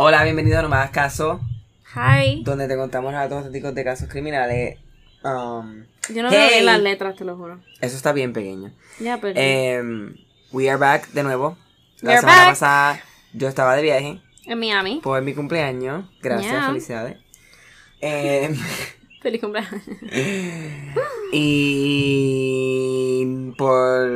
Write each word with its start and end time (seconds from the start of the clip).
Hola, 0.00 0.22
bienvenido 0.22 0.60
a 0.60 0.62
No 0.62 0.70
Caso, 0.92 1.40
Hi. 1.96 2.44
donde 2.44 2.68
te 2.68 2.76
contamos 2.76 3.12
los 3.12 3.20
datos 3.20 3.38
estáticos 3.46 3.74
de 3.74 3.82
casos 3.82 4.08
criminales. 4.08 4.78
Um, 5.24 5.86
Yo 6.14 6.22
no 6.22 6.28
Hey. 6.30 6.36
veo 6.38 6.48
bien 6.50 6.66
las 6.66 6.78
letras, 6.80 7.16
te 7.16 7.24
lo 7.24 7.36
juro. 7.36 7.58
eso 7.80 7.96
está 7.96 8.12
bien 8.12 8.32
pequeño. 8.32 8.70
Ya, 9.00 9.18
pero. 9.20 9.34
Em, 9.36 10.14
we 10.52 10.70
are 10.70 10.78
back 10.78 11.08
de 11.08 11.24
nuevo. 11.24 11.58
La 12.00 12.20
semana 12.20 12.38
back. 12.38 12.48
pasada 12.50 13.00
yo 13.32 13.48
estaba 13.48 13.74
de 13.74 13.82
viaje 13.82 14.20
en 14.46 14.58
Miami. 14.60 15.00
por 15.02 15.20
mi 15.22 15.34
cumpleaños. 15.34 16.04
Gracias, 16.22 16.52
Yeah. 16.52 16.66
felicidades. 16.68 17.16
Em, 18.00 18.54
Feliz 19.20 19.40
cumpleaños. 19.40 19.82
y 21.32 23.24
por, 23.58 24.06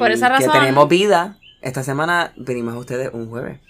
Por 0.00 0.10
esa 0.10 0.26
que 0.26 0.32
razón- 0.46 0.52
tenemos 0.58 0.88
vida, 0.88 1.38
esta 1.62 1.84
semana 1.84 2.32
venimos 2.36 2.74
a 2.74 2.78
ustedes 2.78 3.10
un 3.12 3.28
jueves. 3.30 3.60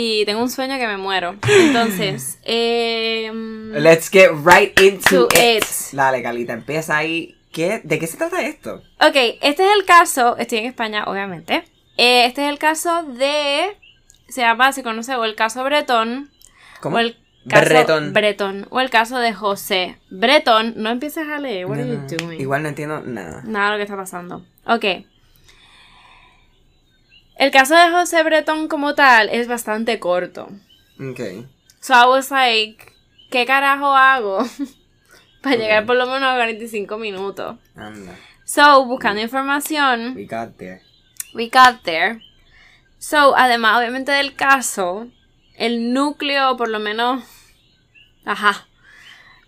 Y 0.00 0.24
tengo 0.26 0.40
un 0.40 0.48
sueño 0.48 0.78
que 0.78 0.86
me 0.86 0.96
muero. 0.96 1.34
Entonces, 1.48 2.38
eh. 2.44 3.32
Let's 3.72 4.08
get 4.10 4.30
right 4.44 4.78
into 4.80 5.26
To 5.26 5.28
it. 5.36 5.64
it. 5.64 5.64
Dale, 5.92 6.22
Calita, 6.22 6.52
empieza 6.52 6.96
ahí. 6.96 7.34
¿Qué? 7.50 7.80
¿De 7.82 7.98
qué 7.98 8.06
se 8.06 8.16
trata 8.16 8.42
esto? 8.46 8.76
Ok, 9.00 9.16
este 9.42 9.64
es 9.64 9.76
el 9.76 9.84
caso. 9.84 10.36
Estoy 10.36 10.58
en 10.58 10.66
España, 10.66 11.02
obviamente. 11.06 11.64
Eh, 11.96 12.26
este 12.26 12.44
es 12.44 12.50
el 12.52 12.60
caso 12.60 13.02
de. 13.02 13.76
Se 14.28 14.42
llama, 14.42 14.70
se 14.72 14.84
conoce, 14.84 15.16
o 15.16 15.24
el 15.24 15.34
caso 15.34 15.64
Bretón. 15.64 16.30
¿Cómo? 16.80 16.96
O 16.96 17.00
el 17.00 17.16
caso 17.48 17.64
Bretón. 17.68 18.12
Bretón. 18.12 18.66
O 18.70 18.78
el 18.78 18.90
caso 18.90 19.18
de 19.18 19.32
José 19.32 19.96
Bretón. 20.10 20.74
No 20.76 20.90
empieces 20.90 21.26
a 21.26 21.40
leer. 21.40 21.66
What 21.66 21.78
No, 21.78 21.82
are 21.82 21.90
you 21.92 22.16
doing? 22.16 22.40
Igual 22.40 22.62
no 22.62 22.68
entiendo 22.68 23.00
nada. 23.00 23.42
Nada 23.44 23.66
de 23.66 23.72
lo 23.72 23.76
que 23.78 23.82
está 23.82 23.96
pasando. 23.96 24.44
Ok. 24.64 24.84
El 27.38 27.50
caso 27.50 27.74
de 27.74 27.90
José 27.90 28.22
Bretón 28.24 28.68
como 28.68 28.94
tal 28.94 29.28
es 29.30 29.48
bastante 29.48 29.98
corto. 30.00 30.48
Ok. 31.00 31.20
So 31.80 31.94
I 31.94 32.08
was 32.08 32.30
like, 32.30 32.92
¿qué 33.30 33.46
carajo 33.46 33.94
hago? 33.94 34.44
Para 35.42 35.56
llegar 35.56 35.86
por 35.86 35.96
lo 35.96 36.06
menos 36.06 36.24
a 36.24 36.34
45 36.34 36.98
minutos. 36.98 37.56
Anda. 37.76 38.16
So, 38.44 38.84
buscando 38.86 39.20
información, 39.22 40.14
We 40.16 40.24
got 40.24 40.56
there. 40.56 40.82
we 41.34 41.48
got 41.48 41.82
there. 41.84 42.20
So, 42.98 43.36
además, 43.36 43.78
obviamente, 43.78 44.10
del 44.10 44.34
caso, 44.34 45.06
el 45.54 45.92
núcleo, 45.92 46.56
por 46.56 46.68
lo 46.68 46.80
menos. 46.80 47.22
Ajá. 48.24 48.66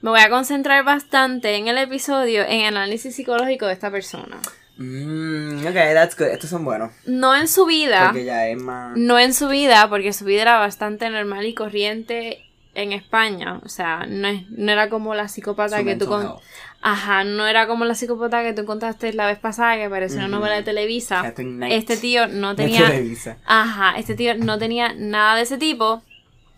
Me 0.00 0.10
voy 0.10 0.20
a 0.20 0.30
concentrar 0.30 0.84
bastante 0.84 1.56
en 1.56 1.66
el 1.66 1.76
episodio 1.78 2.42
en 2.42 2.60
el 2.60 2.76
análisis 2.76 3.16
psicológico 3.16 3.66
de 3.66 3.72
esta 3.72 3.90
persona. 3.90 4.38
Mm, 4.82 5.58
ok, 5.66 5.74
that's 5.74 6.16
good. 6.16 6.28
Estos 6.28 6.48
son 6.48 6.64
buenos. 6.64 6.90
No 7.04 7.36
en 7.36 7.48
su 7.48 7.66
vida. 7.66 8.06
Porque 8.06 8.24
ya 8.24 8.48
es 8.48 8.56
más. 8.60 8.96
No 8.96 9.18
en 9.18 9.34
su 9.34 9.48
vida, 9.48 9.86
porque 9.90 10.12
su 10.14 10.24
vida 10.24 10.40
era 10.42 10.58
bastante 10.58 11.10
normal 11.10 11.44
y 11.44 11.52
corriente 11.54 12.42
en 12.74 12.92
España. 12.92 13.60
O 13.62 13.68
sea, 13.68 14.06
no, 14.08 14.26
es- 14.28 14.48
no 14.50 14.72
era 14.72 14.88
como 14.88 15.14
la 15.14 15.28
psicópata 15.28 15.78
su 15.80 15.84
que 15.84 15.96
tú 15.96 16.06
con... 16.06 16.34
Ajá, 16.80 17.24
no 17.24 17.46
era 17.46 17.66
como 17.66 17.84
la 17.84 17.94
psicópata 17.94 18.42
que 18.42 18.54
tú 18.54 18.64
contaste 18.64 19.12
la 19.12 19.26
vez 19.26 19.38
pasada 19.38 19.76
que 19.76 19.84
apareció 19.84 20.18
en 20.20 20.24
una 20.24 20.38
novela 20.38 20.54
de 20.56 20.62
Televisa. 20.62 21.20
Catherine 21.22 21.56
Knight. 21.56 21.74
Este 21.74 21.98
tío 21.98 22.26
no 22.26 22.54
De 22.54 22.64
tenía... 22.64 22.86
Televisa. 22.86 23.36
Ajá, 23.44 23.98
este 23.98 24.14
tío 24.14 24.34
no 24.36 24.58
tenía 24.58 24.94
nada 24.96 25.36
de 25.36 25.42
ese 25.42 25.58
tipo, 25.58 26.02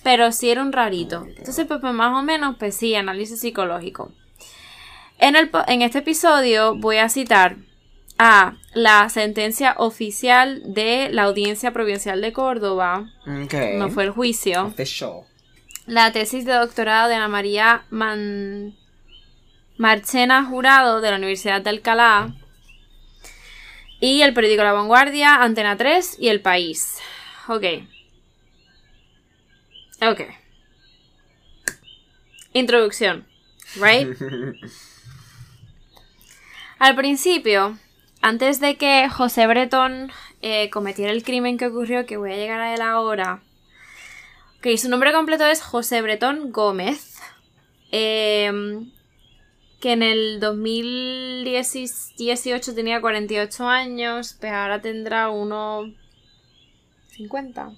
pero 0.04 0.30
sí 0.30 0.48
era 0.48 0.62
un 0.62 0.70
rarito. 0.72 1.26
Entonces, 1.36 1.66
pues, 1.66 1.80
pues, 1.80 1.92
más 1.92 2.16
o 2.16 2.22
menos, 2.22 2.54
pues 2.56 2.76
sí, 2.76 2.94
análisis 2.94 3.40
psicológico. 3.40 4.12
En, 5.18 5.34
el, 5.34 5.50
en 5.66 5.82
este 5.82 5.98
episodio 5.98 6.76
voy 6.76 6.98
a 6.98 7.08
citar 7.08 7.56
a 8.24 8.54
la 8.74 9.08
sentencia 9.08 9.74
oficial 9.78 10.62
de 10.64 11.08
la 11.10 11.24
Audiencia 11.24 11.72
Provincial 11.72 12.20
de 12.20 12.32
Córdoba, 12.32 13.10
no 13.26 13.90
fue 13.90 14.04
el 14.04 14.10
juicio, 14.10 14.66
Official. 14.66 15.22
la 15.86 16.12
tesis 16.12 16.44
de 16.44 16.52
doctorado 16.52 17.08
de 17.08 17.16
Ana 17.16 17.26
María 17.26 17.84
Man- 17.90 18.76
Marchena 19.76 20.44
Jurado 20.44 21.00
de 21.00 21.10
la 21.10 21.16
Universidad 21.16 21.62
de 21.62 21.70
Alcalá 21.70 22.32
y 23.98 24.22
el 24.22 24.34
periódico 24.34 24.62
La 24.62 24.72
Vanguardia, 24.72 25.42
Antena 25.42 25.76
3 25.76 26.16
y 26.20 26.28
El 26.28 26.40
País. 26.40 26.98
Ok. 27.48 27.64
Ok. 30.02 30.20
Introducción. 32.52 33.26
Right? 33.76 34.16
Al 36.78 36.94
principio, 36.96 37.78
antes 38.22 38.60
de 38.60 38.76
que 38.76 39.08
José 39.10 39.46
Bretón 39.46 40.10
eh, 40.40 40.70
cometiera 40.70 41.12
el 41.12 41.22
crimen 41.22 41.58
que 41.58 41.66
ocurrió, 41.66 42.06
que 42.06 42.16
voy 42.16 42.32
a 42.32 42.36
llegar 42.36 42.60
a 42.60 42.72
él 42.74 42.80
ahora, 42.80 43.42
Ok, 44.58 44.68
su 44.78 44.88
nombre 44.88 45.12
completo 45.12 45.44
es 45.44 45.60
José 45.60 46.00
Bretón 46.02 46.52
Gómez. 46.52 47.18
em, 47.90 48.92
que 49.80 49.90
en 49.92 50.04
el 50.04 50.38
2018 50.38 52.72
tenía 52.74 53.00
48 53.00 53.68
años, 53.68 54.36
pues 54.40 54.52
ahora 54.52 54.80
tendrá 54.80 55.28
unos 55.30 55.90
50. 57.16 57.72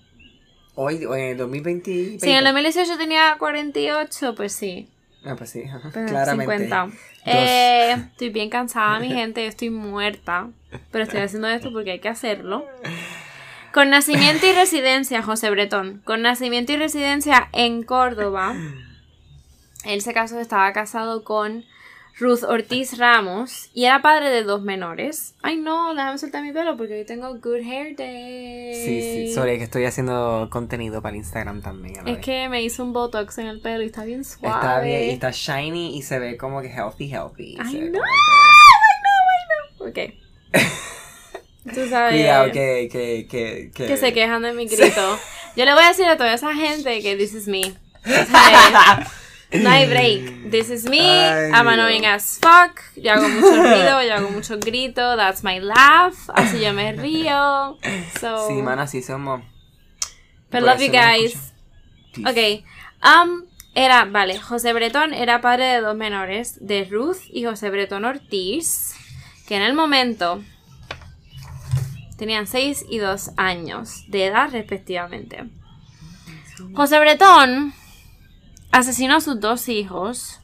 Hoy, 0.74 1.06
hoy 1.06 1.20
en 1.22 1.28
el 1.30 1.36
2020. 1.38 2.18
Si 2.20 2.30
en 2.30 2.36
el 2.36 2.44
2018 2.44 2.98
tenía 2.98 3.36
48, 3.38 4.34
pues 4.34 4.52
sí, 4.52 4.88
Ah, 5.24 5.36
pues 5.38 5.48
sí, 5.50 5.62
pues 5.92 6.10
claramente. 6.10 6.58
50. 6.58 6.88
Eh, 7.26 7.92
estoy 7.92 8.28
bien 8.30 8.50
cansada, 8.50 8.98
mi 8.98 9.08
gente, 9.12 9.42
yo 9.42 9.48
estoy 9.48 9.70
muerta, 9.70 10.48
pero 10.90 11.04
estoy 11.04 11.20
haciendo 11.20 11.48
esto 11.48 11.72
porque 11.72 11.92
hay 11.92 12.00
que 12.00 12.08
hacerlo. 12.08 12.66
Con 13.72 13.90
nacimiento 13.90 14.46
y 14.46 14.52
residencia, 14.52 15.22
José 15.22 15.50
Bretón. 15.50 16.00
Con 16.04 16.22
nacimiento 16.22 16.72
y 16.72 16.76
residencia 16.76 17.48
en 17.52 17.82
Córdoba. 17.82 18.54
Él 19.84 20.00
se 20.00 20.14
casó, 20.14 20.38
estaba 20.38 20.72
casado 20.72 21.24
con 21.24 21.64
Ruth 22.16 22.44
Ortiz 22.44 22.96
Ramos 22.96 23.70
y 23.74 23.86
era 23.86 24.00
padre 24.00 24.30
de 24.30 24.44
dos 24.44 24.62
menores. 24.62 25.34
Ay, 25.42 25.56
no, 25.56 25.94
déjame 25.94 26.16
soltar 26.18 26.44
mi 26.44 26.52
pelo 26.52 26.76
porque 26.76 26.94
hoy 26.94 27.04
tengo 27.04 27.34
Good 27.34 27.62
Hair 27.66 27.96
Day. 27.96 28.74
Sí, 28.74 29.00
sí. 29.00 29.34
Sorry, 29.34 29.58
que 29.58 29.64
estoy 29.64 29.84
haciendo 29.84 30.48
contenido 30.50 31.02
para 31.02 31.16
Instagram 31.16 31.60
también. 31.60 31.96
Es 31.98 32.04
vez. 32.04 32.18
que 32.24 32.48
me 32.48 32.62
hizo 32.62 32.84
un 32.84 32.92
botox 32.92 33.38
en 33.38 33.48
el 33.48 33.60
pelo 33.60 33.82
y 33.82 33.86
está 33.86 34.04
bien 34.04 34.24
suave. 34.24 34.54
Está 34.54 34.80
bien, 34.80 35.04
y 35.04 35.10
está 35.10 35.30
shiny 35.32 35.96
y 35.96 36.02
se 36.02 36.20
ve 36.20 36.36
como 36.36 36.62
que 36.62 36.68
healthy, 36.68 37.10
healthy. 37.10 37.56
Ay, 37.58 37.72
se 37.72 37.80
ve 37.80 37.90
no. 37.90 37.98
como 39.78 39.90
Ok. 39.90 39.98
Tú 41.74 41.88
sabes. 41.88 42.12
Cuidado, 42.12 42.52
que, 42.52 42.88
que, 42.92 43.26
que, 43.28 43.70
que... 43.74 43.86
que 43.86 43.96
se 43.96 44.12
quejan 44.12 44.42
de 44.42 44.52
mi 44.52 44.66
grito. 44.66 45.18
Yo 45.56 45.64
le 45.64 45.74
voy 45.74 45.82
a 45.82 45.88
decir 45.88 46.06
a 46.06 46.16
toda 46.16 46.32
esa 46.32 46.54
gente 46.54 47.00
que 47.02 47.16
this 47.16 47.34
is 47.34 47.48
me. 47.48 47.74
No 49.62 49.70
hay 49.70 49.86
break. 49.86 50.50
This 50.50 50.68
is 50.70 50.84
me. 50.88 51.00
Ay, 51.00 51.50
I'm 51.52 51.64
Dios. 51.64 51.74
annoying 51.74 52.06
as 52.06 52.38
fuck. 52.40 52.80
Yo 52.96 53.12
hago 53.12 53.28
mucho 53.28 53.56
ruido, 53.62 54.02
yo 54.02 54.14
hago 54.14 54.30
mucho 54.30 54.58
grito. 54.58 55.16
That's 55.16 55.42
my 55.44 55.60
laugh. 55.60 56.28
Así 56.34 56.60
yo 56.60 56.72
me 56.72 56.92
río. 56.92 57.78
So, 58.20 58.48
Sí, 58.48 58.54
mano, 58.62 58.82
así 58.82 59.02
somos. 59.02 59.42
but 60.50 60.60
Por 60.60 60.62
love 60.62 60.80
you 60.80 60.90
guys. 60.90 61.52
Ok. 62.26 62.64
Um, 63.04 63.44
era, 63.74 64.04
vale, 64.04 64.38
José 64.38 64.72
Bretón 64.72 65.12
era 65.12 65.40
padre 65.40 65.64
de 65.66 65.80
dos 65.80 65.96
menores, 65.96 66.56
de 66.60 66.84
Ruth 66.84 67.18
y 67.32 67.44
José 67.44 67.70
Bretón 67.70 68.04
Ortiz, 68.04 68.94
que 69.48 69.56
en 69.56 69.62
el 69.62 69.74
momento 69.74 70.42
tenían 72.16 72.46
6 72.46 72.84
y 72.88 72.98
2 72.98 73.30
años 73.36 74.04
de 74.08 74.26
edad 74.26 74.50
respectivamente. 74.52 75.44
José 76.74 77.00
Bretón 77.00 77.74
asesinó 78.74 79.16
a 79.16 79.20
sus 79.20 79.38
dos 79.40 79.68
hijos 79.68 80.40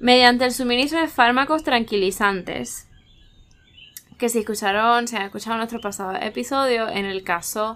mediante 0.00 0.46
el 0.46 0.52
suministro 0.52 1.00
de 1.00 1.08
fármacos 1.08 1.62
tranquilizantes. 1.62 2.88
Que 4.18 4.28
si 4.28 4.38
escucharon, 4.40 5.06
si 5.06 5.16
han 5.16 5.22
escuchado 5.22 5.56
nuestro 5.56 5.80
pasado 5.80 6.16
episodio, 6.16 6.88
en 6.88 7.04
el 7.04 7.22
caso 7.22 7.74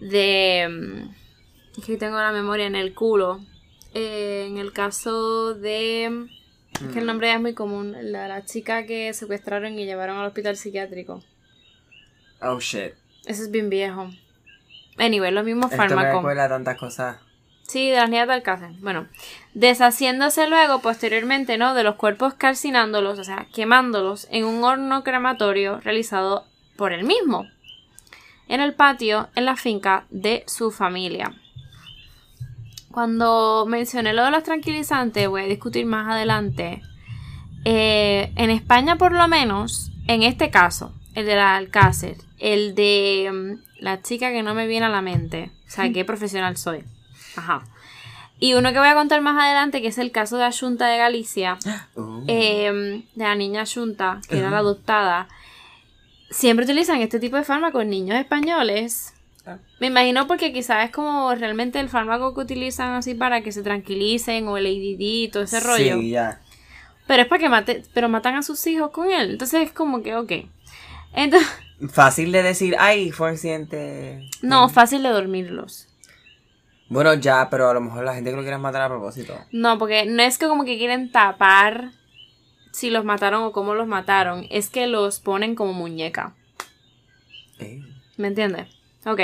de... 0.00 0.68
mm, 0.68 1.78
es 1.78 1.84
que 1.86 1.96
tengo 1.96 2.18
la 2.18 2.32
memoria 2.32 2.66
en 2.66 2.74
el 2.76 2.92
culo. 2.94 3.40
Eh, 3.94 4.46
en 4.48 4.58
el 4.58 4.72
caso 4.72 5.54
de... 5.54 6.28
Es 6.74 6.88
que 6.92 6.98
el 6.98 7.06
nombre 7.06 7.28
ya 7.28 7.34
es 7.34 7.40
muy 7.40 7.54
común. 7.54 7.94
La, 8.00 8.26
la 8.26 8.44
chica 8.44 8.86
que 8.86 9.12
secuestraron 9.14 9.78
y 9.78 9.84
llevaron 9.84 10.18
al 10.18 10.26
hospital 10.26 10.56
psiquiátrico. 10.56 11.22
Oh, 12.40 12.58
shit. 12.58 12.94
Eso 13.26 13.42
es 13.42 13.50
bien 13.52 13.70
viejo. 13.70 14.10
Anyway, 14.98 15.30
los 15.30 15.44
mismos 15.44 15.66
Esto 15.70 15.82
me 15.82 15.88
fármacos. 15.88 16.16
recuerda 16.22 16.48
tantas 16.48 16.76
cosas. 16.78 17.18
Sí, 17.66 17.88
de 17.88 17.96
las 17.96 18.10
niñas 18.10 18.28
de 18.28 18.34
Alcácer. 18.34 18.70
Bueno, 18.80 19.06
deshaciéndose 19.54 20.46
luego, 20.48 20.80
posteriormente, 20.80 21.56
¿no? 21.56 21.74
De 21.74 21.84
los 21.84 21.94
cuerpos 21.94 22.34
calcinándolos, 22.34 23.18
o 23.18 23.24
sea, 23.24 23.46
quemándolos 23.54 24.28
en 24.30 24.44
un 24.44 24.62
horno 24.62 25.02
crematorio 25.04 25.80
realizado 25.80 26.44
por 26.76 26.92
él 26.92 27.04
mismo. 27.04 27.46
En 28.48 28.60
el 28.60 28.74
patio, 28.74 29.28
en 29.34 29.46
la 29.46 29.56
finca 29.56 30.04
de 30.10 30.44
su 30.46 30.70
familia. 30.70 31.32
Cuando 32.90 33.64
mencioné 33.66 34.12
lo 34.12 34.24
de 34.24 34.30
los 34.32 34.42
tranquilizantes, 34.42 35.28
voy 35.28 35.42
a 35.42 35.46
discutir 35.46 35.86
más 35.86 36.10
adelante. 36.12 36.82
eh, 37.64 38.32
en 38.36 38.50
España, 38.50 38.96
por 38.96 39.12
lo 39.12 39.28
menos, 39.28 39.92
en 40.08 40.24
este 40.24 40.50
caso, 40.50 40.92
el 41.14 41.24
de 41.26 41.36
la 41.36 41.54
Alcácer, 41.56 42.16
el 42.38 42.74
de 42.74 43.30
mm, 43.32 43.82
la 43.82 44.02
chica 44.02 44.30
que 44.32 44.42
no 44.42 44.52
me 44.54 44.66
viene 44.66 44.86
a 44.86 44.88
la 44.90 45.00
mente, 45.00 45.52
o 45.66 45.70
sea, 45.70 45.90
qué 45.94 46.04
profesional 46.04 46.56
soy. 46.56 46.84
Ajá. 47.36 47.62
Y 48.38 48.54
uno 48.54 48.72
que 48.72 48.78
voy 48.78 48.88
a 48.88 48.94
contar 48.94 49.20
más 49.20 49.40
adelante, 49.40 49.80
que 49.80 49.88
es 49.88 49.98
el 49.98 50.10
caso 50.10 50.36
de 50.36 50.42
la 50.44 50.52
Junta 50.52 50.86
de 50.88 50.98
Galicia, 50.98 51.58
Uh, 51.94 52.24
eh, 52.26 53.02
de 53.14 53.24
la 53.24 53.34
niña 53.36 53.64
Junta, 53.72 54.20
que 54.28 54.38
era 54.38 54.50
la 54.50 54.58
adoptada, 54.58 55.28
siempre 56.30 56.64
utilizan 56.64 57.00
este 57.00 57.20
tipo 57.20 57.36
de 57.36 57.44
fármacos 57.44 57.86
niños 57.86 58.18
españoles. 58.18 59.14
Ah. 59.46 59.58
Me 59.80 59.88
imagino 59.88 60.26
porque 60.26 60.52
quizás 60.52 60.84
es 60.86 60.90
como 60.90 61.32
realmente 61.34 61.78
el 61.78 61.88
fármaco 61.88 62.34
que 62.34 62.40
utilizan 62.40 62.94
así 62.94 63.14
para 63.14 63.42
que 63.42 63.52
se 63.52 63.62
tranquilicen 63.62 64.48
o 64.48 64.56
el 64.56 64.66
ADD 64.66 65.00
y 65.00 65.28
todo 65.28 65.42
ese 65.44 65.60
rollo. 65.60 65.98
Sí, 66.00 66.10
ya. 66.10 66.40
Pero 67.06 67.22
es 67.22 67.28
para 67.28 67.40
que 67.40 67.48
mate, 67.48 67.82
pero 67.94 68.08
matan 68.08 68.36
a 68.36 68.42
sus 68.42 68.66
hijos 68.66 68.90
con 68.90 69.10
él. 69.10 69.30
Entonces 69.32 69.62
es 69.62 69.72
como 69.72 70.02
que, 70.02 70.16
ok. 70.16 70.32
Entonces, 71.14 71.48
Fácil 71.92 72.30
de 72.30 72.42
decir, 72.44 72.76
ay, 72.78 73.10
fue 73.10 73.30
accidente. 73.30 74.28
no, 74.40 74.68
fácil 74.68 75.02
de 75.02 75.08
dormirlos. 75.10 75.88
Bueno, 76.92 77.14
ya, 77.14 77.48
pero 77.48 77.70
a 77.70 77.74
lo 77.74 77.80
mejor 77.80 78.04
la 78.04 78.14
gente 78.14 78.28
que 78.28 78.36
lo 78.36 78.42
quiere 78.42 78.58
matar 78.58 78.82
a 78.82 78.88
propósito. 78.88 79.34
No, 79.50 79.78
porque 79.78 80.04
no 80.04 80.22
es 80.22 80.36
que 80.36 80.46
como 80.46 80.66
que 80.66 80.76
quieren 80.76 81.10
tapar 81.10 81.90
si 82.70 82.90
los 82.90 83.02
mataron 83.06 83.44
o 83.44 83.52
cómo 83.52 83.74
los 83.74 83.86
mataron. 83.86 84.46
Es 84.50 84.68
que 84.68 84.86
los 84.86 85.18
ponen 85.18 85.54
como 85.54 85.72
muñeca. 85.72 86.34
Eh, 87.60 87.80
¿Me 88.18 88.28
entiendes? 88.28 88.68
Ok. 89.06 89.20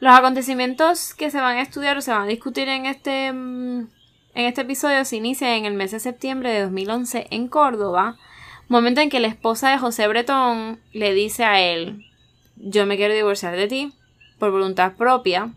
Los 0.00 0.14
acontecimientos 0.14 1.14
que 1.14 1.30
se 1.30 1.40
van 1.40 1.56
a 1.56 1.62
estudiar 1.62 1.96
o 1.96 2.02
se 2.02 2.10
van 2.10 2.24
a 2.24 2.26
discutir 2.26 2.68
en 2.68 2.84
este, 2.84 3.32
mm, 3.32 3.88
en 4.34 4.44
este 4.44 4.60
episodio 4.60 5.02
se 5.06 5.16
inician 5.16 5.52
en 5.52 5.64
el 5.64 5.72
mes 5.72 5.92
de 5.92 6.00
septiembre 6.00 6.50
de 6.50 6.60
2011 6.60 7.26
en 7.30 7.48
Córdoba, 7.48 8.18
momento 8.68 9.00
en 9.00 9.08
que 9.08 9.20
la 9.20 9.28
esposa 9.28 9.70
de 9.70 9.78
José 9.78 10.08
Bretón 10.08 10.78
le 10.92 11.14
dice 11.14 11.46
a 11.46 11.58
él, 11.58 12.04
yo 12.56 12.84
me 12.84 12.98
quiero 12.98 13.14
divorciar 13.14 13.56
de 13.56 13.66
ti 13.66 13.94
por 14.38 14.50
voluntad 14.50 14.92
propia. 14.92 15.54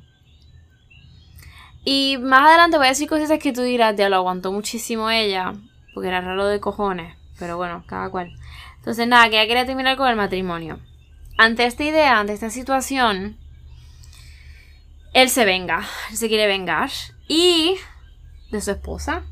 Y 1.84 2.18
más 2.20 2.48
adelante 2.48 2.78
voy 2.78 2.86
a 2.88 2.90
decir 2.90 3.10
cosas 3.10 3.40
que 3.40 3.54
tú 3.54 3.62
dirás, 3.64 3.96
ya 3.96 4.10
lo 4.10 4.18
aguantó 4.18 4.52
muchísimo 4.52 5.10
ella, 5.10 5.54
porque 5.94 6.10
era 6.10 6.22
raro 6.22 6.46
de 6.48 6.60
cojones, 6.60 7.16
pero 7.40 7.58
bueno, 7.58 7.84
cada 7.88 8.10
cual. 8.10 8.32
Entonces 8.78 9.08
nada, 9.08 9.30
que 9.30 9.38
ella 9.40 9.48
quería 9.48 9.66
terminar 9.66 9.98
con 9.98 10.08
el 10.10 10.16
matrimonio. 10.16 10.80
Ante 11.38 11.66
esta 11.66 11.84
idea, 11.84 12.20
ante 12.20 12.34
esta 12.34 12.50
situación, 12.52 13.38
él 15.14 15.30
se 15.30 15.46
venga, 15.46 15.86
él 16.12 16.18
se 16.18 16.28
quiere 16.28 16.48
vengar. 16.48 16.90
Y 17.28 17.76
de 18.52 18.62
su 18.62 18.72
esposa, 18.72 19.24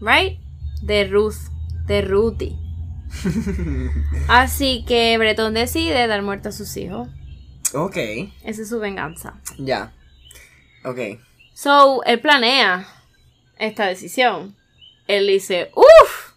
¿right? 0.00 0.38
De 0.82 1.04
Ruth, 1.06 1.36
de 1.86 2.02
Ruthie. 2.02 2.56
Así 4.28 4.84
que 4.86 5.16
Bretón 5.18 5.54
decide 5.54 6.06
dar 6.06 6.22
muerte 6.22 6.48
a 6.48 6.52
sus 6.52 6.76
hijos. 6.76 7.08
ok, 7.72 7.96
Esa 8.42 8.62
es 8.62 8.68
su 8.68 8.80
venganza. 8.80 9.34
ya. 9.58 9.92
Ok. 10.84 10.98
So, 11.54 12.02
él 12.04 12.20
planea 12.20 12.86
esta 13.58 13.86
decisión. 13.86 14.54
Él 15.06 15.26
dice, 15.26 15.70
uff, 15.74 16.32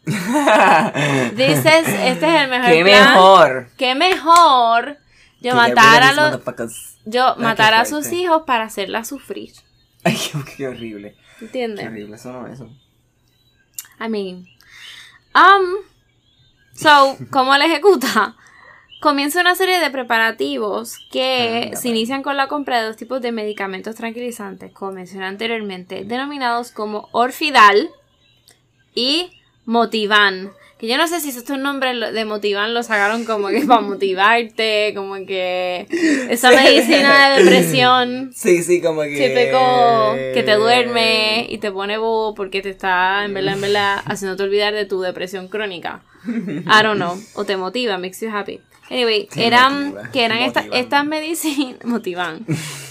dices, 1.36 1.66
este 1.88 2.36
es 2.36 2.42
el 2.44 2.50
mejor 2.50 2.70
¡Qué 2.70 2.84
plan. 2.84 3.10
mejor! 3.14 3.70
Qué 3.78 3.96
mejor 3.96 4.98
yo 5.40 5.52
Que 5.52 5.56
matar 5.56 6.04
a 6.04 6.14
los, 6.14 6.42
yo 7.06 7.36
qué 7.36 7.42
matar 7.42 7.74
a 7.74 7.86
sus 7.86 8.12
hijos 8.12 8.44
para 8.46 8.66
hacerla 8.66 9.04
sufrir. 9.04 9.54
Ay, 10.04 10.18
qué, 10.46 10.56
qué 10.56 10.68
horrible. 10.68 11.16
Qué 11.40 11.46
¿Entiendes? 11.46 11.86
horrible, 11.86 12.16
eso 12.16 12.32
no 12.32 12.48
eso. 12.48 12.70
I 14.00 14.10
mean. 14.10 14.48
Um. 15.36 15.86
So, 16.74 17.18
¿cómo 17.32 17.56
la 17.58 17.66
ejecuta? 17.66 18.36
Comienza 19.00 19.42
una 19.42 19.54
serie 19.56 19.80
de 19.80 19.92
preparativos 19.92 20.98
que 21.12 21.72
Ah, 21.74 21.76
se 21.76 21.90
inician 21.90 22.24
con 22.24 22.36
la 22.36 22.48
compra 22.48 22.80
de 22.82 22.88
dos 22.88 22.98
tipos 22.98 23.22
de 23.22 23.32
medicamentos 23.32 23.96
tranquilizantes, 23.96 24.72
como 24.72 24.94
mencioné 24.94 25.26
anteriormente, 25.26 26.04
denominados 26.04 26.72
como 26.72 27.08
Orfidal 27.12 27.90
y 28.96 29.30
Motivan. 29.66 30.50
Que 30.80 30.88
yo 30.88 30.98
no 30.98 31.08
sé 31.08 31.20
si 31.22 31.30
estos 31.30 31.58
nombres 31.58 32.14
de 32.14 32.26
Motivan 32.26 32.74
los 32.76 32.86
sacaron 32.88 33.24
como 33.26 33.48
que 33.50 33.62
para 33.62 33.82
motivarte, 33.82 34.94
como 34.96 35.16
que 35.26 35.88
esa 36.30 36.52
medicina 36.56 37.30
de 37.36 37.44
depresión 37.44 38.32
Sí, 38.36 38.62
sí, 38.64 38.80
como 38.82 39.02
que. 39.02 39.16
típico 39.16 40.14
que 40.36 40.44
te 40.44 40.54
duerme 40.56 41.48
y 41.50 41.58
te 41.60 41.72
pone 41.72 41.98
bobo 41.98 42.36
porque 42.36 42.62
te 42.62 42.70
está 42.70 43.26
en 43.26 43.34
verdad 43.34 43.56
en 43.56 43.62
verdad 43.62 44.02
haciéndote 44.06 44.44
olvidar 44.44 44.74
de 44.74 44.86
tu 44.86 45.02
depresión 45.02 45.48
crónica. 45.48 46.02
I 46.28 46.84
don't 46.84 46.98
know. 46.98 47.18
O 47.36 47.46
te 47.46 47.58
motiva, 47.58 47.98
makes 47.98 48.20
you 48.22 48.30
happy. 48.30 48.60
Anyway, 48.90 49.28
eran 49.36 49.90
motiva, 49.90 50.12
que 50.12 50.26
eran 50.26 50.38
estas 50.40 50.66
motivan. 50.66 50.84
estas 50.84 51.06
medicinas 51.06 51.78
motivan. 51.86 52.46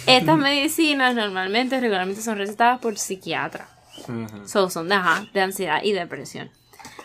Estas 0.07 0.39
medicinas 0.39 1.15
normalmente 1.15 1.81
regularmente 1.81 2.23
son 2.23 2.39
recetadas 2.39 2.81
por 2.81 2.99
psiquiatra. 2.99 3.69
Ujú. 4.09 4.47
So, 4.49 4.71
son 4.71 4.89
de, 4.89 4.95
ajá, 4.95 5.27
de 5.33 5.41
ansiedad 5.41 5.83
y 5.83 5.93
depresión. 5.93 6.51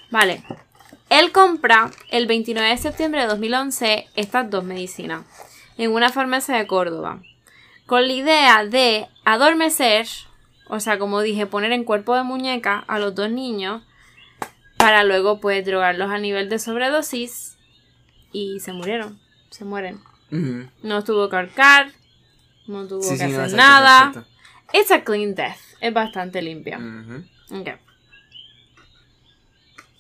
Vale. 0.10 0.44
Él 1.10 1.32
compra 1.32 1.92
el 2.10 2.26
29 2.28 2.70
de 2.70 2.78
septiembre 2.78 3.22
de 3.22 3.28
2011 3.28 4.08
estas 4.16 4.50
dos 4.50 4.64
medicinas 4.64 5.24
en 5.78 5.92
una 5.92 6.10
farmacia 6.10 6.56
de 6.56 6.68
Córdoba. 6.68 7.20
Con 7.86 8.08
la 8.08 8.14
idea 8.14 8.66
de 8.66 9.08
adormecer, 9.26 10.08
o 10.68 10.80
sea, 10.80 10.98
como 11.00 11.22
dije, 11.22 11.46
poner 11.48 11.72
en 11.74 11.84
cuerpo 11.84 12.16
de 12.16 12.24
muñeca 12.24 12.84
a 12.88 13.00
los 13.00 13.16
dos 13.16 13.30
niños 13.30 13.82
para 14.78 15.04
luego 15.04 15.40
pues 15.40 15.66
drogarlos 15.66 16.10
a 16.10 16.18
nivel 16.18 16.50
de 16.50 16.60
sobredosis 16.60 17.51
y 18.32 18.60
se 18.60 18.74
murieron. 18.74 19.20
Se 19.50 19.66
mueren. 19.66 20.00
No 20.82 21.04
tuvo 21.04 21.30
que 21.30 21.36
ahorcar, 21.36 21.92
no 22.68 22.88
tuvo 22.88 23.02
Sí, 23.04 23.18
que 23.18 23.26
sí, 23.26 23.32
no, 23.32 23.42
hacer 23.42 23.44
exacto, 23.44 23.58
nada. 23.58 24.26
It's 24.74 24.92
a 24.92 25.04
clean 25.04 25.36
death. 25.36 25.58
Es 25.82 25.94
bastante 25.94 26.42
limpia. 26.42 26.80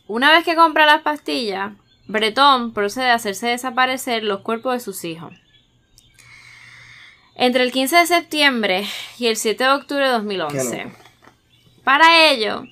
Una 0.07 0.31
vez 0.31 0.43
que 0.45 0.55
compra 0.55 0.85
las 0.85 1.01
pastillas, 1.01 1.73
Bretón 2.07 2.73
procede 2.73 3.09
a 3.11 3.15
hacerse 3.15 3.47
desaparecer 3.47 4.23
los 4.23 4.41
cuerpos 4.41 4.73
de 4.73 4.79
sus 4.79 5.03
hijos. 5.05 5.33
Entre 7.35 7.63
el 7.63 7.71
15 7.71 7.95
de 7.97 8.05
septiembre 8.07 8.85
y 9.17 9.27
el 9.27 9.35
7 9.37 9.63
de 9.63 9.69
octubre 9.69 10.03
de 10.05 10.09
Qué 10.11 10.17
2011. 10.17 10.83
loco. 10.85 10.95
Para 11.83 12.29
ello, 12.29 12.65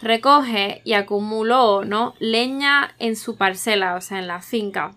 recoge 0.00 0.82
y 0.84 0.92
acumuló 0.94 1.84
¿no? 1.84 2.14
leña 2.18 2.94
en 2.98 3.16
su 3.16 3.36
parcela, 3.36 3.94
o 3.96 4.00
sea, 4.00 4.18
en 4.18 4.26
la 4.26 4.40
finca. 4.42 4.92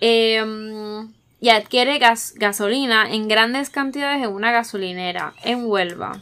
Em, 0.00 1.12
y 1.40 1.48
adquiere 1.50 1.98
gas- 1.98 2.34
gasolina 2.36 3.10
en 3.10 3.28
grandes 3.28 3.70
cantidades 3.70 4.22
en 4.22 4.32
una 4.32 4.50
gasolinera 4.50 5.34
en 5.42 5.66
Huelva. 5.66 6.20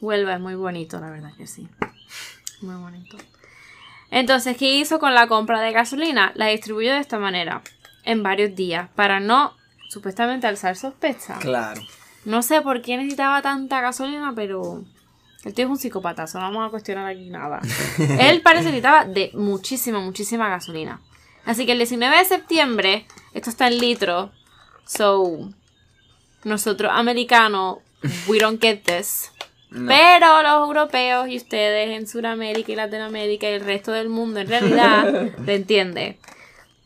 Huelva 0.00 0.34
es 0.34 0.40
muy 0.40 0.54
bonito, 0.54 1.00
la 1.00 1.10
verdad 1.10 1.32
que 1.36 1.46
sí. 1.46 1.68
Muy 2.60 2.74
bonito. 2.76 3.16
Entonces, 4.10 4.56
¿qué 4.56 4.74
hizo 4.76 4.98
con 4.98 5.14
la 5.14 5.26
compra 5.26 5.60
de 5.60 5.72
gasolina? 5.72 6.32
La 6.34 6.46
distribuyó 6.46 6.92
de 6.92 7.00
esta 7.00 7.18
manera, 7.18 7.62
en 8.04 8.22
varios 8.22 8.54
días, 8.54 8.88
para 8.94 9.20
no 9.20 9.54
supuestamente 9.88 10.46
alzar 10.46 10.76
sospechas. 10.76 11.38
Claro. 11.40 11.80
No 12.24 12.42
sé 12.42 12.60
por 12.62 12.80
qué 12.82 12.96
necesitaba 12.96 13.42
tanta 13.42 13.80
gasolina, 13.80 14.32
pero 14.34 14.82
el 15.44 15.54
tío 15.54 15.66
es 15.66 15.70
un 15.70 15.76
psicópata, 15.78 16.24
no 16.34 16.40
vamos 16.40 16.66
a 16.66 16.70
cuestionar 16.70 17.06
aquí 17.06 17.28
nada. 17.30 17.60
Él 18.18 18.40
parece 18.42 18.64
que 18.66 18.70
necesitaba 18.72 19.04
de 19.04 19.30
muchísima, 19.34 20.00
muchísima 20.00 20.48
gasolina. 20.48 21.00
Así 21.44 21.66
que 21.66 21.72
el 21.72 21.78
19 21.78 22.16
de 22.16 22.24
septiembre, 22.24 23.06
esto 23.34 23.50
está 23.50 23.66
en 23.68 23.78
litros, 23.78 24.30
so 24.86 25.50
nosotros 26.44 26.90
americanos, 26.94 27.78
we 28.26 28.38
don't 28.38 28.60
get 28.60 28.82
this. 28.84 29.30
No. 29.70 29.88
Pero 29.88 30.42
los 30.42 30.68
europeos 30.68 31.28
y 31.28 31.36
ustedes 31.36 31.90
en 31.90 32.06
Sudamérica 32.06 32.70
y 32.72 32.76
Latinoamérica 32.76 33.50
y 33.50 33.54
el 33.54 33.60
resto 33.60 33.92
del 33.92 34.08
mundo 34.08 34.40
en 34.40 34.48
realidad 34.48 35.32
le 35.44 35.54
entiende. 35.54 36.18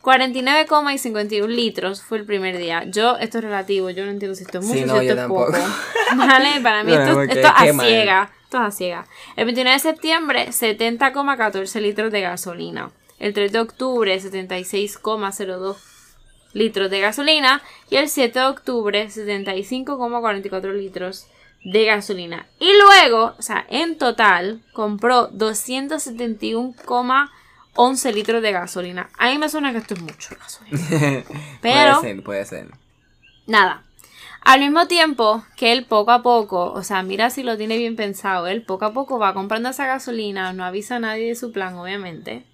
49,51 0.01 1.47
litros 1.47 2.01
fue 2.01 2.17
el 2.17 2.25
primer 2.25 2.57
día. 2.57 2.83
Yo, 2.85 3.17
esto 3.17 3.37
es 3.37 3.43
relativo, 3.43 3.89
yo 3.89 4.05
no 4.05 4.11
entiendo 4.11 4.35
si 4.35 4.43
esto 4.43 4.59
es 4.59 4.65
mucho 4.65 4.77
Sí, 4.77 4.83
o 4.83 4.87
no, 4.87 4.99
si 4.99 5.07
esto 5.07 5.21
es 5.21 5.27
poco. 5.27 5.51
Vale, 6.17 6.61
para 6.61 6.83
mí 6.83 6.91
No, 6.93 7.01
esto, 7.01 7.13
porque 7.13 7.33
esto 7.33 7.47
es 7.63 7.69
a 7.69 7.73
mal. 7.73 7.85
ciega. 7.85 8.31
Esto 8.49 8.57
es 8.57 8.63
a 8.67 8.71
ciega. 8.71 9.05
El 9.35 9.45
29 9.45 9.75
de 9.75 9.79
septiembre, 9.79 10.47
70,14 10.47 11.79
litros 11.81 12.11
de 12.11 12.21
gasolina. 12.21 12.89
El 13.19 13.35
3 13.35 13.51
de 13.51 13.59
octubre, 13.59 14.19
76,02 14.19 15.77
litros 16.53 16.89
de 16.89 16.99
gasolina. 16.99 17.61
Y 17.91 17.97
el 17.97 18.09
7 18.09 18.39
de 18.39 18.45
octubre, 18.47 19.05
75,44 19.07 20.73
litros 20.73 21.27
de 21.63 21.85
gasolina. 21.85 22.47
Y 22.59 22.71
luego, 22.75 23.35
o 23.37 23.41
sea, 23.43 23.67
en 23.69 23.99
total, 23.99 24.63
compró 24.73 25.29
271,11 25.29 28.13
litros 28.15 28.41
de 28.41 28.51
gasolina. 28.51 29.11
A 29.19 29.29
mí 29.29 29.37
me 29.37 29.47
suena 29.49 29.71
que 29.73 29.77
esto 29.77 29.93
es 29.93 30.01
mucho 30.01 30.35
gasolina. 30.39 30.79
Pero- 31.61 31.99
Puede 31.99 32.13
ser, 32.15 32.23
puede 32.23 32.45
ser. 32.45 32.71
Nada. 33.45 33.83
Al 34.41 34.61
mismo 34.61 34.87
tiempo 34.87 35.43
que 35.55 35.73
él 35.73 35.85
poco 35.85 36.11
a 36.11 36.23
poco, 36.23 36.71
o 36.71 36.83
sea, 36.83 37.03
mira 37.03 37.29
si 37.29 37.43
lo 37.43 37.57
tiene 37.57 37.77
bien 37.77 37.95
pensado, 37.95 38.47
él 38.47 38.63
poco 38.63 38.85
a 38.85 38.93
poco 38.93 39.19
va 39.19 39.33
comprando 39.33 39.69
esa 39.69 39.85
gasolina, 39.85 40.53
no 40.53 40.63
avisa 40.63 40.95
a 40.95 40.99
nadie 40.99 41.27
de 41.27 41.35
su 41.35 41.51
plan, 41.51 41.75
obviamente. 41.75 42.45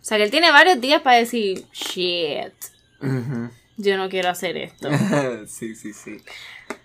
O 0.00 0.04
sea, 0.08 0.18
que 0.18 0.24
él 0.24 0.30
tiene 0.30 0.50
varios 0.52 0.80
días 0.80 1.02
para 1.02 1.16
decir, 1.16 1.66
shit. 1.72 2.54
Yo 3.76 3.96
no 3.98 4.08
quiero 4.08 4.30
hacer 4.30 4.56
esto. 4.56 4.88
sí, 5.46 5.74
sí, 5.74 5.92
sí. 5.92 6.22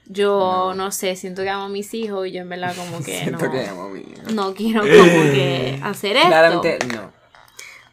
Yo 0.07 0.73
no. 0.75 0.91
sé, 0.91 1.15
siento 1.15 1.43
que 1.43 1.49
amo 1.49 1.65
a 1.65 1.69
mis 1.69 1.93
hijos 1.93 2.27
y 2.27 2.31
yo 2.31 2.41
en 2.41 2.49
verdad 2.49 2.75
como 2.75 2.97
que 3.03 3.19
Siento 3.23 3.45
no, 3.45 3.51
que 3.51 3.67
amo 3.67 3.83
a 3.83 3.89
mi 3.89 3.99
hijo. 4.01 4.31
no 4.33 4.53
quiero 4.53 4.81
como 4.81 4.91
que 5.31 5.79
hacer 5.83 6.17
esto. 6.17 6.27
Claramente, 6.27 6.79
no. 6.87 7.13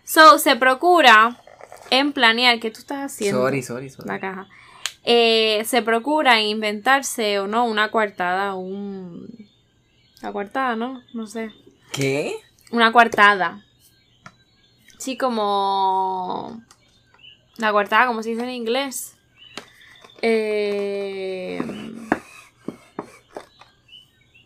So, 0.03 0.39
se 0.39 0.57
procura 0.57 1.41
en 1.91 2.13
planear, 2.13 2.59
¿qué 2.59 2.71
tú 2.71 2.81
estás 2.81 3.13
haciendo? 3.13 3.43
Sorry, 3.43 3.63
sorry, 3.63 3.91
sorry. 3.91 4.09
La 4.09 4.19
caja. 4.19 4.49
Eh, 5.05 5.63
se 5.65 5.83
procura 5.83 6.39
en 6.41 6.47
inventarse 6.47 7.39
o 7.39 7.47
no 7.47 7.65
una 7.65 7.91
coartada, 7.91 8.55
un... 8.55 9.49
La 10.21 10.33
coartada, 10.33 10.77
¿no? 10.77 11.03
No 11.15 11.27
sé. 11.27 11.53
¿Qué? 11.93 12.35
Una 12.71 12.93
coartada. 12.93 13.65
Sí, 14.99 15.17
como... 15.17 16.63
La 17.57 17.73
coartada, 17.73 18.07
como 18.07 18.23
se 18.23 18.31
dice 18.31 18.43
en 18.43 18.51
inglés. 18.51 19.17
Eh... 20.23 21.63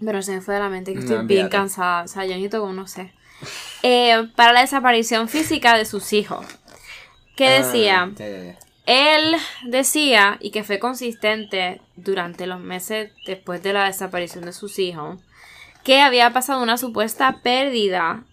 Pero 0.04 0.20
se 0.22 0.32
me 0.32 0.40
fue 0.40 0.54
de 0.54 0.60
la 0.60 0.68
mente 0.68 0.92
que 0.92 0.98
No, 0.98 1.04
estoy 1.04 1.26
bien 1.26 1.48
cansada. 1.48 2.02
O 2.04 2.08
sea, 2.08 2.24
yo 2.24 2.30
necesito 2.30 2.60
como 2.60 2.72
no 2.72 2.86
sé. 2.86 3.12
Eh, 3.82 4.28
para 4.36 4.52
la 4.52 4.60
desaparición 4.60 5.28
física 5.28 5.76
de 5.76 5.84
sus 5.84 6.12
hijos. 6.12 6.44
¿Qué 7.36 7.48
Ah, 7.48 7.58
decía? 7.62 8.12
Él 8.86 9.36
decía, 9.64 10.38
y 10.40 10.50
que 10.50 10.64
fue 10.64 10.78
consistente 10.78 11.80
durante 11.96 12.46
los 12.46 12.58
meses 12.58 13.12
después 13.26 13.62
de 13.62 13.72
la 13.72 13.84
desaparición 13.84 14.44
de 14.44 14.52
sus 14.52 14.78
hijos, 14.78 15.20
que 15.84 16.00
había 16.00 16.32
pasado 16.32 16.62
una 16.62 16.76
supuesta 16.76 17.40
pérdida 17.42 18.24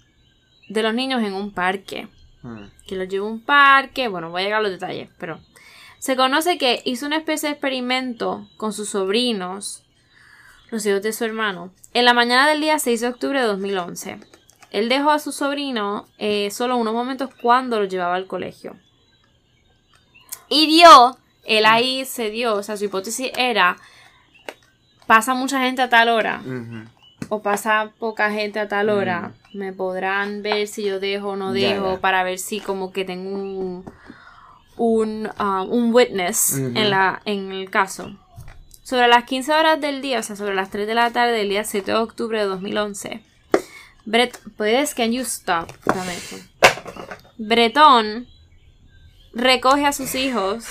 de 0.70 0.84
los 0.84 0.94
niños 0.94 1.24
en 1.24 1.34
un 1.34 1.51
parque. 1.51 2.08
Mm. 2.41 2.65
Que 2.88 2.96
los 2.96 3.08
llevó 3.08 3.27
a 3.27 3.32
un 3.32 3.41
parque, 3.41 4.08
bueno, 4.08 4.29
voy 4.32 4.41
a 4.41 4.46
llegar 4.46 4.60
a 4.60 4.63
los 4.63 4.72
detalles, 4.72 5.10
pero 5.20 5.39
se 6.00 6.15
conoce 6.15 6.58
que 6.58 6.82
hizo 6.86 7.06
una 7.06 7.18
especie 7.18 7.50
de 7.50 7.53
experimento 7.53 8.48
con 8.58 8.72
sus 8.72 8.89
sobrinos, 8.89 9.84
los 10.72 10.86
hijos 10.86 11.01
de 11.01 11.12
su 11.12 11.25
hermano, 11.25 11.74
en 11.94 12.06
la 12.06 12.13
mañana 12.13 12.48
del 12.48 12.62
día 12.62 12.79
6 12.79 13.01
de 13.01 13.08
octubre 13.08 13.41
de 13.41 13.48
2011. 13.48 14.20
Él 14.72 14.88
dejó 14.88 15.12
a 15.12 15.20
su 15.20 15.32
sobrino 15.32 16.08
eh, 16.18 16.50
solo 16.51 16.77
unos 16.77 16.94
momentos 16.94 17.32
cuando 17.41 17.79
lo 17.79 17.86
llevaba 17.86 18.15
al 18.15 18.27
colegio. 18.27 18.77
Y 20.50 20.68
dio, 20.68 21.18
él 21.46 21.65
ahí 21.65 22.06
se 22.06 22.29
dio, 22.29 22.56
o 22.56 22.63
sea, 22.63 22.77
su 22.77 22.86
hipótesis 22.86 23.32
era, 23.38 23.77
pasa 25.08 25.34
mucha 25.34 25.62
gente 25.62 25.82
a 25.82 25.89
tal 25.89 26.10
hora, 26.10 26.41
o 27.29 27.41
pasa 27.41 27.91
poca 28.00 28.32
gente 28.32 28.60
a 28.60 28.68
tal 28.68 28.89
hora, 28.89 29.34
me 29.53 29.74
podrán 29.74 30.41
ver 30.41 30.68
si 30.68 30.84
yo 30.84 31.00
dejo 31.00 31.29
o 31.29 31.36
no 31.36 31.53
dejo, 31.53 32.00
para 32.00 32.24
ver 32.24 32.39
si 32.39 32.60
como 32.60 32.91
que 32.91 33.06
tengo 33.06 33.29
un, 33.32 33.86
un, 34.77 35.29
ah, 35.38 35.63
un 35.68 35.94
witness 35.94 36.58
en, 36.58 36.89
la, 36.89 37.22
en 37.25 37.51
el 37.51 37.70
caso. 37.70 38.15
Sobre 38.84 39.08
las 39.08 39.25
15 39.25 39.53
horas 39.53 39.79
del 39.79 40.01
día, 40.01 40.20
o 40.20 40.24
sea, 40.24 40.36
sobre 40.36 40.56
las 40.56 40.72
3 40.72 40.88
de 40.88 40.96
la 40.96 41.12
tarde 41.12 41.34
del 41.34 41.50
día 41.50 41.63
7 41.63 41.91
de 41.91 41.98
octubre 41.98 42.39
de 42.39 42.46
2011, 42.46 43.22
Brett, 44.06 44.39
¿puedes, 44.58 44.96
can 44.96 45.12
you 45.12 45.22
stop? 45.22 45.70
Bretón 47.38 48.27
recoge 49.39 49.86
a 49.86 49.91
sus 49.93 50.15
hijos 50.15 50.65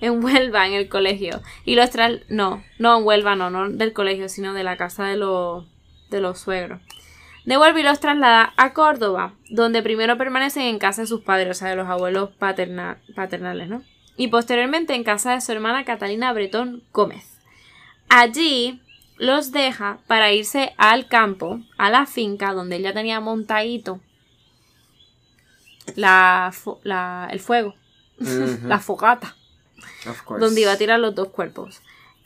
en 0.00 0.22
Huelva, 0.24 0.66
en 0.66 0.74
el 0.74 0.88
colegio, 0.88 1.40
y 1.64 1.76
los 1.76 1.90
tras... 1.90 2.12
No, 2.28 2.62
no 2.78 2.98
en 2.98 3.04
Huelva, 3.04 3.36
no, 3.36 3.50
no 3.50 3.70
del 3.70 3.92
colegio, 3.92 4.28
sino 4.28 4.52
de 4.54 4.64
la 4.64 4.76
casa 4.76 5.04
de 5.04 5.16
los, 5.16 5.64
de 6.10 6.20
los 6.20 6.38
suegros. 6.40 6.80
Devuelve 7.44 7.80
y 7.80 7.82
los 7.84 8.00
traslada 8.00 8.54
a 8.56 8.72
Córdoba, 8.72 9.34
donde 9.50 9.82
primero 9.82 10.16
permanecen 10.16 10.62
en 10.62 10.78
casa 10.78 11.02
de 11.02 11.06
sus 11.08 11.20
padres, 11.22 11.50
o 11.50 11.54
sea, 11.54 11.68
de 11.68 11.76
los 11.76 11.88
abuelos 11.88 12.30
paterna- 12.38 12.98
paternales, 13.14 13.68
¿no? 13.68 13.82
Y 14.16 14.28
posteriormente 14.28 14.94
en 14.94 15.04
casa 15.04 15.32
de 15.34 15.40
su 15.40 15.52
hermana 15.52 15.84
Catalina 15.84 16.32
Bretón 16.32 16.82
Gómez. 16.92 17.38
Allí 18.08 18.80
los 19.18 19.52
deja 19.52 19.98
para 20.06 20.32
irse 20.32 20.72
al 20.78 21.06
campo, 21.06 21.60
a 21.78 21.90
la 21.90 22.06
finca 22.06 22.52
donde 22.52 22.76
él 22.76 22.82
ya 22.82 22.92
tenía 22.94 23.20
montadito 23.20 24.00
la, 25.96 26.52
la- 26.82 27.28
el 27.30 27.40
fuego, 27.40 27.74
La 28.68 28.78
fogata, 28.78 29.34
donde 30.40 30.60
iba 30.62 30.72
a 30.72 30.76
tirar 30.78 31.00
los 31.00 31.14
dos 31.14 31.28
cuerpos. 31.28 31.80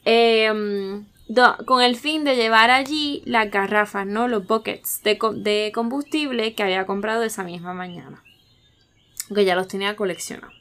Em, 0.04 1.06
do- 1.28 1.56
con 1.66 1.82
el 1.82 1.96
fin 1.96 2.24
de 2.24 2.36
llevar 2.36 2.70
allí 2.70 3.22
las 3.26 3.50
garrafas, 3.50 4.06
¿no? 4.06 4.28
Los 4.28 4.46
buckets 4.46 5.02
de, 5.02 5.18
co- 5.18 5.32
de 5.32 5.72
combustible 5.74 6.54
que 6.54 6.62
había 6.62 6.86
comprado 6.86 7.22
esa 7.22 7.42
misma 7.44 7.74
mañana. 7.74 8.22
Que 9.34 9.44
ya 9.44 9.54
los 9.54 9.68
tenía 9.68 9.96
coleccionados. 9.96 10.54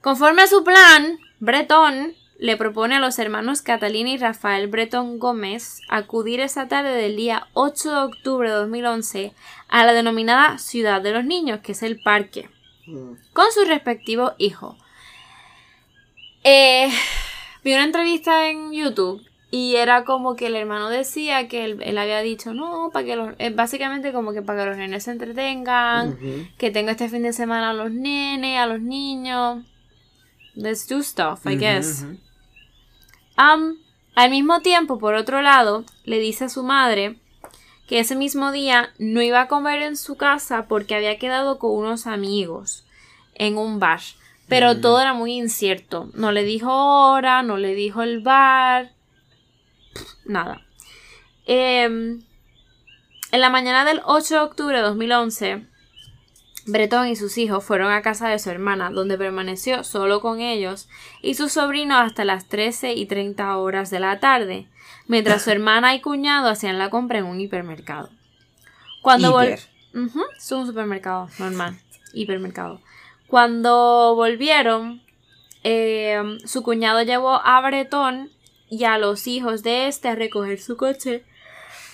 Conforme 0.00 0.42
a 0.42 0.46
su 0.46 0.62
plan, 0.64 1.18
Bretón 1.40 2.14
le 2.38 2.56
propone 2.56 2.94
a 2.96 3.00
los 3.00 3.18
hermanos 3.18 3.62
Catalina 3.62 4.10
y 4.10 4.16
Rafael 4.16 4.68
Bretón 4.68 5.18
Gómez 5.18 5.80
acudir 5.88 6.38
esa 6.40 6.68
tarde 6.68 6.90
del 6.94 7.16
día 7.16 7.48
8 7.54 7.90
de 7.90 7.96
octubre 7.98 8.48
de 8.48 8.54
2011 8.54 9.32
a 9.68 9.84
la 9.84 9.92
denominada 9.92 10.58
Ciudad 10.58 11.02
de 11.02 11.12
los 11.12 11.24
Niños, 11.24 11.60
que 11.60 11.72
es 11.72 11.82
el 11.82 12.00
parque. 12.00 12.48
Con 13.32 13.52
sus 13.52 13.68
respectivos 13.68 14.32
hijos. 14.38 14.76
Eh, 16.44 16.88
vi 17.64 17.72
una 17.72 17.84
entrevista 17.84 18.48
en 18.48 18.72
YouTube 18.72 19.22
y 19.50 19.76
era 19.76 20.04
como 20.04 20.36
que 20.36 20.46
el 20.46 20.56
hermano 20.56 20.90
decía 20.90 21.48
que 21.48 21.64
él, 21.64 21.82
él 21.82 21.98
había 21.98 22.20
dicho, 22.20 22.52
no, 22.52 22.90
para 22.92 23.06
que 23.06 23.16
los, 23.16 23.34
eh, 23.38 23.50
básicamente 23.50 24.12
como 24.12 24.32
que 24.32 24.42
para 24.42 24.62
que 24.62 24.70
los 24.70 24.76
nenes 24.76 25.04
se 25.04 25.12
entretengan, 25.12 26.18
que 26.58 26.70
tengo 26.70 26.90
este 26.90 27.08
fin 27.08 27.22
de 27.22 27.32
semana 27.32 27.70
a 27.70 27.74
los 27.74 27.90
nenes, 27.90 28.58
a 28.58 28.66
los 28.66 28.80
niños. 28.80 29.64
Let's 30.54 30.86
do 30.88 31.02
stuff, 31.02 31.46
I 31.46 31.56
guess. 31.56 32.04
al 33.36 34.30
mismo 34.30 34.60
tiempo, 34.60 34.98
por 34.98 35.14
otro 35.14 35.40
lado, 35.40 35.84
le 36.04 36.18
dice 36.18 36.44
a 36.44 36.48
su 36.48 36.62
madre 36.62 37.18
que 37.88 37.98
ese 38.00 38.14
mismo 38.14 38.52
día 38.52 38.90
no 38.98 39.22
iba 39.22 39.40
a 39.40 39.48
comer 39.48 39.82
en 39.82 39.96
su 39.96 40.16
casa 40.16 40.66
porque 40.68 40.94
había 40.94 41.18
quedado 41.18 41.58
con 41.58 41.72
unos 41.72 42.06
amigos 42.06 42.84
en 43.34 43.56
un 43.56 43.78
bar. 43.80 44.00
Pero 44.48 44.74
Mm. 44.74 44.80
todo 44.80 45.00
era 45.00 45.14
muy 45.14 45.32
incierto. 45.32 46.10
No 46.14 46.30
le 46.32 46.44
dijo 46.44 46.70
hora, 46.72 47.42
no 47.42 47.56
le 47.56 47.74
dijo 47.74 48.02
el 48.02 48.20
bar. 48.20 48.92
Nada. 50.24 50.62
Em, 51.46 52.22
en 53.32 53.40
la 53.40 53.50
mañana 53.50 53.84
del 53.84 54.00
8 54.04 54.34
de 54.34 54.40
octubre 54.40 54.76
de 54.76 54.82
2011, 54.82 55.66
Bretón 56.68 57.08
y 57.08 57.16
sus 57.16 57.38
hijos 57.38 57.64
fueron 57.64 57.90
a 57.92 58.02
casa 58.02 58.28
de 58.28 58.38
su 58.38 58.50
hermana, 58.50 58.90
donde 58.90 59.16
permaneció 59.18 59.84
solo 59.84 60.20
con 60.20 60.40
ellos 60.40 60.88
y 61.22 61.34
su 61.34 61.48
sobrino 61.48 61.96
hasta 61.98 62.24
las 62.24 62.46
13 62.48 62.92
y 62.92 63.06
30 63.06 63.56
horas 63.56 63.90
de 63.90 64.00
la 64.00 64.20
tarde, 64.20 64.68
mientras 65.06 65.42
su 65.42 65.50
hermana 65.52 65.94
y 65.94 66.00
cuñado 66.00 66.48
hacían 66.48 66.78
la 66.78 66.90
compra 66.90 67.18
en 67.18 67.24
un 67.24 67.40
hipermercado. 67.40 68.10
Cuando 69.02 69.32
vol- 69.32 69.46
Hiper. 69.46 69.60
Ujú, 69.94 70.20
es 70.36 70.52
un 70.52 70.66
supermercado 70.66 71.28
normal, 71.38 71.78
hipermercado. 72.12 72.80
Cuando 73.26 74.14
volvieron, 74.14 75.02
eh, 75.64 76.20
su 76.44 76.62
cuñado 76.62 77.02
llevó 77.02 77.40
a 77.44 77.60
Bretón 77.60 78.30
y 78.70 78.84
a 78.84 78.98
los 78.98 79.26
hijos 79.26 79.62
de 79.62 79.88
este 79.88 80.08
a 80.08 80.14
recoger 80.14 80.60
su 80.60 80.76
coche. 80.76 81.24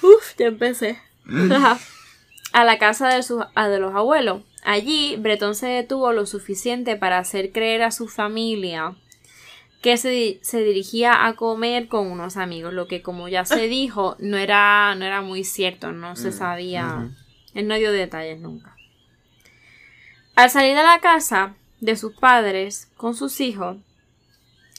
Uf, 0.03 0.35
ya 0.39 0.47
empecé. 0.47 0.99
a 2.53 2.65
la 2.65 2.79
casa 2.79 3.09
de, 3.09 3.23
sus- 3.23 3.45
de 3.55 3.79
los 3.79 3.95
abuelos. 3.95 4.43
Allí, 4.65 5.17
Bretón 5.17 5.55
se 5.55 5.67
detuvo 5.67 6.13
lo 6.13 6.25
suficiente 6.25 6.97
para 6.97 7.19
hacer 7.19 7.53
creer 7.53 7.83
a 7.83 7.91
su 7.91 8.09
familia 8.09 8.97
que 9.83 9.99
se, 9.99 10.39
se 10.41 10.65
dirigía 10.65 11.27
a 11.27 11.35
comer 11.35 11.89
con 11.89 12.07
unos 12.11 12.39
amigos, 12.39 12.73
lo 12.73 12.89
que 12.89 13.03
como 13.03 13.29
ya 13.29 13.45
se 13.45 13.69
dijo, 13.69 14.17
no 14.19 14.39
era, 14.39 14.95
no 14.95 15.05
era 15.05 15.21
muy 15.21 15.45
cierto, 15.45 15.93
no 15.93 16.17
se 16.17 16.31
Mm, 16.31 16.33
sabía, 16.33 17.11
él 17.53 17.69
no 17.69 17.75
dio 17.75 17.93
detalles 17.93 18.41
nunca. 18.41 18.75
Al 20.35 20.49
salir 20.49 20.75
de 20.75 20.83
la 20.83 21.01
casa 21.01 21.55
de 21.81 21.97
sus 21.97 22.15
padres 22.15 22.89
con 22.97 23.15
sus 23.15 23.41
hijos, 23.43 23.77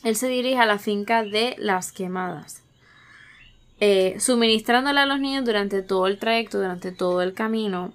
él 0.03 0.15
se 0.15 0.27
dirige 0.27 0.57
a 0.57 0.65
la 0.65 0.79
finca 0.79 1.23
de 1.23 1.55
Las 1.59 1.91
Quemadas, 1.91 2.63
eh, 3.79 4.15
suministrándole 4.19 5.01
a 5.01 5.05
los 5.05 5.19
niños 5.19 5.45
durante 5.45 5.83
todo 5.83 6.07
el 6.07 6.17
trayecto, 6.17 6.57
durante 6.57 6.91
todo 6.91 7.21
el 7.21 7.33
camino. 7.33 7.93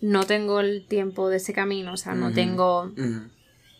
No 0.00 0.24
tengo 0.24 0.60
el 0.60 0.86
tiempo 0.86 1.28
de 1.28 1.38
ese 1.38 1.52
camino, 1.52 1.92
o 1.92 1.96
sea, 1.96 2.14
no 2.14 2.32
tengo 2.34 2.92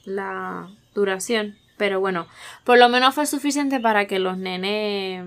la 0.04 0.68
duración. 0.94 1.56
Pero 1.76 2.00
bueno, 2.00 2.26
por 2.64 2.76
lo 2.78 2.88
menos 2.88 3.14
fue 3.14 3.24
suficiente 3.26 3.78
para 3.78 4.06
que 4.08 4.18
los 4.18 4.36
nenes, 4.36 5.24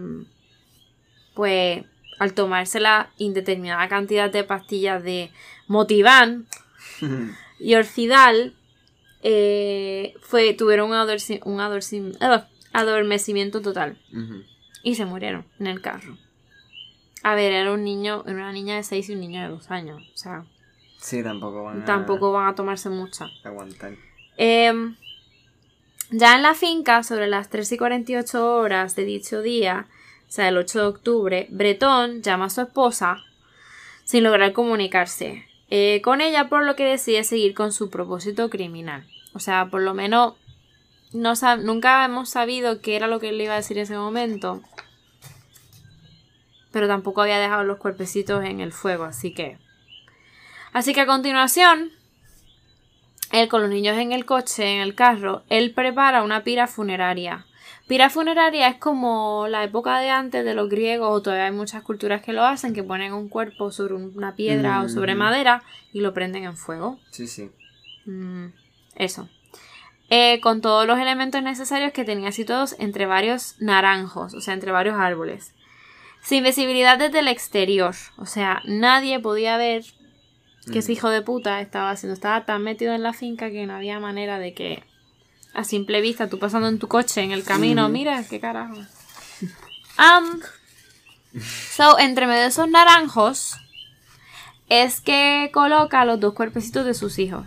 pues, 1.34 1.84
al 2.20 2.34
tomarse 2.34 2.80
la 2.80 3.10
indeterminada 3.18 3.88
cantidad 3.88 4.30
de 4.30 4.44
pastillas 4.44 5.02
de 5.04 5.32
Motivan 5.68 6.46
y 7.60 7.76
Orfidal, 7.76 8.54
eh, 9.24 10.14
fue, 10.22 10.54
tuvieron 10.54 10.90
un, 10.90 10.96
adorci- 10.98 11.42
un 11.46 11.60
adorci- 11.60 12.18
ah, 12.22 12.48
adormecimiento 12.74 13.62
total 13.62 13.98
y 14.84 14.96
se 14.96 15.06
murieron 15.06 15.46
en 15.60 15.68
el 15.68 15.82
carro. 15.82 16.18
A 17.24 17.36
ver, 17.36 17.54
era 17.54 17.72
un 17.72 17.84
niño, 17.84 18.24
era 18.26 18.34
una 18.36 18.52
niña 18.52 18.76
de 18.76 18.84
6 18.84 19.10
y 19.10 19.14
un 19.14 19.20
niño 19.22 19.42
de 19.42 19.48
2 19.50 19.70
años. 19.72 20.02
O 20.14 20.18
sea, 20.18 20.44
Sí, 21.02 21.24
tampoco 21.24 21.64
van 21.64 21.82
a 21.82 21.86
tampoco 21.86 22.32
van 22.32 22.48
a 22.48 22.56
tomarse 22.56 22.90
mucha. 22.90 23.28
aguantar. 23.44 23.94
Em, 24.38 24.96
Ya 26.12 26.36
en 26.36 26.42
la 26.42 26.56
finca, 26.56 27.04
sobre 27.04 27.28
las 27.28 27.50
3 27.50 27.72
y 27.72 27.78
48 27.78 28.58
horas 28.58 28.96
de 28.98 29.06
dicho 29.06 29.42
día, 29.42 29.88
o 30.28 30.32
sea, 30.32 30.50
el 30.50 30.58
8 30.58 30.80
de 30.80 30.86
octubre, 30.86 31.48
Bretón 31.50 32.22
llama 32.22 32.46
a 32.46 32.50
su 32.50 32.62
esposa 32.62 33.18
sin 34.04 34.24
lograr 34.24 34.52
comunicarse 34.52 35.46
eh, 35.70 36.02
con 36.04 36.20
ella, 36.20 36.50
por 36.50 36.66
lo 36.66 36.76
que 36.76 36.84
decide 36.84 37.24
seguir 37.24 37.54
con 37.54 37.72
su 37.72 37.90
propósito 37.90 38.50
criminal. 38.50 39.08
O 39.34 39.40
sea, 39.40 39.70
por 39.72 39.82
lo 39.82 39.94
menos 39.94 40.36
no 41.14 41.34
nunca 41.62 42.04
hemos 42.04 42.30
sabido 42.30 42.82
qué 42.82 42.98
era 42.98 43.08
lo 43.08 43.22
que 43.22 43.30
él 43.30 43.38
le 43.38 43.46
iba 43.46 43.54
a 43.54 43.58
decir 43.58 43.78
en 43.78 43.84
ese 43.84 43.98
momento. 43.98 44.62
Pero 46.72 46.88
tampoco 46.88 47.22
había 47.22 47.40
dejado 47.40 47.64
los 47.64 47.78
cuerpecitos 47.78 48.44
en 48.44 48.60
el 48.60 48.74
fuego, 48.74 49.06
así 49.06 49.34
que. 49.34 49.58
Así 50.74 50.94
que 50.94 51.02
a 51.02 51.06
continuación, 51.06 51.92
él 53.32 53.48
con 53.50 53.62
los 53.62 53.70
niños 53.70 53.98
en 53.98 54.12
el 54.12 54.26
coche, 54.26 54.76
en 54.76 54.82
el 54.82 54.96
carro, 54.96 55.44
él 55.50 55.74
prepara 55.74 56.24
una 56.24 56.44
pira 56.44 56.68
funeraria. 56.68 57.46
Pira 57.88 58.10
funeraria 58.10 58.70
es 58.70 58.78
como 58.78 59.48
la 59.50 59.66
época 59.66 60.00
de 60.00 60.10
antes 60.10 60.46
de 60.46 60.54
los 60.54 60.70
griegos, 60.70 61.10
o 61.12 61.22
todavía 61.22 61.46
hay 61.46 61.52
muchas 61.52 61.84
culturas 61.84 62.22
que 62.22 62.32
lo 62.32 62.46
hacen, 62.46 62.74
que 62.74 62.84
ponen 62.84 63.12
un 63.12 63.28
cuerpo 63.28 63.72
sobre 63.72 63.96
una 63.96 64.36
piedra 64.36 64.82
o 64.82 64.88
sobre 64.88 65.14
mm. 65.14 65.18
madera 65.18 65.64
y 65.92 66.00
lo 66.00 66.14
prenden 66.14 66.46
en 66.46 66.56
fuego. 66.56 67.00
Sí, 67.10 67.28
sí. 67.28 67.52
Mm, 68.06 68.48
eso. 68.96 69.28
Eh, 70.10 70.40
con 70.42 70.62
todos 70.62 70.86
los 70.88 71.00
elementos 71.00 71.42
necesarios 71.44 71.92
que 71.92 72.06
tenía 72.06 72.32
situados 72.32 72.76
entre 72.80 73.06
varios 73.06 73.56
naranjos, 73.60 74.34
o 74.34 74.42
sea, 74.42 74.54
entre 74.54 74.72
varios 74.72 74.96
árboles. 74.96 75.54
Sin 76.22 76.44
visibilidad 76.44 76.98
desde 76.98 77.20
el 77.20 77.28
exterior, 77.28 77.96
o 78.18 78.26
sea, 78.26 78.62
nadie 78.66 79.20
podía 79.20 79.58
ver 79.58 79.84
que 80.72 80.80
ese 80.80 80.92
mm. 80.92 80.94
hijo 80.94 81.10
de 81.10 81.22
puta 81.22 81.62
estaba 81.62 81.92
haciendo. 81.92 82.14
Estaba 82.14 82.46
tan 82.46 82.64
metido 82.64 82.94
en 82.94 83.04
la 83.04 83.14
finca 83.14 83.50
que 83.50 83.66
no 83.66 83.76
había 83.76 84.00
manera 84.00 84.40
de 84.40 84.54
que 84.54 84.84
a 85.54 85.64
simple 85.64 86.02
vista, 86.02 86.30
tú 86.30 86.40
pasando 86.40 86.68
en 86.68 86.80
tu 86.80 86.88
coche 86.88 87.22
en 87.22 87.32
el 87.32 87.44
camino, 87.44 87.90
mira, 87.90 88.24
qué 88.30 88.40
carajo. 88.40 88.76
Um, 90.00 90.40
so, 91.70 92.00
entre 92.00 92.26
medio 92.26 92.42
de 92.42 92.48
esos 92.48 92.70
naranjos 92.70 93.58
es 94.70 95.02
que 95.02 95.52
coloca 95.54 96.06
los 96.06 96.20
dos 96.20 96.34
cuerpecitos 96.34 96.86
de 96.86 96.94
sus 96.94 97.20
hijos. 97.20 97.46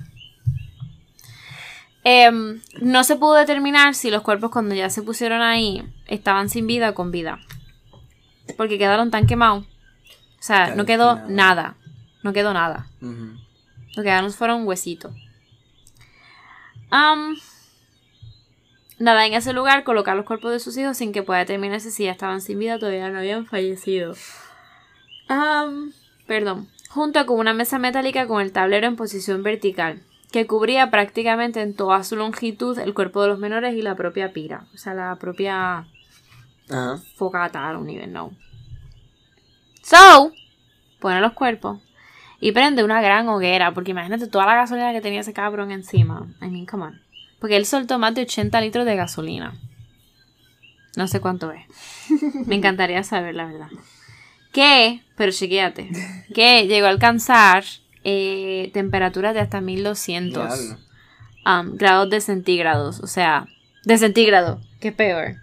Em, 2.05 2.61
no 2.83 3.03
se 3.03 3.17
pudo 3.17 3.33
determinar 3.35 3.95
si 3.95 4.11
los 4.11 4.21
cuerpos 4.21 4.51
cuando 4.51 4.75
ya 4.75 4.91
se 4.91 5.03
pusieron 5.03 5.41
ahí 5.41 5.83
estaban 6.07 6.51
sin 6.51 6.67
vida 6.67 6.91
o 6.91 6.95
con 6.95 7.11
vida. 7.11 7.39
Porque 8.59 8.77
quedaron 8.77 9.11
tan 9.11 9.27
quemados. 9.27 9.65
O 9.65 10.43
sea, 10.43 10.75
no 10.75 10.85
quedó 10.85 11.27
nada. 11.29 11.77
No 12.25 12.33
quedó 12.33 12.53
nada. 12.55 12.89
Lo 13.01 13.37
que 13.97 14.03
quedaron 14.03 14.33
fueron 14.33 14.67
huesitos. 14.67 15.13
nada, 16.91 17.27
en 19.27 19.35
ese 19.35 19.53
lugar 19.53 19.85
colocar 19.85 20.17
los 20.17 20.25
cuerpos 20.25 20.51
de 20.51 20.59
sus 20.59 20.77
hijos 20.79 20.97
sin 20.97 21.13
que 21.13 21.23
pueda 21.23 21.41
determinarse 21.41 21.91
si 21.91 22.05
ya 22.05 22.13
estaban 22.13 22.41
sin 22.41 22.59
vida 22.59 22.77
o 22.77 22.79
todavía 22.79 23.11
no 23.11 23.19
habían 23.19 23.45
fallecido. 23.45 24.15
perdón. 26.27 26.69
Junto 26.89 27.27
con 27.27 27.39
una 27.39 27.53
mesa 27.53 27.79
metálica 27.79 28.27
con 28.27 28.41
el 28.41 28.53
tablero 28.53 28.87
en 28.87 28.97
posición 28.97 29.43
vertical 29.43 30.01
que 30.33 30.47
cubría 30.47 30.91
prácticamente 30.91 31.61
en 31.61 31.75
toda 31.77 32.03
su 32.05 32.17
longitud 32.17 32.79
el 32.79 32.95
cuerpo 32.95 33.21
de 33.23 33.29
los 33.29 33.39
menores 33.39 33.75
y 33.75 33.83
la 33.83 33.97
propia 33.97 34.33
pira. 34.33 34.65
O 34.75 34.79
sea, 34.79 34.95
la 34.95 35.17
propia 35.17 35.87
fogata, 37.17 37.69
a 37.69 37.77
un 37.77 37.87
nivel, 37.87 38.13
no. 38.13 38.33
So, 39.83 40.33
pone 41.01 41.21
los 41.21 41.35
cuerpos 41.35 41.81
y 42.45 42.53
prende 42.53 42.85
una 42.85 43.01
gran 43.01 43.27
hoguera, 43.27 43.73
porque 43.73 43.93
imagínate 43.93 44.27
toda 44.27 44.45
la 44.45 44.55
gasolina 44.55 44.93
que 44.93 45.01
tenía 45.01 45.23
ese 45.23 45.33
cabrón 45.33 45.71
encima. 45.71 46.27
I 46.43 46.49
mean, 46.49 46.67
come 46.67 46.85
on. 46.85 47.01
Porque 47.39 47.57
él 47.57 47.65
soltó 47.65 47.99
más 47.99 48.15
de 48.15 48.21
80 48.21 48.61
litros 48.61 48.85
de 48.85 48.97
gasolina. 48.97 49.55
No 50.95 51.09
sé 51.09 51.21
cuánto 51.21 51.53
es. 51.53 51.65
Me 52.47 52.55
encantaría 52.55 53.03
saber 53.03 53.35
la 53.35 53.47
verdad. 53.47 53.69
Que, 54.53 55.01
pero 55.17 55.33
chequéate, 55.33 55.89
que 56.35 56.67
llegó 56.67 56.87
a 56.87 56.91
alcanzar 56.91 57.65
eh, 58.05 58.71
temperaturas 58.75 59.33
de 59.33 59.41
hasta 59.41 59.63
1200 59.63 60.77
um, 61.47 61.77
grados 61.79 62.11
de 62.11 62.21
centígrados. 62.21 63.01
O 63.01 63.07
sea, 63.07 63.47
de 63.85 63.97
centígrado, 63.97 64.61
que 64.83 64.93
peor. 64.93 65.37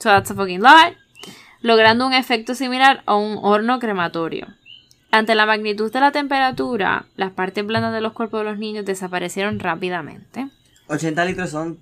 So 0.00 0.08
that's 0.08 0.32
a 0.32 0.34
fucking 0.34 0.62
lot. 0.62 0.96
Logrando 1.60 2.04
un 2.04 2.12
efecto 2.12 2.56
similar 2.56 3.04
a 3.06 3.14
un 3.14 3.38
horno 3.40 3.78
crematorio. 3.78 4.48
Ante 5.14 5.36
la 5.36 5.46
magnitud 5.46 5.92
de 5.92 6.00
la 6.00 6.10
temperatura, 6.10 7.06
las 7.14 7.30
partes 7.30 7.64
blandas 7.64 7.94
de 7.94 8.00
los 8.00 8.14
cuerpos 8.14 8.40
de 8.40 8.50
los 8.50 8.58
niños 8.58 8.84
desaparecieron 8.84 9.60
rápidamente. 9.60 10.48
80 10.88 11.24
litros 11.24 11.50
son 11.50 11.78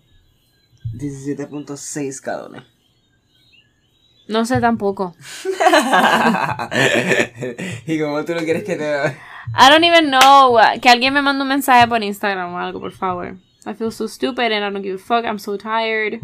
17.6 0.92 2.23
galones. 2.23 2.64
No 4.29 4.45
sé 4.45 4.61
tampoco. 4.61 5.16
¿Y 7.87 7.99
cómo 7.99 8.23
tú 8.27 8.35
lo 8.35 8.40
quieres 8.40 8.64
que 8.64 8.77
te.? 8.77 8.85
I 8.85 9.71
don't 9.71 9.83
even 9.83 10.11
know. 10.11 10.59
Que 10.83 10.90
alguien 10.90 11.14
me 11.14 11.23
mande 11.23 11.40
un 11.40 11.49
mensaje 11.49 11.88
por 11.88 12.03
Instagram 12.03 12.53
o 12.53 12.59
algo, 12.59 12.81
por 12.81 12.92
favor. 12.92 13.38
I 13.64 13.73
feel 13.73 13.90
so 13.90 14.09
stupid 14.09 14.53
and 14.53 14.62
I 14.62 14.71
don't 14.71 14.83
give 14.83 14.97
a 14.97 14.99
fuck. 14.99 15.25
I'm 15.25 15.38
so 15.38 15.57
tired. 15.57 16.21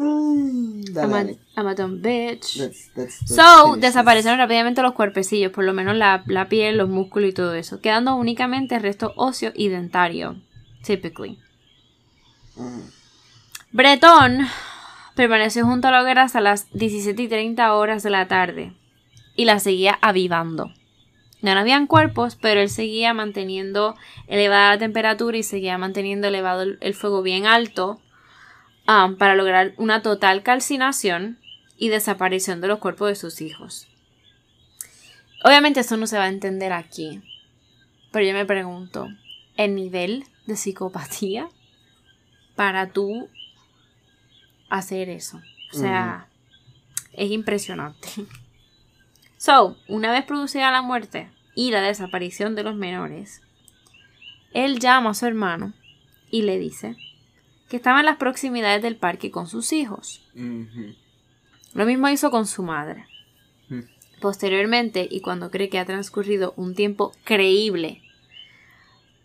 Mm, 0.00 0.96
I'm, 0.96 1.12
a, 1.12 1.26
I'm, 1.56 1.66
a, 1.66 1.74
dumb 1.74 2.00
bitch. 2.00 2.70
so, 3.26 3.76
desaparecieron 3.76 4.38
rápidamente 4.38 4.80
los 4.80 4.92
cuerpecillos, 4.92 5.50
por 5.50 5.64
lo 5.64 5.72
menos 5.72 5.96
la, 5.96 6.22
la, 6.26 6.48
piel, 6.48 6.78
los 6.78 6.88
músculos 6.88 7.30
y 7.30 7.32
todo 7.32 7.54
eso, 7.54 7.80
quedando 7.80 8.14
únicamente 8.14 8.76
el 8.76 8.82
resto 8.82 9.12
óseo 9.16 9.50
y 9.56 9.68
dentario, 9.68 10.36
typically. 10.84 11.40
Mm. 12.54 12.80
Bretón 13.72 14.46
permaneció 15.16 15.66
junto 15.66 15.88
a 15.88 15.90
la 15.90 16.02
hoguera 16.02 16.22
hasta 16.22 16.40
las 16.40 16.70
17 16.74 17.20
y 17.20 17.26
30 17.26 17.74
horas 17.74 18.04
de 18.04 18.10
la 18.10 18.28
tarde 18.28 18.72
y 19.34 19.46
la 19.46 19.58
seguía 19.58 19.98
avivando. 20.00 20.72
Ya 21.42 21.54
no 21.54 21.60
habían 21.60 21.88
cuerpos, 21.88 22.36
pero 22.36 22.60
él 22.60 22.70
seguía 22.70 23.14
manteniendo 23.14 23.96
elevada 24.28 24.70
la 24.70 24.78
temperatura 24.78 25.36
y 25.36 25.42
seguía 25.42 25.76
manteniendo 25.76 26.28
elevado 26.28 26.62
el, 26.62 26.94
fuego 26.94 27.22
bien 27.22 27.46
alto 27.46 28.00
um, 28.88 29.16
para 29.16 29.34
lograr 29.34 29.74
una 29.76 30.02
total 30.02 30.42
calcinación 30.42 31.38
y 31.76 31.90
desaparición 31.90 32.60
de 32.60 32.68
los 32.68 32.78
cuerpos 32.78 33.08
de 33.08 33.14
sus 33.14 33.40
hijos. 33.40 33.86
Obviamente 35.44 35.80
eso 35.80 35.96
no 35.96 36.06
se 36.06 36.18
va 36.18 36.24
a 36.24 36.28
entender 36.28 36.72
aquí, 36.72 37.22
pero 38.10 38.26
yo 38.26 38.32
me 38.32 38.46
pregunto, 38.46 39.08
¿el 39.56 39.74
nivel 39.74 40.24
de 40.46 40.56
psicopatía 40.56 41.48
para 42.56 42.88
tú 42.88 43.28
hacer 44.70 45.10
eso? 45.10 45.40
O 45.72 45.76
sea, 45.76 46.26
es 47.12 47.30
impresionante. 47.30 48.08
So, 49.36 49.76
una 49.86 50.10
vez 50.10 50.24
producida 50.24 50.72
la 50.72 50.82
muerte 50.82 51.30
y 51.54 51.70
la 51.70 51.80
desaparición 51.80 52.56
de 52.56 52.64
los 52.64 52.74
menores, 52.74 53.40
él 54.52 54.80
llama 54.80 55.10
a 55.10 55.14
su 55.14 55.26
hermano 55.26 55.74
y 56.28 56.42
le 56.42 56.58
dice 56.58 56.96
que 57.68 57.76
estaba 57.76 58.00
en 58.00 58.06
las 58.06 58.16
proximidades 58.16 58.82
del 58.82 58.96
parque 58.96 59.30
con 59.30 59.46
sus 59.46 59.72
hijos. 59.72 60.22
Lo 61.74 61.86
mismo 61.86 62.08
hizo 62.08 62.30
con 62.30 62.46
su 62.46 62.62
madre. 62.62 63.06
Posteriormente, 64.20 65.06
y 65.08 65.20
cuando 65.20 65.50
cree 65.50 65.68
que 65.68 65.78
ha 65.78 65.84
transcurrido 65.84 66.54
un 66.56 66.74
tiempo 66.74 67.12
creíble 67.24 68.02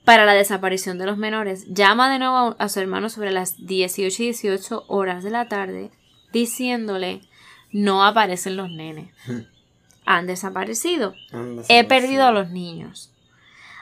para 0.04 0.26
la 0.26 0.34
desaparición 0.34 0.98
de 0.98 1.06
los 1.06 1.18
menores, 1.18 1.66
llama 1.74 2.12
de 2.12 2.20
nuevo 2.20 2.56
a 2.60 2.70
su 2.70 2.80
hermano 2.80 3.10
sobre 3.10 3.32
las 3.32 3.66
18 3.66 4.22
y 4.22 4.26
18 4.26 4.86
horas 4.88 5.24
de 5.24 5.32
la 5.32 5.48
tarde, 5.48 5.92
diciéndole 6.32 7.22
no 7.72 8.06
aparecen 8.06 8.56
los 8.56 8.70
nenes. 8.70 9.14
Han 10.06 10.28
desaparecido. 10.28 11.16
He 11.70 11.84
perdido 11.86 12.26
a 12.26 12.32
los 12.32 12.50
niños. 12.50 13.12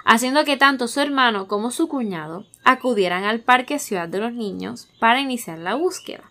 Haciendo 0.06 0.46
que 0.46 0.58
tanto 0.58 0.88
su 0.88 1.00
hermano 1.02 1.48
como 1.48 1.72
su 1.72 1.88
cuñado 1.88 2.46
acudieran 2.64 3.24
al 3.24 3.40
Parque 3.40 3.80
Ciudad 3.80 4.08
de 4.08 4.20
los 4.20 4.34
Niños 4.34 4.90
para 5.00 5.20
iniciar 5.20 5.58
la 5.58 5.76
búsqueda. 5.76 6.24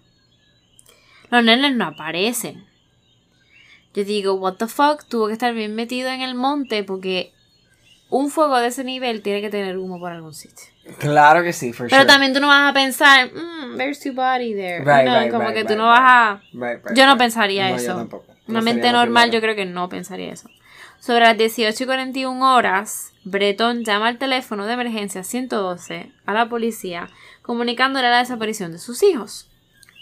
Los 1.31 1.45
nenes 1.45 1.75
no 1.77 1.87
aparecen. 1.87 2.67
Yo 3.95 4.05
digo, 4.05 4.35
what 4.35 4.55
the 4.55 4.67
fuck, 4.67 5.05
tuvo 5.09 5.27
que 5.27 5.33
estar 5.33 5.53
bien 5.53 5.75
metido 5.75 6.09
en 6.11 6.21
el 6.21 6.35
monte 6.35 6.85
porque 6.85 7.33
un 8.09 8.31
fuego 8.31 8.59
de 8.59 8.69
ese 8.69 8.85
nivel 8.85 9.23
tiene 9.23 9.41
que 9.41 9.51
tener 9.51 9.79
humo 9.79 9.99
por 9.99 10.13
algún 10.13 10.35
sitio. 10.35 10.67
Claro 10.99 11.43
que 11.43 11.53
sí, 11.53 11.73
for 11.73 11.89
Pero 11.89 12.07
también 12.07 12.33
tú 12.33 12.41
no 12.41 12.49
vas 12.49 12.71
a 12.71 12.75
pensar, 12.75 13.31
mm, 13.33 13.77
there's 13.77 14.01
two 14.01 14.13
body 14.13 14.55
there. 14.55 14.85
no, 14.85 15.31
como 15.31 15.53
que 15.53 15.65
tú 15.65 15.77
no 15.77 15.87
vas 15.87 16.01
a. 16.03 16.43
yo 16.95 17.07
no 17.07 17.17
pensaría 17.17 17.71
eso. 17.71 18.09
Una 18.49 18.61
mente 18.61 18.91
normal 18.91 19.31
yo 19.31 19.41
creo 19.41 19.55
que 19.55 19.67
no 19.67 19.89
pensaría 19.89 20.33
eso. 20.33 20.49
Sobre 20.99 21.21
las 21.21 21.39
18 21.39 21.83
y 21.83 21.87
41 21.87 22.55
horas, 22.55 23.10
Breton 23.25 23.85
llama 23.85 24.09
al 24.09 24.19
teléfono 24.19 24.67
de 24.67 24.73
emergencia 24.73 25.25
112 25.25 26.11
a 26.25 26.33
la 26.33 26.49
policía 26.49 27.09
comunicándole 27.43 28.09
la 28.09 28.19
desaparición 28.19 28.73
de 28.73 28.79
sus 28.79 29.03
hijos. 29.03 29.49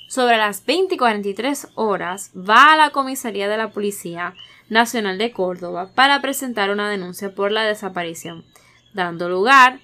Sobre 0.09 0.39
las 0.39 0.65
20 0.65 0.95
y 0.95 0.99
43 0.99 1.69
horas, 1.75 2.31
va 2.35 2.73
a 2.73 2.77
la 2.77 2.91
comisaría 2.91 3.49
de 3.49 3.59
la 3.59 3.71
Policía 3.71 4.35
Nacional 4.71 5.19
de 5.19 5.33
Córdoba 5.33 5.91
para 5.95 6.23
presentar 6.23 6.71
una 6.71 6.89
denuncia 6.89 7.35
por 7.35 7.53
la 7.53 7.65
desaparición, 7.65 8.45
dando 8.95 9.29
lugar 9.29 9.81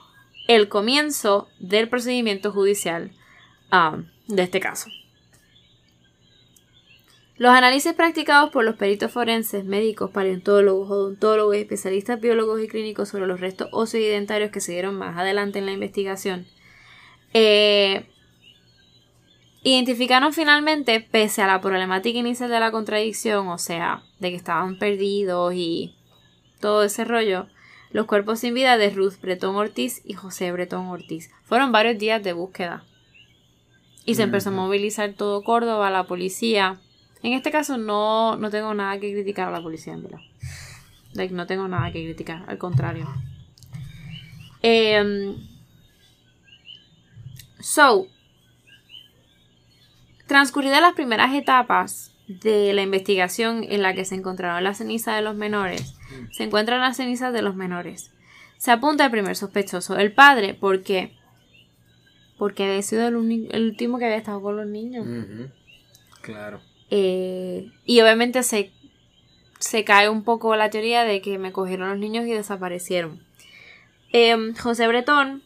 el 0.48 0.68
comienzo 0.68 1.48
del 1.58 1.88
procedimiento 1.88 2.52
judicial 2.52 3.10
ah, 3.70 3.98
de 4.26 4.42
este 4.42 4.60
caso. 4.60 4.88
Los 7.36 7.50
análisis 7.50 7.92
practicados 7.94 8.50
por 8.50 8.64
los 8.64 8.76
peritos 8.76 9.10
forenses, 9.10 9.64
médicos, 9.64 10.10
paleontólogos, 10.12 10.88
odontólogos, 10.88 11.56
especialistas 11.56 12.20
biólogos 12.20 12.62
y 12.62 12.68
clínicos 12.68 13.08
sobre 13.08 13.26
los 13.26 13.40
restos 13.40 13.68
óseos 13.72 14.04
y 14.04 14.08
dentarios 14.08 14.52
que 14.52 14.60
se 14.60 14.70
dieron 14.70 14.94
más 14.94 15.18
adelante 15.18 15.58
en 15.58 15.66
la 15.66 15.72
investigación, 15.72 16.46
eh, 17.32 18.06
identificaron 19.64 20.32
finalmente, 20.32 21.00
pese 21.00 21.42
a 21.42 21.48
la 21.48 21.60
problemática 21.60 22.16
inicial 22.16 22.50
de 22.50 22.60
la 22.60 22.70
contradicción, 22.70 23.48
o 23.48 23.58
sea, 23.58 24.04
de 24.20 24.30
que 24.30 24.36
estaban 24.36 24.78
perdidos 24.78 25.54
y 25.54 25.96
todo 26.60 26.84
ese 26.84 27.04
rollo, 27.04 27.48
los 27.90 28.06
cuerpos 28.06 28.40
sin 28.40 28.54
vida 28.54 28.78
de 28.78 28.90
Ruth 28.90 29.20
Bretón 29.20 29.56
Ortiz 29.56 30.02
y 30.04 30.12
José 30.12 30.52
Bretón 30.52 30.86
Ortiz. 30.86 31.32
Fueron 31.42 31.72
varios 31.72 31.98
días 31.98 32.22
de 32.22 32.32
búsqueda. 32.32 32.84
Y 34.04 34.14
se 34.14 34.22
empezó 34.22 34.50
a 34.50 34.52
movilizar 34.52 35.14
todo 35.14 35.42
Córdoba, 35.42 35.90
la 35.90 36.04
policía, 36.04 36.78
en 37.24 37.32
este 37.32 37.50
caso 37.50 37.78
no, 37.78 38.36
no 38.36 38.50
tengo 38.50 38.74
nada 38.74 39.00
que 39.00 39.10
criticar 39.10 39.48
a 39.48 39.50
la 39.50 39.62
policía, 39.62 39.94
en 39.94 40.02
verdad. 40.02 40.20
no 41.30 41.46
tengo 41.46 41.66
nada 41.68 41.90
que 41.90 42.04
criticar, 42.04 42.44
al 42.46 42.58
contrario. 42.58 43.08
Em, 44.60 45.34
so, 47.58 48.06
transcurridas 50.26 50.82
las 50.82 50.92
primeras 50.92 51.34
etapas 51.34 52.12
de 52.28 52.74
la 52.74 52.82
investigación 52.82 53.64
en 53.70 53.80
la 53.80 53.94
que 53.94 54.04
se 54.04 54.16
encontraron 54.16 54.62
las 54.62 54.78
cenizas 54.78 55.16
de 55.16 55.22
los 55.22 55.34
menores, 55.34 55.96
se 56.30 56.44
encuentran 56.44 56.80
las 56.80 56.98
cenizas 56.98 57.32
de 57.32 57.40
los 57.40 57.56
menores. 57.56 58.12
Se 58.58 58.70
apunta 58.70 59.06
el 59.06 59.10
primer 59.10 59.34
sospechoso, 59.34 59.96
el 59.96 60.12
padre, 60.12 60.52
¿por 60.52 60.82
qué? 60.82 61.16
Porque 62.36 62.64
había 62.64 62.82
sido 62.82 63.08
el, 63.08 63.16
último 63.16 63.98
que 63.98 64.04
había 64.04 64.18
estado 64.18 64.42
con 64.42 64.56
los 64.56 64.66
niños. 64.66 65.06
Claro. 66.20 66.60
Eh, 66.96 67.72
y 67.84 68.00
obviamente 68.02 68.44
se, 68.44 68.70
se 69.58 69.82
cae 69.82 70.08
un 70.08 70.22
poco 70.22 70.54
la 70.54 70.70
teoría 70.70 71.02
de 71.02 71.20
que 71.20 71.38
me 71.38 71.50
cogieron 71.50 71.88
los 71.88 71.98
niños 71.98 72.24
y 72.24 72.30
desaparecieron. 72.30 73.20
Em, 74.12 74.54
José 74.54 74.86
Bretón, 74.86 75.42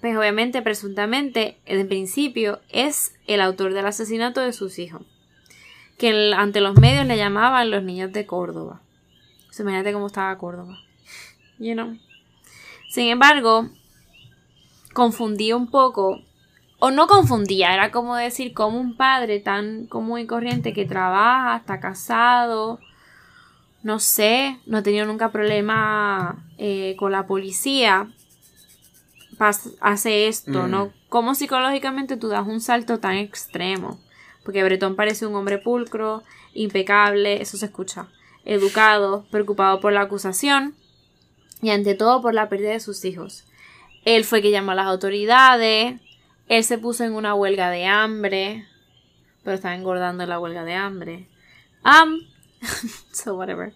pues 0.00 0.16
obviamente, 0.16 0.62
presuntamente, 0.62 1.56
en 1.66 1.88
principio, 1.88 2.60
es 2.68 3.12
el 3.26 3.40
autor 3.40 3.74
del 3.74 3.86
asesinato 3.86 4.40
de 4.40 4.52
sus 4.52 4.78
hijos. 4.78 5.02
Que 5.98 6.32
ante 6.32 6.60
los 6.60 6.78
medios 6.78 7.06
le 7.06 7.16
llamaban 7.16 7.72
los 7.72 7.82
niños 7.82 8.12
de 8.12 8.24
Córdoba. 8.24 8.80
Imagínate 9.58 9.92
cómo 9.92 10.06
estaba 10.06 10.38
Córdoba. 10.38 10.78
Sin 11.58 13.08
embargo, 13.08 13.68
confundí 14.94 15.52
un 15.52 15.66
poco 15.66 16.22
o 16.84 16.90
no 16.90 17.06
confundía, 17.06 17.72
era 17.74 17.92
como 17.92 18.16
decir 18.16 18.54
como 18.54 18.80
un 18.80 18.96
padre 18.96 19.38
tan 19.38 19.86
común 19.86 20.18
y 20.18 20.26
corriente 20.26 20.72
que 20.72 20.84
trabaja, 20.84 21.58
está 21.58 21.78
casado, 21.78 22.80
no 23.84 24.00
sé, 24.00 24.58
no 24.66 24.78
ha 24.78 24.82
tenido 24.82 25.06
nunca 25.06 25.30
problema 25.30 26.44
eh, 26.58 26.96
con 26.98 27.12
la 27.12 27.28
policía, 27.28 28.08
hace 29.78 30.26
esto, 30.26 30.66
¿no? 30.66 30.86
Mm. 30.86 30.90
¿Cómo 31.08 31.36
psicológicamente 31.36 32.16
tú 32.16 32.26
das 32.26 32.48
un 32.48 32.60
salto 32.60 32.98
tan 32.98 33.14
extremo? 33.14 34.00
Porque 34.42 34.64
Bretón 34.64 34.96
parece 34.96 35.24
un 35.24 35.36
hombre 35.36 35.58
pulcro, 35.58 36.24
impecable, 36.52 37.40
eso 37.40 37.56
se 37.56 37.66
escucha, 37.66 38.08
educado, 38.44 39.24
preocupado 39.30 39.78
por 39.78 39.92
la 39.92 40.00
acusación 40.00 40.74
y 41.60 41.70
ante 41.70 41.94
todo 41.94 42.20
por 42.20 42.34
la 42.34 42.48
pérdida 42.48 42.70
de 42.70 42.80
sus 42.80 43.04
hijos. 43.04 43.44
Él 44.04 44.24
fue 44.24 44.42
que 44.42 44.50
llamó 44.50 44.72
a 44.72 44.74
las 44.74 44.88
autoridades, 44.88 46.00
él 46.48 46.64
se 46.64 46.78
puso 46.78 47.04
en 47.04 47.14
una 47.14 47.34
huelga 47.34 47.70
de 47.70 47.86
hambre, 47.86 48.66
pero 49.42 49.54
estaba 49.54 49.74
engordando 49.74 50.26
la 50.26 50.38
huelga 50.38 50.64
de 50.64 50.74
hambre. 50.74 51.28
Um, 51.84 52.20
so 53.12 53.34
whatever. 53.34 53.72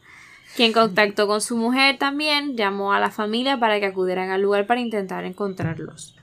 Quien 0.55 0.73
contactó 0.73 1.27
con 1.27 1.41
su 1.41 1.57
mujer 1.57 1.99
también 1.99 2.57
llamó 2.57 2.93
a 2.93 3.01
la 3.01 3.11
familia 3.11 3.59
para 3.59 3.79
que 3.79 3.87
acudieran 3.87 4.31
al 4.31 4.43
lugar 4.43 4.67
para 4.67 4.81
intentar 4.81 5.25
encontrarlos. 5.25 6.15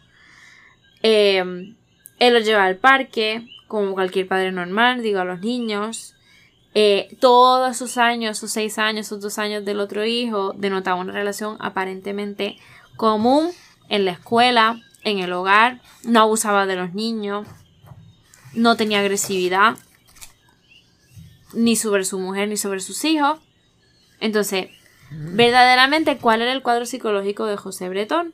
Em, 1.03 1.75
él 2.19 2.33
los 2.33 2.45
lleva 2.45 2.65
al 2.65 2.77
parque, 2.77 3.45
como 3.67 3.93
cualquier 3.93 4.27
padre 4.27 4.51
normal, 4.51 5.03
digo 5.03 5.19
a 5.19 5.25
los 5.25 5.41
niños. 5.41 6.15
Eh, 6.73 7.15
todos 7.19 7.75
esos 7.75 7.97
años, 7.97 8.37
esos 8.37 8.51
seis 8.51 8.79
años, 8.79 9.05
esos 9.05 9.21
dos 9.21 9.37
años 9.37 9.65
del 9.65 9.79
otro 9.79 10.05
hijo, 10.05 10.53
denotaba 10.53 10.99
una 10.99 11.13
relación 11.13 11.57
aparentemente 11.59 12.57
común 12.95 13.51
en 13.89 14.05
la 14.05 14.11
escuela, 14.11 14.81
en 15.03 15.19
el 15.19 15.33
hogar, 15.33 15.81
no 16.03 16.21
abusaba 16.21 16.65
de 16.65 16.75
los 16.75 16.93
niños, 16.93 17.47
no 18.53 18.77
tenía 18.77 18.99
agresividad, 18.99 19.77
ni 21.53 21.75
sobre 21.75 22.05
su 22.05 22.19
mujer 22.19 22.47
ni 22.47 22.57
sobre 22.57 22.79
sus 22.79 23.03
hijos. 23.05 23.39
Entonces, 24.19 24.67
verdaderamente, 25.11 26.17
¿cuál 26.17 26.41
era 26.41 26.51
el 26.51 26.63
cuadro 26.63 26.85
psicológico 26.85 27.45
de 27.45 27.57
José 27.57 27.89
Bretón? 27.89 28.33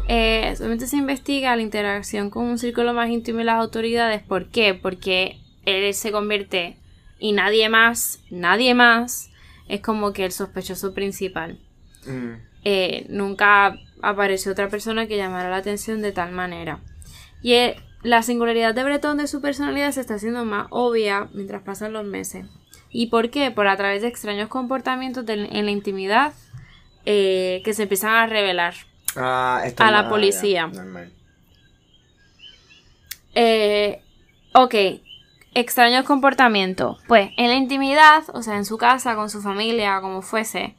eh, 0.13 0.53
solamente 0.57 0.87
se 0.87 0.97
investiga 0.97 1.55
la 1.55 1.61
interacción 1.61 2.29
con 2.29 2.43
un 2.43 2.59
círculo 2.59 2.93
más 2.93 3.09
íntimo 3.09 3.39
y 3.39 3.45
las 3.45 3.55
autoridades. 3.55 4.21
¿Por 4.21 4.47
qué? 4.47 4.73
Porque 4.73 5.39
él 5.65 5.93
se 5.93 6.11
convierte 6.11 6.75
y 7.17 7.31
nadie 7.31 7.69
más, 7.69 8.19
nadie 8.29 8.73
más, 8.73 9.29
es 9.69 9.79
como 9.79 10.11
que 10.11 10.25
el 10.25 10.33
sospechoso 10.33 10.93
principal. 10.93 11.59
Mm. 12.05 12.31
Eh, 12.65 13.05
nunca 13.07 13.79
apareció 14.01 14.51
otra 14.51 14.67
persona 14.67 15.07
que 15.07 15.15
llamara 15.15 15.49
la 15.49 15.55
atención 15.55 16.01
de 16.01 16.11
tal 16.11 16.33
manera. 16.33 16.81
Y 17.41 17.53
eh, 17.53 17.77
la 18.03 18.21
singularidad 18.21 18.75
de 18.75 18.83
Bretón 18.83 19.15
de 19.15 19.27
su 19.27 19.39
personalidad 19.39 19.93
se 19.93 20.01
está 20.01 20.15
haciendo 20.15 20.43
más 20.43 20.67
obvia 20.71 21.29
mientras 21.33 21.61
pasan 21.61 21.93
los 21.93 22.03
meses. 22.03 22.47
¿Y 22.89 23.07
por 23.07 23.29
qué? 23.29 23.49
Por 23.49 23.65
a 23.69 23.77
través 23.77 24.01
de 24.01 24.09
extraños 24.09 24.49
comportamientos 24.49 25.23
en 25.29 25.65
la 25.65 25.71
intimidad 25.71 26.33
que 27.05 27.71
se 27.73 27.83
empiezan 27.83 28.11
a 28.13 28.27
revelar. 28.27 28.73
Ah, 29.15 29.63
a 29.77 29.91
la 29.91 30.09
policía. 30.09 30.71
Eh, 33.33 34.01
ok, 34.53 34.75
extraños 35.53 36.05
comportamientos. 36.05 36.97
Pues 37.07 37.31
en 37.37 37.49
la 37.49 37.55
intimidad, 37.55 38.23
o 38.33 38.41
sea, 38.41 38.55
en 38.55 38.65
su 38.65 38.77
casa, 38.77 39.15
con 39.15 39.29
su 39.29 39.41
familia, 39.41 39.99
como 40.01 40.21
fuese, 40.21 40.75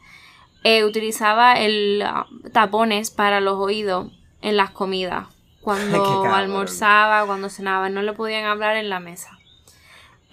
eh, 0.65 0.85
utilizaba 0.85 1.55
el 1.55 2.03
ah, 2.03 2.27
tapones 2.53 3.11
para 3.11 3.41
los 3.41 3.59
oídos 3.59 4.13
en 4.41 4.57
las 4.57 4.71
comidas. 4.71 5.29
Cuando 5.61 6.25
almorzaba, 6.35 7.27
cuando 7.27 7.49
cenaba, 7.49 7.89
no 7.89 8.03
le 8.03 8.13
podían 8.13 8.45
hablar 8.45 8.77
en 8.77 8.89
la 8.89 9.01
mesa. 9.01 9.39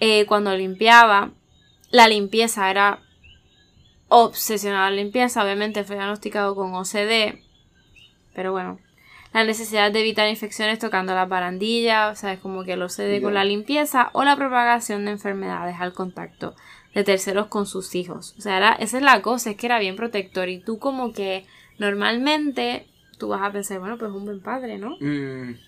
Eh, 0.00 0.24
cuando 0.26 0.56
limpiaba, 0.56 1.30
la 1.90 2.08
limpieza 2.08 2.70
era 2.70 3.00
obsesionada 4.08 4.90
la 4.90 4.96
limpieza, 4.96 5.42
obviamente 5.42 5.84
fue 5.84 5.94
diagnosticado 5.94 6.56
con 6.56 6.74
OCD 6.74 7.38
pero 8.40 8.52
bueno, 8.52 8.78
la 9.34 9.44
necesidad 9.44 9.92
de 9.92 10.00
evitar 10.00 10.26
infecciones 10.26 10.78
tocando 10.78 11.14
la 11.14 11.26
barandilla, 11.26 12.08
o 12.08 12.16
sea, 12.16 12.32
es 12.32 12.40
como 12.40 12.64
que 12.64 12.78
lo 12.78 12.88
cede 12.88 13.20
con 13.20 13.34
la 13.34 13.44
limpieza 13.44 14.08
o 14.14 14.24
la 14.24 14.34
propagación 14.34 15.04
de 15.04 15.10
enfermedades 15.10 15.76
al 15.78 15.92
contacto 15.92 16.54
de 16.94 17.04
terceros 17.04 17.48
con 17.48 17.66
sus 17.66 17.94
hijos. 17.94 18.34
O 18.38 18.40
sea, 18.40 18.72
esa 18.76 18.96
es 18.96 19.02
la 19.02 19.20
cosa, 19.20 19.50
es 19.50 19.56
que 19.58 19.66
era 19.66 19.78
bien 19.78 19.94
protector 19.94 20.48
y 20.48 20.58
tú 20.58 20.78
como 20.78 21.12
que 21.12 21.44
normalmente 21.76 22.86
tú 23.18 23.28
vas 23.28 23.42
a 23.42 23.52
pensar, 23.52 23.78
bueno, 23.78 23.98
pues 23.98 24.10
es 24.10 24.16
un 24.16 24.24
buen 24.24 24.40
padre, 24.40 24.78
¿no? 24.78 24.96
Mm. 25.00 25.58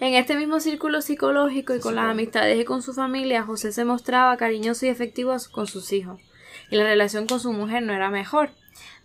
En 0.00 0.14
este 0.14 0.34
mismo 0.34 0.60
círculo 0.60 1.02
psicológico 1.02 1.74
y 1.74 1.80
con 1.80 1.94
las 1.94 2.06
amistades 2.06 2.58
y 2.58 2.64
con 2.64 2.80
su 2.80 2.94
familia, 2.94 3.42
José 3.42 3.70
se 3.70 3.84
mostraba 3.84 4.38
cariñoso 4.38 4.86
y 4.86 4.88
efectivo 4.88 5.36
con 5.52 5.66
sus 5.66 5.92
hijos, 5.92 6.22
y 6.70 6.76
la 6.76 6.84
relación 6.84 7.26
con 7.26 7.38
su 7.38 7.52
mujer 7.52 7.82
no 7.82 7.92
era 7.92 8.08
mejor, 8.08 8.48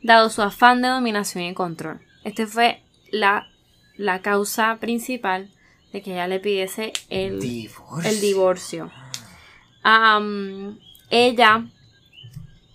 dado 0.02 0.30
su 0.30 0.41
afán 0.41 0.82
de 0.82 0.88
dominación 0.88 1.43
y 1.43 1.54
control. 1.54 1.99
Este 2.23 2.45
fue 2.47 2.82
la, 3.12 3.47
la 3.95 4.21
causa 4.21 4.77
principal 4.79 5.49
de 5.91 6.01
que 6.01 6.12
ella 6.13 6.27
le 6.27 6.39
pidiese 6.39 6.93
el, 7.10 7.39
Divorcio. 7.39 8.10
el 8.12 8.21
divorcio. 8.21 8.91
Ella, 11.10 11.65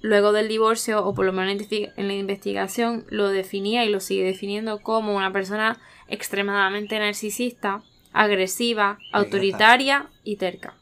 luego 0.01 0.33
del 0.33 0.49
divorcio, 0.49 1.05
o 1.07 1.15
por 1.15 1.25
lo 1.25 1.33
menos 1.33 1.53
en 1.53 1.59
la 1.59 1.65
investi- 1.65 1.93
en 1.97 2.09
la 2.09 2.15
investigación, 2.15 3.05
lo 3.09 3.29
definía 3.29 3.85
y 3.85 3.91
lo 3.91 4.01
sigue 4.01 4.25
definiendo 4.25 4.81
como 4.81 5.15
una 5.15 5.33
persona 5.33 5.79
extremadamente 6.09 6.99
narcisista, 6.99 7.83
agresiva, 8.13 8.99
autoritaria 9.13 10.09
y 10.25 10.37
terca. 10.37 10.75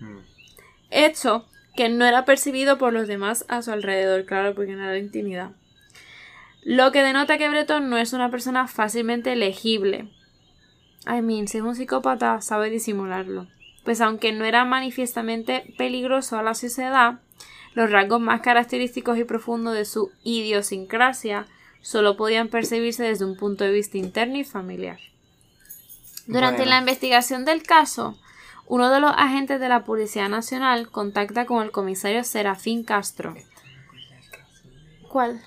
Mm. 0.00 0.18
Hecho 0.90 1.46
que 1.76 1.88
no 1.88 2.04
era 2.04 2.24
percibido 2.24 2.76
por 2.78 2.92
los 2.92 3.08
demás 3.08 3.44
a 3.48 3.62
su 3.62 3.70
alrededor, 3.70 4.26
claro, 4.26 4.54
porque 4.54 4.72
no 4.72 4.82
era 4.84 4.98
intimidad. 4.98 5.52
Lo 6.62 6.92
que 6.92 7.02
denota 7.02 7.38
que 7.38 7.48
Breton 7.48 7.88
no 7.88 7.96
es 7.96 8.12
una 8.12 8.30
persona 8.30 8.66
fácilmente 8.68 9.34
legible. 9.36 10.10
I 11.06 11.22
mean, 11.22 11.48
si 11.48 11.58
es 11.58 11.64
un 11.64 11.74
psicópata, 11.74 12.40
sabe 12.42 12.70
disimularlo. 12.70 13.46
Pues 13.84 14.00
aunque 14.00 14.32
no 14.32 14.44
era 14.44 14.64
manifiestamente 14.64 15.74
peligroso 15.78 16.38
a 16.38 16.42
la 16.42 16.54
sociedad, 16.54 17.20
los 17.74 17.90
rasgos 17.90 18.20
más 18.20 18.40
característicos 18.42 19.16
y 19.18 19.24
profundos 19.24 19.74
de 19.74 19.84
su 19.84 20.10
idiosincrasia 20.22 21.46
solo 21.80 22.16
podían 22.16 22.48
percibirse 22.48 23.04
desde 23.04 23.24
un 23.24 23.36
punto 23.36 23.64
de 23.64 23.72
vista 23.72 23.96
interno 23.96 24.36
y 24.36 24.44
familiar. 24.44 24.98
Durante 26.26 26.58
Bueno. 26.58 26.70
la 26.72 26.78
investigación 26.78 27.44
del 27.46 27.62
caso, 27.62 28.18
uno 28.66 28.90
de 28.90 29.00
los 29.00 29.12
agentes 29.16 29.60
de 29.60 29.68
la 29.68 29.84
Policía 29.84 30.28
Nacional 30.28 30.90
contacta 30.90 31.46
con 31.46 31.64
el 31.64 31.70
comisario 31.70 32.22
Serafín 32.22 32.84
Castro. 32.84 33.34
¿Cuál? 35.08 35.40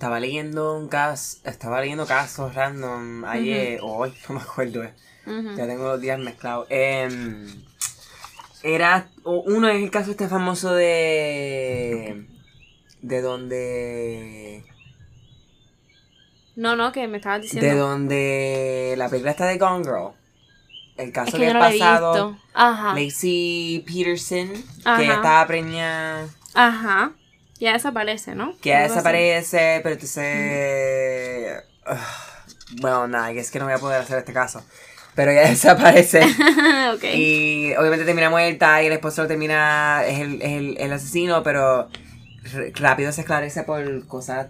Estaba 0.00 0.18
leyendo 0.18 0.78
un 0.78 0.88
caso, 0.88 1.36
estaba 1.44 1.82
leyendo 1.82 2.06
casos 2.06 2.54
random 2.54 3.22
ayer 3.26 3.80
o 3.82 3.98
hoy, 3.98 4.14
no 4.30 4.36
me 4.36 4.40
acuerdo. 4.40 4.82
eh. 4.82 4.94
Ya 5.26 5.66
tengo 5.66 5.88
los 5.88 6.00
días 6.00 6.18
mezclados. 6.18 6.66
Em, 6.70 7.46
era 8.62 9.10
uno 9.24 9.68
es 9.68 9.82
el 9.82 9.90
caso 9.90 10.10
este 10.12 10.26
famoso 10.26 10.72
de 10.72 12.26
de 13.02 13.20
donde 13.20 14.64
No, 16.56 16.76
no, 16.76 16.92
que 16.92 17.06
me 17.06 17.18
estabas 17.18 17.42
diciendo. 17.42 17.68
de 17.68 17.76
donde 17.76 18.94
la 18.96 19.10
película 19.10 19.32
está 19.32 19.44
de 19.44 19.58
Gone 19.58 19.84
Girl. 19.84 20.12
El 20.96 21.08
es 21.08 21.12
caso 21.12 21.32
que 21.32 21.38
que 21.40 21.48
el 21.48 21.52
no 21.52 21.60
pasado. 21.60 22.38
Ajá. 22.54 22.94
Lacey 22.94 23.84
Peterson 23.86 24.50
Ajá. 24.82 24.96
que 24.98 25.12
estaba 25.12 25.46
preñada 25.46 26.26
Ajá. 26.54 27.12
Ya 27.60 27.74
desaparece, 27.74 28.34
¿no? 28.34 28.54
que 28.60 28.70
ya 28.70 28.82
desaparece, 28.82 29.80
pero 29.82 29.94
entonces 29.94 31.62
ugh, 31.86 32.80
bueno, 32.80 33.06
nada, 33.08 33.30
es 33.32 33.50
que 33.50 33.58
no 33.58 33.66
voy 33.66 33.74
a 33.74 33.78
poder 33.78 34.00
hacer 34.00 34.18
este 34.18 34.32
caso. 34.32 34.62
Pero 35.14 35.32
ella 35.32 35.42
desaparece. 35.48 36.20
ok. 36.94 37.04
Y 37.14 37.74
obviamente 37.76 38.04
termina 38.04 38.30
muerta 38.30 38.82
y 38.82 38.86
el 38.86 38.92
esposo 38.92 39.22
lo 39.22 39.28
termina, 39.28 40.04
es 40.06 40.20
el, 40.20 40.40
es 40.42 40.52
el, 40.52 40.76
el 40.78 40.92
asesino, 40.92 41.42
pero 41.42 41.88
rápido 42.74 43.12
se 43.12 43.22
esclarece 43.22 43.64
por 43.64 44.06
cosas, 44.06 44.48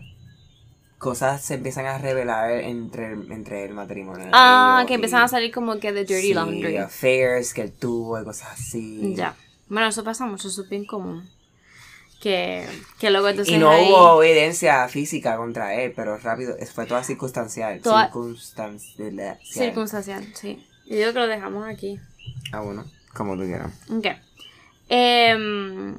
cosas 0.98 1.42
se 1.42 1.54
empiezan 1.54 1.86
a 1.86 1.98
revelar 1.98 2.50
entre, 2.52 3.12
entre 3.12 3.64
el 3.64 3.74
matrimonio. 3.74 4.28
Ah, 4.32 4.84
que 4.86 4.94
empiezan 4.94 5.22
a 5.22 5.28
salir 5.28 5.52
como 5.52 5.78
que 5.80 5.92
de 5.92 6.04
dirty 6.04 6.28
sí, 6.28 6.34
laundry. 6.34 6.76
affairs 6.76 7.54
que 7.54 7.62
él 7.62 7.72
tuvo 7.72 8.20
y 8.20 8.24
cosas 8.24 8.50
así. 8.52 9.14
Ya. 9.16 9.34
Bueno, 9.68 9.88
eso 9.88 10.04
pasa 10.04 10.26
mucho, 10.26 10.48
eso 10.48 10.62
es 10.62 10.68
bien 10.68 10.84
común. 10.84 11.28
Que, 12.20 12.66
que 12.98 13.10
luego 13.10 13.28
entonces 13.28 13.54
Y 13.54 13.58
no 13.58 13.70
ahí- 13.70 13.88
hubo 13.88 14.22
evidencia 14.22 14.86
física 14.88 15.36
contra 15.38 15.74
él, 15.74 15.94
pero 15.96 16.18
rápido, 16.18 16.54
fue 16.74 16.84
toda 16.84 17.02
circunstancial. 17.02 17.80
Toda- 17.80 18.04
Circunstancial. 18.06 19.38
Circunstancial, 19.42 20.24
sí. 20.34 20.62
Yo 20.86 20.96
digo 20.96 21.12
que 21.14 21.18
lo 21.20 21.26
dejamos 21.28 21.66
aquí. 21.66 21.98
Ah, 22.52 22.60
bueno, 22.60 22.84
como 23.14 23.36
tú 23.36 23.44
quieras. 23.44 23.72
Ok. 23.90 24.06
Em, 24.90 25.96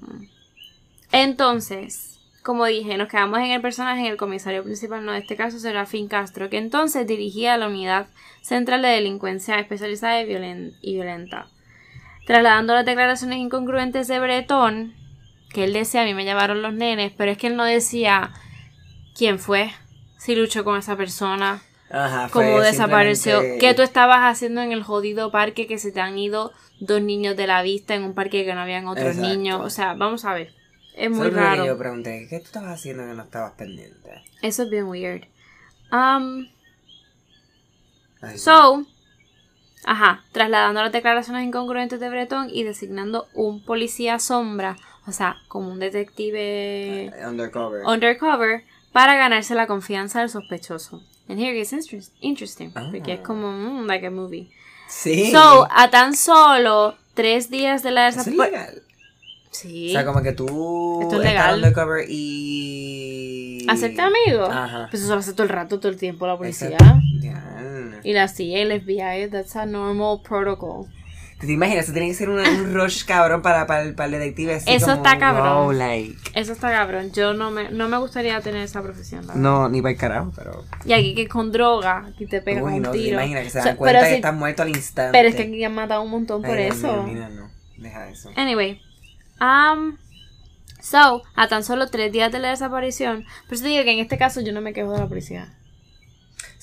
entonces, 1.11 2.19
como 2.43 2.65
dije, 2.65 2.97
nos 2.97 3.07
quedamos 3.09 3.39
en 3.39 3.51
el 3.51 3.61
personaje, 3.61 4.01
en 4.01 4.07
el 4.07 4.17
comisario 4.17 4.63
principal, 4.63 5.03
no, 5.05 5.13
en 5.13 5.21
este 5.21 5.35
caso 5.35 5.59
será 5.59 5.85
Fin 5.85 6.07
Castro, 6.07 6.49
que 6.49 6.57
entonces 6.57 7.07
dirigía 7.07 7.57
la 7.57 7.67
unidad 7.67 8.07
central 8.41 8.81
de 8.81 8.89
delincuencia 8.89 9.59
especializada 9.59 10.21
y 10.21 10.25
violenta. 10.93 11.47
Trasladando 12.25 12.73
las 12.75 12.85
declaraciones 12.85 13.39
incongruentes 13.39 14.07
de 14.07 14.19
Bretón, 14.19 14.93
que 15.53 15.63
él 15.63 15.73
decía, 15.73 16.01
a 16.01 16.05
mí 16.05 16.13
me 16.13 16.23
llevaron 16.25 16.61
los 16.61 16.73
nenes, 16.73 17.11
pero 17.17 17.31
es 17.31 17.37
que 17.37 17.47
él 17.47 17.55
no 17.55 17.63
decía 17.65 18.31
quién 19.15 19.39
fue, 19.39 19.71
si 20.17 20.35
luchó 20.35 20.63
con 20.63 20.77
esa 20.77 20.95
persona, 20.95 21.61
Ajá, 21.89 22.29
fue 22.29 22.45
cómo 22.45 22.61
desapareció, 22.61 23.33
simplemente- 23.39 23.65
qué 23.67 23.73
tú 23.73 23.81
estabas 23.81 24.19
haciendo 24.21 24.61
en 24.61 24.71
el 24.71 24.83
jodido 24.83 25.31
parque 25.31 25.67
que 25.67 25.77
se 25.77 25.91
te 25.91 25.99
han 25.99 26.17
ido 26.17 26.53
dos 26.79 27.01
niños 27.01 27.35
de 27.35 27.47
la 27.47 27.61
vista 27.61 27.95
en 27.95 28.03
un 28.03 28.13
parque 28.13 28.45
que 28.45 28.53
no 28.53 28.61
habían 28.61 28.87
otros 28.87 29.07
Exacto. 29.15 29.27
niños. 29.27 29.61
O 29.61 29.69
sea, 29.69 29.93
vamos 29.93 30.23
a 30.25 30.33
ver. 30.33 30.53
Es 30.95 31.09
muy 31.09 31.27
es 31.27 31.33
lo 31.33 31.39
que 31.39 31.45
raro. 31.45 31.65
yo 31.65 31.77
pregunté, 31.77 32.27
¿qué 32.29 32.39
tú 32.39 32.45
estabas 32.45 32.71
haciendo 32.79 33.03
que 33.05 33.13
no 33.13 33.23
estabas 33.23 33.53
pendiente? 33.53 34.23
Eso 34.41 34.63
es 34.63 34.69
bien 34.69 34.85
weird. 34.85 35.23
Um, 35.91 36.47
Ay, 38.21 38.37
so, 38.37 38.85
ajá, 39.85 40.23
trasladando 40.31 40.81
las 40.81 40.91
declaraciones 40.91 41.45
incongruentes 41.45 41.99
de 41.99 42.09
Breton 42.09 42.49
y 42.51 42.63
designando 42.63 43.27
un 43.33 43.63
policía 43.63 44.19
sombra, 44.19 44.77
o 45.07 45.11
sea, 45.11 45.37
como 45.47 45.69
un 45.71 45.79
detective 45.79 47.11
Undercover. 47.27 47.85
undercover, 47.85 48.63
para 48.91 49.15
ganarse 49.15 49.55
la 49.55 49.67
confianza 49.67 50.19
del 50.19 50.29
sospechoso. 50.29 51.01
And 51.29 51.39
here 51.39 51.57
interest- 51.59 52.11
interesting, 52.19 52.71
porque 52.71 53.13
es 53.13 53.19
Ah. 53.19 53.23
como, 53.23 53.51
mm, 53.51 53.85
like 53.87 54.05
a 54.07 54.11
movie. 54.11 54.49
sí. 54.87 55.31
So, 55.31 55.67
a 55.71 55.89
tan 55.89 56.15
solo 56.15 56.95
tres 57.13 57.49
días 57.49 57.81
de 57.83 57.91
la 57.91 58.05
desaparición. 58.05 58.81
Sí. 59.51 59.89
O 59.89 59.91
sea, 59.93 60.05
como 60.05 60.21
que 60.21 60.31
tú 60.33 60.45
Esto 61.01 61.15
es 61.15 61.19
estás 61.19 61.33
legal. 61.33 61.55
undercover 61.55 62.05
y... 62.09 63.65
Hacerte 63.69 64.01
amigo. 64.01 64.45
Ajá. 64.45 64.87
Pues 64.89 65.03
eso 65.03 65.13
lo 65.13 65.19
hace 65.19 65.33
todo 65.33 65.43
el 65.43 65.49
rato, 65.49 65.79
todo 65.79 65.91
el 65.91 65.97
tiempo 65.97 66.25
la 66.27 66.37
policía. 66.37 66.77
Y 68.03 68.13
la 68.13 68.27
CIA 68.27 68.57
y 68.59 68.61
el 68.61 68.71
FBI, 68.81 69.29
that's 69.29 69.55
a 69.55 69.65
normal 69.65 70.21
protocol. 70.27 70.87
¿Te, 71.41 71.47
te 71.47 71.51
imaginas? 71.53 71.83
Eso 71.83 71.91
tiene 71.93 72.07
que 72.07 72.13
ser 72.13 72.29
un, 72.29 72.39
un 72.39 72.73
rush 72.73 73.03
cabrón 73.03 73.41
para, 73.41 73.67
para, 73.67 73.81
el, 73.83 73.93
para 73.95 74.05
el 74.05 74.11
detective. 74.13 74.55
Así 74.55 74.71
Eso 74.71 74.85
como, 74.85 74.97
está 75.05 75.17
cabrón. 75.19 75.63
wow, 75.65 75.71
like. 75.73 76.17
Eso 76.33 76.53
está 76.53 76.71
cabrón. 76.71 77.11
Yo 77.11 77.33
no 77.33 77.51
me, 77.51 77.69
no 77.71 77.89
me 77.89 77.97
gustaría 77.97 78.39
tener 78.41 78.61
esa 78.61 78.81
profesión. 78.81 79.21
la 79.27 79.33
verdad. 79.33 79.41
No, 79.41 79.67
ni 79.67 79.81
para 79.81 79.91
el 79.91 79.97
carajo, 79.97 80.31
pero... 80.35 80.63
Y 80.85 80.93
aquí 80.93 81.13
que 81.15 81.27
con 81.27 81.51
droga, 81.51 82.05
aquí 82.07 82.25
te 82.27 82.41
pegan 82.41 82.63
Uy, 82.63 82.73
un 82.75 82.81
no, 82.83 82.91
te 82.91 82.99
tiro. 82.99 83.15
imaginas 83.15 83.43
que 83.43 83.49
se 83.49 83.57
dan 83.59 83.75
cuenta 83.75 83.99
pero, 83.99 84.03
que 84.05 84.09
si- 84.11 84.15
estás 84.15 84.33
muerto 84.35 84.61
al 84.61 84.69
instante. 84.69 85.11
pero 85.17 85.27
es 85.29 85.35
que 85.35 85.41
aquí 85.43 85.63
han 85.63 85.73
matado 85.75 86.01
un 86.03 86.11
montón 86.11 86.41
por 86.43 86.55
Ay, 86.55 86.65
Dios 86.65 86.77
eso. 86.77 87.03
mío, 87.03 87.13
mira, 87.13 87.29
no. 87.29 87.49
Deja 87.77 88.07
eso. 88.09 88.29
Anyway. 88.35 88.79
Um, 89.41 89.97
so, 90.79 91.23
a 91.35 91.47
tan 91.47 91.63
solo 91.63 91.87
tres 91.87 92.11
días 92.11 92.31
de 92.31 92.39
la 92.39 92.49
desaparición. 92.51 93.25
Por 93.47 93.55
eso 93.55 93.63
te 93.63 93.69
digo 93.69 93.83
que 93.83 93.91
en 93.93 93.99
este 93.99 94.17
caso 94.17 94.41
yo 94.41 94.53
no 94.53 94.61
me 94.61 94.73
quejo 94.73 94.91
de 94.93 94.99
la 94.99 95.07
policía. 95.07 95.49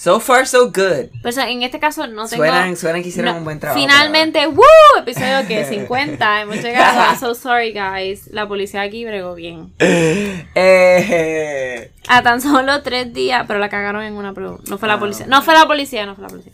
So 0.01 0.21
far, 0.21 0.47
so 0.47 0.67
good. 0.67 1.11
Pero 1.23 1.33
sea, 1.33 1.51
en 1.51 1.65
este 1.65 1.81
caso 1.81 2.07
no 2.07 2.29
tengo. 2.29 2.45
Suenan, 2.45 2.77
suenan 2.77 3.03
que 3.03 3.09
hicieron 3.09 3.33
no- 3.33 3.39
un 3.39 3.45
buen 3.45 3.59
trabajo. 3.59 3.81
Finalmente, 3.81 4.47
¡woo! 4.47 4.63
Episodio 5.01 5.45
que 5.49 5.65
50. 5.65 6.43
Hemos 6.43 6.63
llegado. 6.63 7.01
I'm 7.01 7.19
so 7.19 7.35
sorry, 7.35 7.73
guys. 7.73 8.29
La 8.29 8.47
policía 8.47 8.83
aquí 8.83 9.05
bregó 9.05 9.35
bien. 9.35 9.73
Eh, 10.55 11.91
A 12.07 12.23
tan 12.23 12.41
solo 12.41 12.81
tres 12.85 13.13
días. 13.13 13.43
Pero 13.49 13.59
la 13.59 13.69
cagaron 13.69 14.05
en 14.05 14.15
una 14.15 14.33
prueba. 14.35 14.59
No 14.69 14.79
fue 14.79 14.87
la 14.87 14.95
Ah, 14.95 14.99
policía. 15.01 15.27
No 15.27 15.43
fue 15.43 15.55
la 15.55 15.67
policía, 15.67 16.07
no 16.07 16.15
fue 16.15 16.23
la 16.23 16.29
policía. 16.29 16.53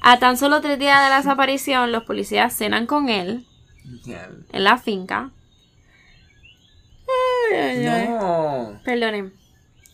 A 0.00 0.20
tan 0.20 0.36
solo 0.36 0.60
tres 0.60 0.78
días 0.78 1.02
de 1.02 1.10
la 1.10 1.16
desaparición, 1.16 1.90
los 1.90 2.04
policías 2.04 2.56
cenan 2.56 2.86
con 2.86 3.08
él 3.08 3.44
en 4.52 4.62
la 4.64 4.78
finca. 4.78 5.30
Ay, 7.50 7.56
ay, 7.56 7.86
ay. 7.86 8.08
No. 8.08 8.80
Perdonen. 8.84 9.32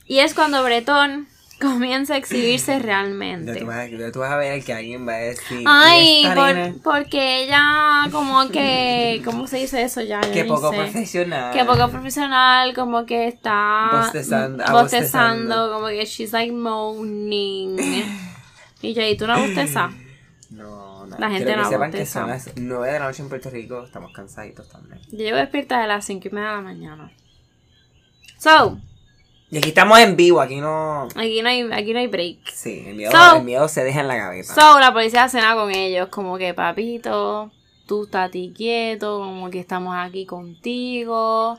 Y 0.06 0.18
es 0.18 0.34
cuando 0.34 0.62
Bretón 0.62 1.28
comienza 1.64 2.14
a 2.14 2.16
exhibirse 2.18 2.72
Ya 2.72 2.78
realmente. 2.78 3.56
tú, 3.56 3.66
vas 3.66 3.76
a, 3.78 3.86
ya 3.86 4.12
tú 4.12 4.20
vas 4.20 4.30
a 4.32 4.36
ver 4.36 4.62
que 4.64 4.72
alguien 4.72 5.06
va 5.06 5.14
a 5.14 5.18
decir. 5.18 5.64
Ay, 5.66 6.20
"¿Y 6.20 6.22
esta 6.24 6.34
por- 6.34 6.54
nena? 6.54 6.74
porque 6.82 7.44
ella 7.44 8.08
como 8.12 8.48
que, 8.48 9.22
¿cómo 9.24 9.46
se 9.46 9.58
dice 9.58 9.82
eso 9.82 10.00
ya? 10.02 10.20
Ni 10.20 10.44
poco 10.44 10.70
sé. 10.70 10.76
profesional. 10.76 11.52
Que 11.52 11.64
poco 11.64 11.88
profesional, 11.90 12.74
como 12.74 13.04
que 13.06 13.26
está 13.28 13.88
Bostezando- 13.92 14.64
ah, 14.66 14.72
bostezando, 14.72 14.82
bostezando. 14.82 15.72
como 15.72 15.86
que 15.88 16.04
she's 16.04 16.32
like 16.32 16.52
moaning. 16.52 17.76
y 18.82 18.94
yo, 18.94 19.02
¿y 19.02 19.16
tú 19.16 19.26
no 19.26 19.38
bostezas? 19.38 19.92
No, 20.50 21.04
no. 21.06 21.18
La 21.18 21.30
gente 21.30 21.46
Quiero 21.46 21.58
que 21.58 21.64
no 21.64 21.68
sepan 21.70 21.90
que 21.90 22.06
son 22.06 22.28
las 22.28 22.48
9 22.54 22.92
de 22.92 22.98
la 23.00 23.06
noche 23.06 23.22
en 23.22 23.28
Puerto 23.28 23.50
Rico. 23.50 23.82
Estamos 23.82 24.12
cansaditos 24.12 24.68
también. 24.68 25.00
Yo 25.10 25.18
llevo 25.18 25.38
despierta 25.38 25.80
de 25.80 25.88
las 25.88 26.04
5 26.04 26.28
y 26.28 26.30
media 26.30 26.50
de 26.50 26.54
la 26.56 26.60
mañana. 26.62 27.10
So, 28.38 28.78
Y 29.54 29.58
aquí 29.58 29.68
estamos 29.68 30.00
en 30.00 30.16
vivo. 30.16 30.40
Aquí 30.40 30.56
no. 30.56 31.04
aquí 31.14 31.40
no 31.40 31.48
hay, 31.48 31.62
aquí 31.72 31.92
no 31.92 32.00
hay 32.00 32.08
break. 32.08 32.38
Sí, 32.52 32.82
el 32.88 32.96
miedo, 32.96 33.12
So- 33.12 33.36
el 33.36 33.44
miedo 33.44 33.68
se 33.68 33.84
deja 33.84 34.00
en 34.00 34.08
la 34.08 34.16
gaveta. 34.16 34.52
So, 34.52 34.80
la 34.80 34.92
policía 34.92 35.28
cena 35.28 35.54
con 35.54 35.70
ellos, 35.70 36.08
como 36.08 36.36
que 36.38 36.54
papito, 36.54 37.52
tú 37.86 38.02
estate 38.02 38.52
quieto, 38.52 39.20
como 39.20 39.50
que 39.50 39.60
estamos 39.60 39.94
aquí 39.96 40.26
contigo. 40.26 41.56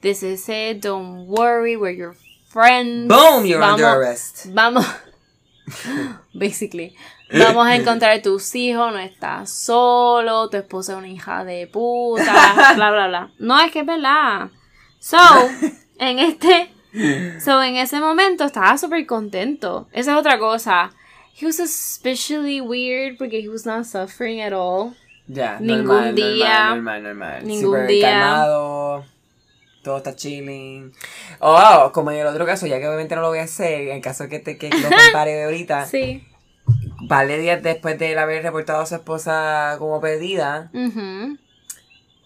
This 0.00 0.24
is 0.24 0.48
it, 0.48 0.82
don't 0.82 1.28
worry, 1.28 1.76
we're 1.76 1.96
your 1.96 2.16
friends. 2.48 3.06
Boom, 3.06 3.44
you're 3.44 3.60
vamos, 3.60 3.82
under 3.82 3.86
arrest. 3.86 4.46
Vamos. 4.46 4.84
Basically. 6.34 6.96
Vamos 7.30 7.68
a 7.68 7.76
encontrar 7.76 8.20
tus 8.20 8.52
hijos, 8.56 8.92
no 8.92 8.98
estás 8.98 9.48
solo, 9.48 10.50
tu 10.50 10.56
esposa 10.56 10.94
es 10.94 10.98
una 10.98 11.08
hija 11.08 11.44
de 11.44 11.68
puta, 11.68 12.74
bla, 12.74 12.90
bla, 12.90 13.06
bla. 13.06 13.30
No, 13.38 13.60
es 13.60 13.70
que 13.70 13.80
es 13.80 13.86
verdad. 13.86 14.48
So, 14.98 15.18
en 16.00 16.18
este, 16.18 16.72
so, 17.44 17.62
en 17.62 17.76
ese 17.76 18.00
momento 18.00 18.44
estaba 18.44 18.76
súper 18.78 19.06
contento. 19.06 19.88
Esa 19.92 20.12
es 20.12 20.18
otra 20.18 20.38
cosa. 20.38 20.92
He 21.40 21.46
was 21.46 21.60
especially 21.60 22.60
weird 22.60 23.16
porque 23.18 23.40
he 23.40 23.48
was 23.48 23.64
not 23.66 23.84
suffering 23.84 24.40
at 24.42 24.52
all. 24.52 24.94
Ya, 25.26 25.58
Ningún 25.60 25.84
normal, 25.86 26.14
día. 26.14 26.68
Normal, 26.70 27.02
normal, 27.02 27.02
normal. 27.42 27.46
Ningún 27.46 27.62
Súper 27.74 27.86
día. 27.86 28.10
calmado. 28.10 29.04
Todo 29.84 29.98
está 29.98 30.16
chilling. 30.16 30.92
Oh, 31.38 31.90
como 31.94 32.10
en 32.10 32.18
el 32.18 32.26
otro 32.26 32.44
caso, 32.46 32.66
ya 32.66 32.78
que 32.80 32.86
obviamente 32.88 33.14
no 33.14 33.20
lo 33.22 33.28
voy 33.28 33.38
a 33.38 33.44
hacer, 33.44 33.88
en 33.88 34.00
caso 34.00 34.28
que 34.28 34.38
te 34.40 34.56
que 34.58 34.68
lo 34.70 34.88
compare 35.12 35.32
de 35.32 35.44
ahorita, 35.44 35.86
Sí. 35.86 36.24
vale 37.08 37.38
días 37.38 37.62
después 37.62 37.98
de 37.98 38.12
él 38.12 38.18
haber 38.18 38.42
reportado 38.42 38.80
a 38.80 38.86
su 38.86 38.96
esposa 38.96 39.76
como 39.78 40.00
perdida, 40.00 40.70
Ujú. 40.74 41.38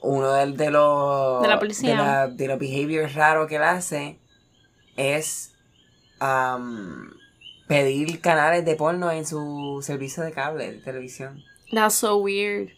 uno 0.00 0.32
de, 0.32 0.52
de 0.52 0.70
los 0.70 1.42
De 1.42 1.48
la 1.48 1.58
policía. 1.58 1.90
de, 1.90 1.96
la- 1.96 2.28
de 2.28 2.46
los 2.48 2.58
behaviors 2.58 3.14
raros 3.14 3.46
que 3.48 3.56
él 3.56 3.62
hace 3.64 4.18
es 4.96 5.52
am, 6.20 7.12
pedir 7.68 8.20
canales 8.20 8.64
de 8.64 8.74
porno 8.76 9.10
en 9.10 9.26
su 9.26 9.80
servicio 9.82 10.22
de 10.22 10.32
cable 10.32 10.72
de 10.72 10.78
televisión. 10.78 11.42
That's 11.72 11.94
so 11.94 12.16
weird. 12.16 12.68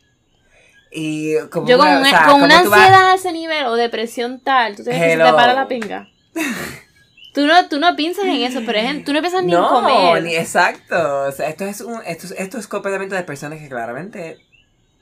Y 0.97 1.37
como 1.51 1.67
Yo 1.67 1.77
con, 1.77 1.89
una- 1.89 1.97
o 1.97 2.01
una- 2.01 2.11
sea, 2.11 2.23
con 2.27 2.31
¿cómo 2.33 2.45
una 2.45 2.63
vas- 2.63 2.73
ansiedad 2.73 3.11
a 3.11 3.15
ese 3.15 3.33
nivel 3.33 3.67
o 3.67 3.75
depresión 3.75 4.41
tal, 4.41 4.77
tú 4.77 4.85
te, 4.85 4.93
se 4.93 5.13
Hello. 5.15 5.27
te 5.27 5.33
para 5.33 5.53
la 5.55 5.67
pinga. 5.67 6.09
Tú 7.35 7.47
no, 7.49 7.69
tú 7.69 7.81
no 7.81 7.97
piensas 7.97 8.27
en 8.27 8.43
eso, 8.43 8.61
pero 8.65 8.79
es 8.79 8.85
en- 8.89 9.05
tú 9.05 9.13
no 9.13 9.21
piensas 9.21 9.43
ni 9.43 9.53
en 9.53 9.59
No, 9.61 9.69
comer. 9.69 10.23
ni 10.23 10.37
exacto. 10.37 11.25
O 11.25 11.33
sea, 11.33 11.49
esto 11.49 11.65
es 11.65 11.81
un, 11.81 12.01
esto, 12.07 12.27
es- 12.29 12.35
esto 12.39 12.59
es 12.59 12.69
completamente 12.69 13.17
de 13.17 13.25
personas 13.25 13.59
que 13.59 13.69
claramente 13.69 14.39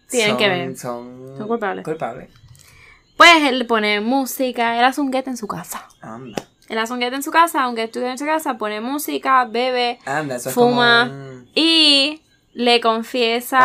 Tienen 0.09 0.31
son, 0.31 0.38
que 0.38 0.48
ver. 0.48 0.77
Son, 0.79 1.35
Son 1.37 1.46
culpables. 1.48 1.85
culpables. 1.85 2.31
Pues 3.18 3.42
él 3.42 3.66
pone 3.66 4.01
música, 4.01 4.79
él 4.79 4.85
hace 4.87 5.03
un 5.03 5.11
guete 5.11 5.29
en 5.29 5.37
su 5.37 5.46
casa. 5.46 5.87
Anda. 6.01 6.42
Él 6.68 6.79
hace 6.79 6.92
un 6.92 7.03
en 7.03 7.22
su 7.22 7.31
casa, 7.31 7.62
aunque 7.62 7.85
estudia 7.85 8.11
en 8.11 8.18
su 8.18 8.25
casa, 8.25 8.57
pone 8.57 8.81
música, 8.81 9.44
bebe 9.44 9.98
Anda, 10.07 10.37
eso 10.37 10.48
es 10.48 10.55
Fuma. 10.55 11.09
como 11.09 11.42
y 11.55 12.22
le 12.55 12.81
confiesa 12.81 13.59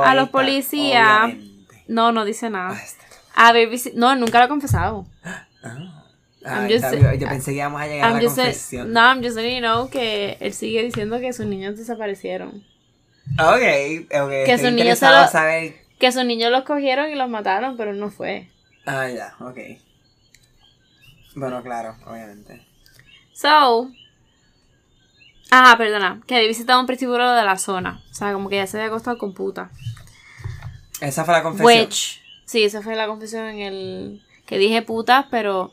Oh, 0.00 0.02
a 0.04 0.14
los 0.14 0.26
está, 0.26 0.32
policías. 0.32 1.24
obviamente. 1.24 1.84
No, 1.88 2.12
no 2.12 2.24
dice 2.24 2.46
Ah, 2.46 2.50
nada. 2.50 2.80
está. 2.82 3.04
Haber 3.34 3.68
visi- 3.70 3.92
No, 3.94 4.14
nunca 4.14 4.38
lo 4.38 4.44
ha 4.44 4.48
confesado. 4.48 5.06
Ah. 5.24 6.66
Just- 6.68 6.90
bien. 6.90 7.20
yo 7.20 7.28
pensé 7.28 7.52
que 7.52 7.58
íbamos 7.58 7.80
a 7.80 7.86
llegar 7.86 8.10
a 8.10 8.14
la 8.14 8.20
confesión. 8.20 8.92
no, 8.92 9.00
I'm 9.00 9.22
just 9.22 9.36
letting 9.36 9.54
you 9.54 9.60
know 9.60 9.88
que 9.90 10.36
él 10.40 10.52
sigue 10.52 10.82
diciendo 10.82 11.20
que 11.20 11.32
sus 11.32 11.46
niños 11.46 11.76
desaparecieron. 11.78 12.64
Ok, 13.38 14.10
ok. 14.12 14.30
Que 14.44 14.58
sus 14.60 14.72
niños 14.72 14.98
saber. 14.98 15.76
Que 16.00 16.10
sus 16.10 16.24
niños 16.24 16.50
los 16.50 16.64
cogieron 16.64 17.10
y 17.10 17.14
los 17.14 17.28
mataron, 17.28 17.76
pero 17.76 17.92
no 17.92 18.10
fue. 18.10 18.48
Ah, 18.86 19.08
ya, 19.08 19.34
ok. 19.38 19.58
Bueno, 21.34 21.62
claro, 21.62 21.96
obviamente. 22.06 22.66
So. 23.32 23.90
Ah, 25.50 25.74
perdona. 25.76 26.20
Que 26.26 26.36
había 26.36 26.48
visitado 26.48 26.80
un 26.80 26.86
prostíbulo 26.86 27.30
de 27.32 27.44
la 27.44 27.58
zona. 27.58 28.02
O 28.10 28.14
sea, 28.14 28.32
como 28.32 28.48
que 28.48 28.56
ya 28.56 28.66
se 28.66 28.76
había 28.78 28.88
acostado 28.88 29.18
con 29.18 29.34
puta. 29.34 29.70
Esa 31.00 31.24
fue 31.24 31.34
la 31.34 31.42
confesión. 31.42 31.66
Which. 31.80 32.20
Sí, 32.46 32.62
esa 32.64 32.82
fue 32.82 32.96
la 32.96 33.06
confesión 33.06 33.44
en 33.46 33.58
el. 33.60 34.22
Que 34.46 34.58
dije 34.58 34.82
putas, 34.82 35.26
pero 35.30 35.72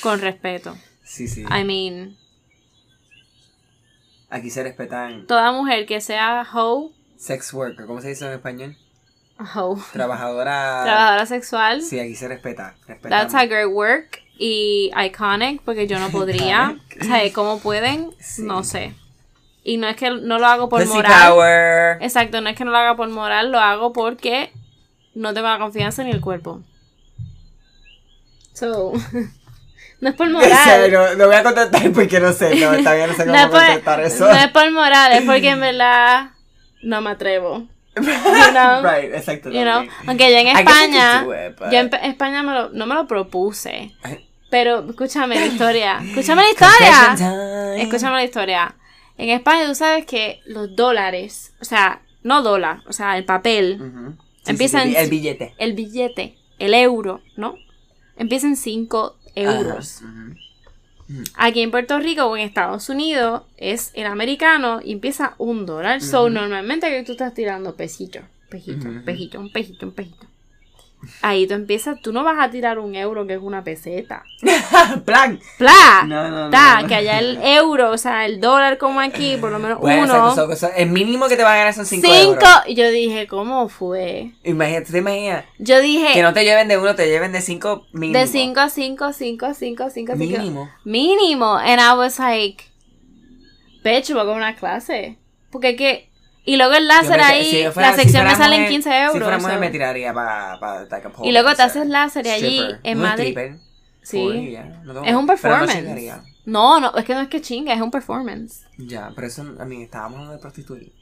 con 0.00 0.20
respeto. 0.20 0.76
Sí, 1.06 1.28
sí. 1.28 1.42
I 1.42 1.64
mean, 1.64 2.16
Aquí 4.30 4.48
se 4.50 4.62
respetan 4.62 5.26
toda 5.26 5.52
mujer 5.52 5.84
que 5.86 6.00
sea 6.00 6.44
hoe, 6.52 6.90
sex 7.16 7.52
worker. 7.52 7.84
¿Cómo 7.86 8.00
se 8.00 8.08
dice 8.08 8.26
en 8.26 8.32
español? 8.32 8.76
hoe, 9.54 9.76
Trabajadora. 9.92 10.80
trabajadora 10.82 11.26
sexual, 11.26 11.82
Sí, 11.82 12.00
aquí 12.00 12.14
se 12.16 12.26
respeta. 12.26 12.74
that's 13.02 13.34
a 13.34 13.44
great 13.46 13.68
work 13.70 14.22
y 14.38 14.90
iconic 15.06 15.62
porque 15.62 15.86
yo 15.86 15.98
no 15.98 16.10
podría. 16.10 16.76
O 17.00 17.04
sea, 17.04 17.32
¿cómo 17.32 17.60
pueden? 17.60 18.10
Sí. 18.18 18.42
No 18.42 18.64
sé. 18.64 18.94
Y 19.62 19.78
no 19.78 19.88
es 19.88 19.96
que 19.96 20.10
no 20.10 20.38
lo 20.38 20.46
hago 20.46 20.68
por 20.68 20.82
Pussy 20.82 20.94
moral. 20.94 21.30
power. 21.30 21.96
Exacto, 22.02 22.40
no 22.40 22.50
es 22.50 22.56
que 22.56 22.64
no 22.64 22.70
lo 22.70 22.76
haga 22.76 22.96
por 22.96 23.08
moral, 23.08 23.50
lo 23.50 23.58
hago 23.58 23.92
porque 23.92 24.50
no 25.14 25.32
tengo 25.32 25.48
la 25.48 25.58
confianza 25.58 26.04
ni 26.04 26.10
el 26.10 26.20
cuerpo. 26.20 26.60
So, 28.52 28.92
no 30.00 30.08
es 30.10 30.14
por 30.14 30.26
En 30.26 30.32
moral. 30.32 30.92
no, 30.92 31.14
no 31.14 31.26
voy 31.26 31.36
a 31.36 31.42
contestar 31.42 31.92
porque 31.92 32.20
no 32.20 32.32
sé, 32.32 32.50
no, 32.56 32.72
bien, 32.72 32.84
no 32.84 33.14
sé 33.14 33.26
No 33.26 33.32
cómo 33.32 33.50
por, 33.50 33.60
contestar 33.64 34.00
eso. 34.00 34.26
no 34.26 34.36
es 34.36 34.48
por 34.50 34.70
moral, 34.72 35.12
es 35.12 35.22
porque 35.22 35.50
en 35.50 35.60
verdad 35.60 36.30
no 36.82 37.00
me 37.00 37.10
atrevo. 37.10 37.66
You 37.96 38.02
know, 38.52 38.82
right, 38.82 39.12
exacto. 39.14 39.50
you 39.50 39.62
know, 39.62 39.84
aunque 40.06 40.30
yo 40.30 40.38
en 40.38 40.48
España, 40.48 41.22
it, 41.22 41.56
but- 41.58 41.70
yo 41.72 41.78
en 41.78 41.94
España 42.10 42.42
me 42.42 42.52
lo- 42.52 42.70
no 42.70 42.86
me 42.86 42.94
lo 42.94 43.06
propuse. 43.06 43.92
Pero 44.50 44.88
escúchame 44.88 45.34
la 45.36 45.46
historia. 45.46 46.00
Escúchame 46.04 46.42
la 46.42 46.50
historia. 46.50 47.74
Escúchame 47.78 48.16
la 48.16 48.24
historia. 48.24 48.74
En 49.18 49.30
España 49.30 49.66
tú 49.66 49.74
sabes 49.74 50.06
que 50.06 50.40
los 50.46 50.74
dólares, 50.76 51.54
o 51.60 51.64
sea, 51.64 52.02
no 52.22 52.42
dólar, 52.42 52.80
o 52.88 52.92
sea, 52.92 53.16
el 53.16 53.24
papel, 53.24 53.80
Ujú. 53.80 54.16
Sí, 54.44 54.50
Empieza 54.50 54.82
sí, 54.82 54.90
en- 54.90 54.96
el 54.96 55.08
billete. 55.10 55.54
el 55.58 55.72
billete, 55.72 56.36
el 56.58 56.74
euro, 56.74 57.20
¿no? 57.36 57.54
Empieza 58.16 58.46
en 58.46 58.56
5 58.56 59.16
euros. 59.34 60.02
Ajá, 60.02 60.10
ujú. 60.12 60.34
Aquí 61.36 61.60
en 61.60 61.70
Puerto 61.70 61.98
Rico 61.98 62.24
o 62.24 62.36
en 62.36 62.42
Estados 62.46 62.88
Unidos 62.88 63.42
es 63.56 63.90
el 63.94 64.06
americano 64.06 64.80
y 64.82 64.92
empieza 64.92 65.34
un 65.38 65.66
dólar. 65.66 66.00
So, 66.00 66.30
normalmente 66.30 66.88
que 66.88 67.02
tú 67.04 67.12
estás 67.12 67.34
tirando 67.34 67.74
pesito, 67.76 68.20
Ujú. 68.20 69.04
pesito, 69.04 69.40
un 69.40 69.50
pesito, 69.52 69.86
un 69.86 69.92
pesito. 69.92 70.26
Ahí 71.22 71.46
tú 71.46 71.54
empiezas, 71.54 72.00
tú 72.00 72.12
no 72.12 72.22
vas 72.24 72.36
a 72.40 72.50
tirar 72.50 72.78
un 72.78 72.94
euro 72.94 73.26
que 73.26 73.34
es 73.34 73.40
una 73.42 73.64
peseta. 73.64 74.24
Plan. 75.04 75.38
¡Pla! 75.58 76.04
No, 76.06 76.28
no, 76.30 76.44
no, 76.46 76.50
Ta, 76.50 76.82
no. 76.82 76.88
que 76.88 76.94
allá 76.94 77.18
el 77.18 77.38
euro, 77.42 77.90
o 77.90 77.98
sea, 77.98 78.26
el 78.26 78.40
dólar 78.40 78.78
como 78.78 79.00
aquí, 79.00 79.36
por 79.38 79.50
lo 79.50 79.58
menos 79.58 79.78
Bueno, 79.80 80.02
uno. 80.04 80.12
exacto, 80.14 80.34
son 80.34 80.46
cosas- 80.48 80.72
el 80.76 80.90
mínimo 80.90 81.28
que 81.28 81.36
te 81.36 81.42
van 81.42 81.54
a 81.54 81.58
ganar 81.58 81.74
son 81.74 81.86
5 81.86 82.06
cinco. 82.06 82.22
euros. 82.32 82.48
Y 82.66 82.74
yo 82.74 82.88
dije, 82.90 83.26
¿cómo 83.26 83.68
fue? 83.68 84.32
Imagínate, 84.44 84.92
¿te 84.92 84.98
imaginas? 84.98 85.44
Yo 85.58 85.80
dije, 85.80 86.12
Que 86.12 86.22
no 86.22 86.32
te 86.32 86.44
lleven 86.44 86.68
de 86.68 86.78
uno, 86.78 86.94
te 86.94 87.06
lleven 87.06 87.32
de 87.32 87.40
5 87.40 87.86
mínimo. 87.92 88.18
de 88.18 88.26
5 88.26 88.60
a 88.60 88.68
5, 88.70 89.12
5, 89.12 89.54
5, 89.54 89.90
5, 89.90 89.90
5. 89.90 90.16
Mínimo. 90.16 90.70
Mínimo. 90.84 91.56
And 91.56 91.80
I 91.80 91.96
was 91.96 92.18
like, 92.18 92.64
bitch, 93.84 94.12
voy 94.12 94.20
a 94.28 94.34
una 94.34 94.54
clase. 94.56 95.18
Porque 95.50 95.76
que. 95.76 96.10
Y 96.46 96.56
luego 96.56 96.74
el 96.74 96.86
láser 96.86 97.16
me- 97.18 97.22
ahí, 97.24 97.50
si 97.50 97.70
fuera- 97.72 97.90
la 97.90 97.96
si 97.96 98.02
sección 98.02 98.24
me 98.24 98.30
fuera 98.30 98.44
sale 98.44 98.56
en 98.56 98.60
mujer- 98.62 98.72
15 98.72 98.90
Si 98.90 98.96
euros. 98.96 99.22
fuera 99.22 99.38
mujer 99.38 99.54
so- 99.54 99.60
me 99.60 99.70
tiraría 99.70 100.12
para 100.12 100.60
pa, 100.60 100.86
pa, 100.88 101.00
Y 101.22 101.32
luego 101.32 101.54
te 101.54 101.62
haces 101.62 101.86
láser 101.86 102.26
y 102.26 102.30
allí 102.30 102.60
en 102.82 102.98
Madrid. 102.98 103.36
Sí. 104.02 104.56
Es 105.06 105.14
un 105.14 105.26
performance. 105.26 105.74
No, 106.44 106.78
no, 106.78 106.94
es 106.94 107.04
que 107.06 107.14
no 107.14 107.20
es 107.22 107.28
que 107.28 107.40
chinga, 107.40 107.72
es 107.72 107.80
un 107.80 107.90
performance. 107.90 108.66
Ya, 108.76 109.10
pero 109.14 109.26
eso, 109.26 109.42
a 109.58 109.64
mí, 109.64 109.82
estábamos 109.82 110.16
hablando 110.18 110.34
de 110.34 110.40
prostituir. 110.42 110.92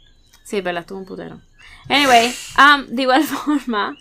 Sí, 0.45 0.63
pero 0.63 0.79
estuvo 0.79 0.99
un 1.01 1.05
putero. 1.07 1.41
Anyway, 1.89 2.33
um, 2.59 2.87
de 2.87 3.03
igual 3.03 3.23
forma, 3.25 3.97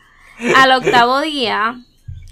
al 0.57 0.71
octavo 0.71 1.19
día, 1.21 1.81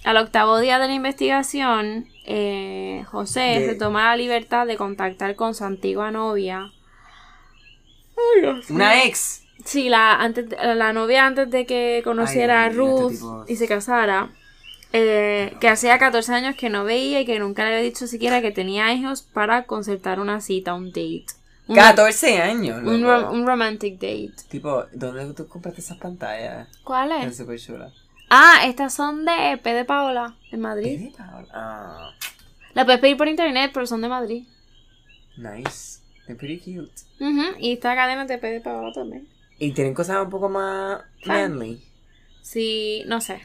al 0.04 0.18
octavo 0.18 0.60
día 0.60 0.78
de 0.78 0.88
la 0.88 0.94
investigación, 0.94 2.08
eh, 2.26 3.04
José 3.10 3.40
De- 3.40 3.66
se 3.70 3.76
toma 3.76 4.04
la 4.10 4.16
libertad 4.18 4.68
de 4.68 4.78
contactar 4.78 5.36
con 5.36 5.56
su 5.56 5.64
antigua 5.66 6.12
novia. 6.12 6.72
Una 8.70 9.04
ex. 9.04 9.44
Sí, 9.66 9.90
la, 9.90 10.14
antes, 10.16 10.46
la 10.52 10.94
novia 10.94 11.26
antes 11.26 11.50
de 11.52 11.66
que 11.66 12.02
conociera 12.04 12.64
Ay, 12.64 12.70
a 12.70 12.74
Ruth 12.74 13.12
este 13.12 13.16
tipo- 13.16 13.46
y 13.48 13.56
se 13.58 13.68
casara, 13.68 14.30
eh, 14.94 15.54
que 15.60 15.68
hacía 15.68 15.98
14 16.00 16.34
años 16.34 16.56
que 16.56 16.70
no 16.70 16.84
veía 16.86 17.20
y 17.22 17.26
que 17.26 17.40
nunca 17.40 17.64
le 17.64 17.70
había 17.76 17.82
dicho 17.84 18.08
siquiera 18.08 18.42
que 18.42 18.52
tenía 18.52 18.92
hijos 18.94 19.22
para 19.22 19.66
concertar 19.66 20.20
una 20.20 20.40
cita, 20.42 20.74
un 20.74 20.88
date. 20.88 21.26
Un, 21.68 21.76
14 21.76 22.42
años. 22.42 22.78
un, 22.84 23.04
rom- 23.04 23.32
un 23.32 23.46
romantic 23.46 23.96
date. 23.96 24.32
Tipo, 24.50 24.86
¿dónde 24.94 25.34
tú 25.36 25.48
compraste 25.48 25.82
esas 25.82 25.98
pantallas? 25.98 26.68
¿Cuál 26.84 27.12
Están 27.12 27.30
es? 27.30 27.38
súper 27.38 27.60
chulas. 27.60 27.94
Ah, 28.32 28.62
estas 28.66 28.94
son 28.94 29.26
de 29.26 29.60
P 29.62 29.74
de 29.74 29.86
Paola, 29.86 30.36
en 30.52 30.62
Madrid. 30.62 31.10
¿Qué 31.12 31.18
tal? 31.18 31.48
Ah, 31.54 32.12
La 32.74 32.86
puedes 32.86 33.02
pedir 33.02 33.18
por 33.18 33.28
internet, 33.28 33.72
pero 33.74 33.86
son 33.86 34.02
de 34.02 34.08
Madrid. 34.10 34.44
nice. 35.38 36.00
They're 36.30 36.38
pretty 36.38 36.60
cute. 36.60 36.92
Ujú, 37.20 37.56
Y 37.58 37.74
esta 37.74 37.96
cadena 37.96 38.22
es 38.22 38.28
de 38.28 38.38
P 38.38 38.52
de 38.52 38.62
Paola 38.62 38.94
también. 38.94 39.28
Y 39.58 39.72
tienen 39.72 39.96
cosas 39.96 40.24
un 40.24 40.30
poco 40.30 40.48
más 40.48 41.02
Fan. 41.26 41.54
manly. 41.54 41.82
Sí, 42.44 43.04
no 43.08 43.20
sé. 43.20 43.42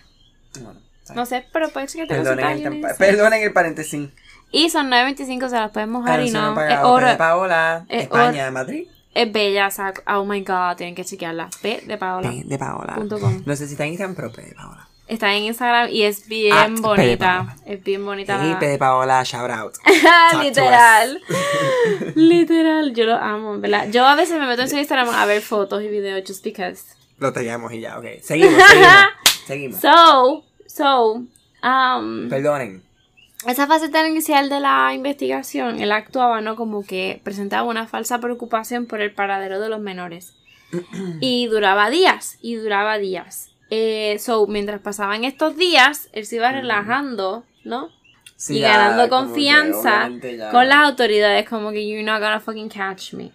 Bueno, 0.61 0.79
No 1.15 1.25
sé, 1.25 1.47
pero 1.51 1.71
puede 1.71 1.89
ser 1.89 2.03
que 2.03 2.09
te 2.09 2.21
Perdonen 2.23 2.75
el, 2.75 2.81
perdonen 2.99 3.43
el 3.43 3.53
paréntesis. 3.55 4.11
Y 4.51 4.69
son 4.69 4.91
9.25, 4.91 5.49
se 5.49 5.57
las 5.57 5.71
puedes 5.71 5.89
mojar 5.89 6.21
y 6.21 6.31
no. 6.31 6.51
Es, 6.51 6.55
pagado. 6.57 6.93
Oro- 6.93 7.17
Paola, 7.17 7.87
es 7.89 8.03
España, 8.03 8.51
Madrid. 8.51 8.87
es 9.15 9.33
bella, 9.33 9.69
o 9.69 9.71
sea, 9.71 9.95
oh 10.07 10.27
my 10.27 10.43
god, 10.43 10.77
tienen 10.77 10.95
que 10.95 11.07
chequearla. 11.07 11.49
P 11.63 11.85
de 11.87 11.97
Paola. 11.97 12.31
P 12.31 12.43
de 12.45 12.59
Paola. 12.59 12.95
Punto 12.97 13.19
com. 13.19 13.43
No 13.47 13.57
sé 13.57 13.67
si 13.67 13.73
está 13.73 13.85
en 13.85 13.93
Instagram, 13.93 14.15
pero 14.15 14.31
P 14.31 14.43
de 14.43 14.55
Paola. 14.55 14.87
Está 15.07 15.35
en 15.35 15.45
Instagram 15.45 15.91
y 15.91 16.03
es 16.03 16.27
bien 16.27 16.77
Pede 16.77 16.81
bonita. 16.81 17.57
Es 17.67 17.85
bien 17.85 18.05
bonita. 18.05 18.43
Sí, 18.43 18.55
Pede 18.59 18.79
Paola, 18.79 19.23
shout 19.23 19.51
out. 19.51 19.75
Literal. 20.43 21.21
Literal. 22.15 22.95
Yo 22.95 23.05
lo 23.05 23.17
amo, 23.17 23.59
¿verdad? 23.59 23.89
Yo 23.91 24.07
a 24.07 24.15
veces 24.15 24.39
me 24.39 24.47
meto 24.47 24.63
en 24.63 24.71
su 24.71 24.79
Instagram 24.79 25.11
a 25.11 25.27
ver 25.27 25.43
fotos 25.43 25.83
y 25.83 25.89
videos 25.89 26.25
just 26.27 26.43
because. 26.43 26.85
Lo 27.19 27.33
teníamos 27.33 27.73
y 27.73 27.81
ya, 27.81 27.99
ok. 27.99 28.07
Seguimos, 28.23 28.63
seguimos. 28.63 28.99
seguimos. 29.47 29.81
So, 29.81 30.45
so, 30.67 31.13
um, 31.63 32.29
Perdonen. 32.29 32.83
esa 33.47 33.67
faceta 33.67 34.09
inicial 34.09 34.49
de 34.49 34.61
la 34.61 34.93
investigación, 34.95 35.81
él 35.81 35.93
actuaba, 35.93 36.41
¿no? 36.41 36.57
Como 36.57 36.85
que 36.85 37.21
presentaba 37.23 37.69
una 37.69 37.87
falsa 37.87 38.21
preocupación 38.21 38.87
por 38.87 39.01
el 39.01 39.13
paradero 39.13 39.61
de 39.61 39.69
los 39.69 39.81
menores. 39.81 40.35
y 41.21 41.47
duraba 41.47 41.91
días, 41.91 42.39
y 42.41 42.55
duraba 42.57 42.99
días. 42.99 43.54
Eh, 43.77 44.19
so, 44.21 44.47
mientras 44.47 44.81
pasaban 44.81 45.25
estos 45.25 45.57
días, 45.57 46.09
él 46.13 46.27
se 46.27 46.37
iba 46.37 46.53
relajando, 46.53 47.45
¿no? 47.65 47.89
Sí, 48.37 48.59
y 48.59 48.61
ganando 48.61 49.09
confianza 49.09 50.05
con 50.53 50.69
las 50.69 50.79
autoridades, 50.79 51.49
como 51.49 51.73
que 51.73 51.85
you're 51.89 52.05
not 52.05 52.21
gonna 52.21 52.39
fucking 52.39 52.69
catch 52.69 53.15
me. 53.15 53.33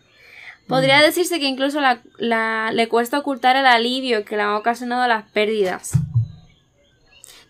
Podría 0.67 1.01
decirse 1.01 1.39
que 1.41 1.47
incluso 1.47 1.81
la, 1.81 2.01
la- 2.19 2.71
le 2.71 2.87
cuesta 2.87 3.19
ocultar 3.19 3.57
el 3.57 3.65
alivio 3.65 4.23
que 4.23 4.37
le 4.37 4.43
han 4.43 4.53
ocasionado 4.53 5.05
las 5.07 5.25
pérdidas. 5.31 5.91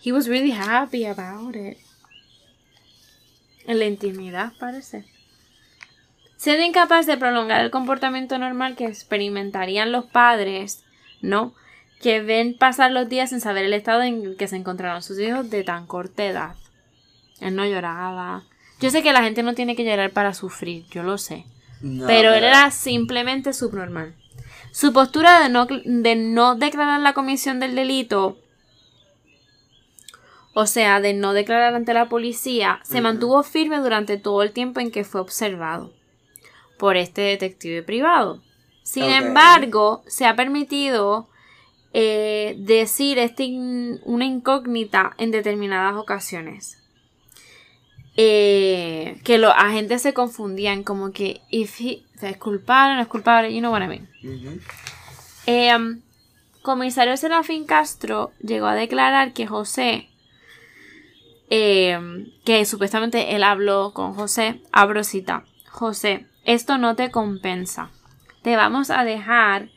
He 0.04 0.12
was 0.12 0.28
really 0.28 0.52
happy 0.54 1.06
about 1.06 1.56
it. 1.56 1.78
En 3.68 3.78
la 3.78 3.86
intimidad, 3.86 4.54
parece. 4.60 5.06
Siendo 6.38 6.64
incapaz 6.66 7.06
de 7.06 7.18
prolongar 7.18 7.62
el 7.62 7.70
comportamiento 7.70 8.40
normal 8.40 8.76
que 8.76 8.86
experimentarían 8.88 9.92
los 9.92 10.06
padres, 10.06 10.84
¿no? 11.22 11.54
Que 12.02 12.22
ven 12.22 12.56
pasar 12.58 12.92
los 12.92 13.10
días 13.10 13.30
sin 13.30 13.42
saber 13.42 13.66
el 13.66 13.74
estado 13.74 14.04
en 14.04 14.24
el 14.24 14.38
que 14.38 14.48
se 14.48 14.56
encontraron 14.56 15.04
sus 15.04 15.20
hijos 15.20 15.50
de 15.50 15.64
tan 15.64 15.86
corta 15.86 16.26
edad. 16.26 16.56
Él 17.42 17.56
no 17.56 17.66
lloraba. 17.66 18.44
Yo 18.80 18.90
sé 18.90 19.04
que 19.04 19.14
la 19.14 19.24
gente 19.24 19.44
no 19.44 19.54
tiene 19.54 19.76
que 19.76 19.84
llorar 19.84 20.12
para 20.12 20.34
sufrir, 20.34 20.86
yo 20.90 21.04
lo 21.04 21.18
sé. 21.18 21.46
No, 21.82 22.08
pero 22.08 22.34
él 22.34 22.44
era 22.44 22.72
simplemente 22.72 23.54
subnormal. 23.54 24.16
Su 24.72 24.94
postura 24.94 25.42
de 25.42 25.50
no, 25.50 25.66
de 25.66 26.16
no 26.16 26.56
declarar 26.56 27.02
la 27.02 27.14
comisión 27.14 27.60
del 27.60 27.76
delito, 27.76 28.38
o 30.54 30.66
sea, 30.66 31.00
de 31.00 31.14
no 31.14 31.34
declarar 31.34 31.74
ante 31.74 31.94
la 31.94 32.10
policía, 32.10 32.80
se 32.84 33.02
mantuvo 33.02 33.44
firme 33.44 33.78
durante 33.78 34.18
todo 34.18 34.44
el 34.44 34.52
tiempo 34.52 34.80
en 34.80 34.92
que 34.92 35.04
fue 35.04 35.22
observado 35.22 35.94
por 36.78 36.98
este 36.98 37.22
detective 37.22 37.84
privado. 37.84 38.42
Sin 38.84 39.04
embargo, 39.04 40.04
se 40.08 40.26
ha 40.26 40.36
permitido 40.36 41.30
eh, 41.94 42.56
decir 42.60 43.18
este 43.20 43.44
in- 43.44 44.00
una 44.06 44.26
incógnita 44.26 45.14
en 45.18 45.32
determinadas 45.32 45.96
ocasiones. 45.96 46.78
Eh, 48.22 49.22
que 49.24 49.38
los 49.38 49.54
agentes 49.56 50.02
se 50.02 50.14
confundían 50.14 50.84
como 50.84 51.12
que 51.12 51.42
if 51.50 51.80
he- 51.80 52.04
es 52.22 52.38
culpable 52.38 52.94
o 52.94 52.96
no 52.98 53.02
es 53.02 53.08
culpable, 53.08 53.54
you 53.54 53.60
know 53.60 53.72
what 53.72 53.82
I 53.82 53.88
mean. 53.88 54.10
Eh, 55.46 55.74
um, 55.76 56.02
comisario 56.62 57.16
Serafín 57.16 57.66
Castro 57.66 58.34
llegó 58.42 58.66
a 58.68 58.76
declarar 58.76 59.32
que 59.34 59.48
José, 59.48 60.10
eh, 61.50 61.98
que 62.46 62.66
supuestamente 62.66 63.36
él 63.36 63.44
habló 63.44 63.94
con 63.94 64.14
José, 64.14 64.62
abro 64.72 65.04
cita, 65.04 65.46
José, 65.70 66.26
esto 66.44 66.78
no 66.78 66.96
te 66.96 67.12
compensa. 67.12 67.90
Te 68.42 68.56
vamos 68.56 68.90
a 68.90 69.04
dejar 69.04 69.70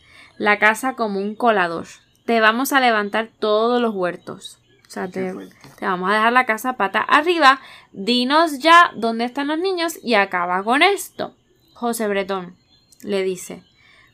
la 0.43 0.59
casa 0.59 0.95
como 0.95 1.21
un 1.21 1.37
colador. 1.37 1.87
Te 2.25 2.41
vamos 2.41 2.73
a 2.73 2.81
levantar 2.81 3.31
todos 3.39 3.81
los 3.81 3.95
huertos. 3.95 4.59
O 4.89 4.91
sea, 4.91 5.07
te, 5.07 5.33
te 5.79 5.87
vamos 5.87 6.11
a 6.11 6.15
dejar 6.15 6.33
la 6.33 6.47
casa 6.47 6.73
pata 6.73 7.01
arriba. 7.01 7.61
Dinos 7.93 8.59
ya 8.59 8.91
dónde 8.97 9.25
están 9.25 9.47
los 9.47 9.61
niños 9.61 10.01
y 10.03 10.15
acaba 10.15 10.65
con 10.65 10.83
esto. 10.83 11.37
José 11.75 12.09
Bretón 12.09 12.57
le 13.03 13.23
dice, 13.23 13.63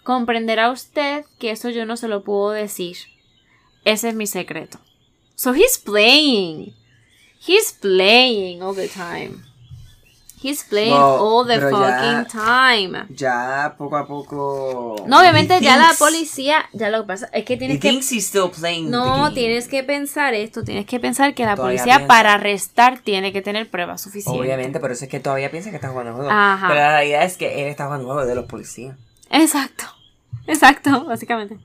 comprenderá 0.05 0.71
usted 0.71 1.25
que 1.39 1.51
eso 1.51 1.71
yo 1.71 1.87
no 1.87 1.97
se 1.97 2.09
lo 2.09 2.25
puedo 2.25 2.51
decir. 2.51 2.99
Ese 3.87 4.11
es 4.11 4.15
mi 4.15 4.27
secreto. 4.27 4.79
So 5.35 5.55
he's 5.55 5.79
playing. 5.79 6.75
He's 7.41 7.73
playing 7.73 8.63
all 8.63 8.75
the 8.75 8.89
time. 8.89 9.48
He's 10.41 10.63
playing 10.63 10.93
Wow, 10.95 11.19
all 11.41 11.47
the 11.47 11.59
pero 11.59 11.71
ya- 11.81 12.25
fucking 12.25 12.41
time. 12.41 13.07
Ya 13.11 13.75
poco 13.77 13.97
a 13.97 14.07
poco. 14.07 14.95
No, 15.07 15.19
obviamente 15.21 15.57
He 15.57 15.61
ya 15.63 15.77
la 15.77 15.93
policía, 15.99 16.65
ya 16.73 16.91
lo 16.91 17.01
que 17.03 17.07
pasa 17.09 17.27
es 17.33 17.45
que 17.45 17.57
tienes 17.57 17.81
que 17.81 17.89
he's 17.91 18.25
still 18.27 18.51
playing 18.51 18.89
no, 18.91 19.33
tienes 19.33 19.67
que 19.67 19.83
pensar 19.83 20.35
esto, 20.35 20.63
tienes 20.63 20.87
que 20.87 21.01
pensar 21.01 21.35
que 21.35 21.45
la 21.45 21.57
Todavía 21.57 21.79
policía 21.79 21.97
piensa. 21.99 22.07
para 22.09 22.35
arrestar 22.35 22.99
tiene 23.01 23.33
que 23.33 23.43
tener 23.43 23.69
pruebas 23.69 24.01
suficientes. 24.03 24.41
Obviamente, 24.41 24.79
por 24.79 24.93
eso 24.93 25.05
es 25.07 25.11
que 25.11 25.19
todavía 25.19 25.51
piensa 25.51 25.71
que 25.71 25.77
está 25.77 25.89
jugando 25.89 26.11
el 26.11 26.17
juego. 26.17 26.31
Ajá. 26.31 26.69
Pero 26.69 26.81
la 26.81 26.89
realidad 26.99 27.25
es 27.25 27.37
que 27.37 27.63
él 27.63 27.69
está 27.69 27.87
jugando 27.87 28.05
el 28.07 28.13
juego 28.13 28.27
de 28.29 28.35
los 28.37 28.45
policías. 28.47 28.97
Exacto. 29.31 29.85
Exacto, 30.47 31.05
básicamente. 31.05 31.59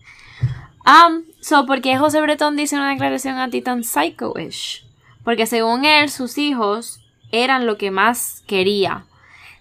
Um, 0.86 1.24
so, 1.42 1.66
¿por 1.66 1.82
qué 1.82 1.98
José 1.98 2.20
Bretón 2.22 2.56
dice 2.58 2.76
una 2.76 2.90
declaración 2.90 3.38
anti 3.38 3.62
tan 3.62 3.84
psycho-ish? 3.84 4.86
Porque 5.24 5.46
según 5.46 5.86
él, 5.86 6.10
sus 6.10 6.38
hijos 6.38 7.00
eran 7.34 7.66
lo 7.66 7.78
que 7.78 7.92
más 7.92 8.44
quería. 8.48 9.06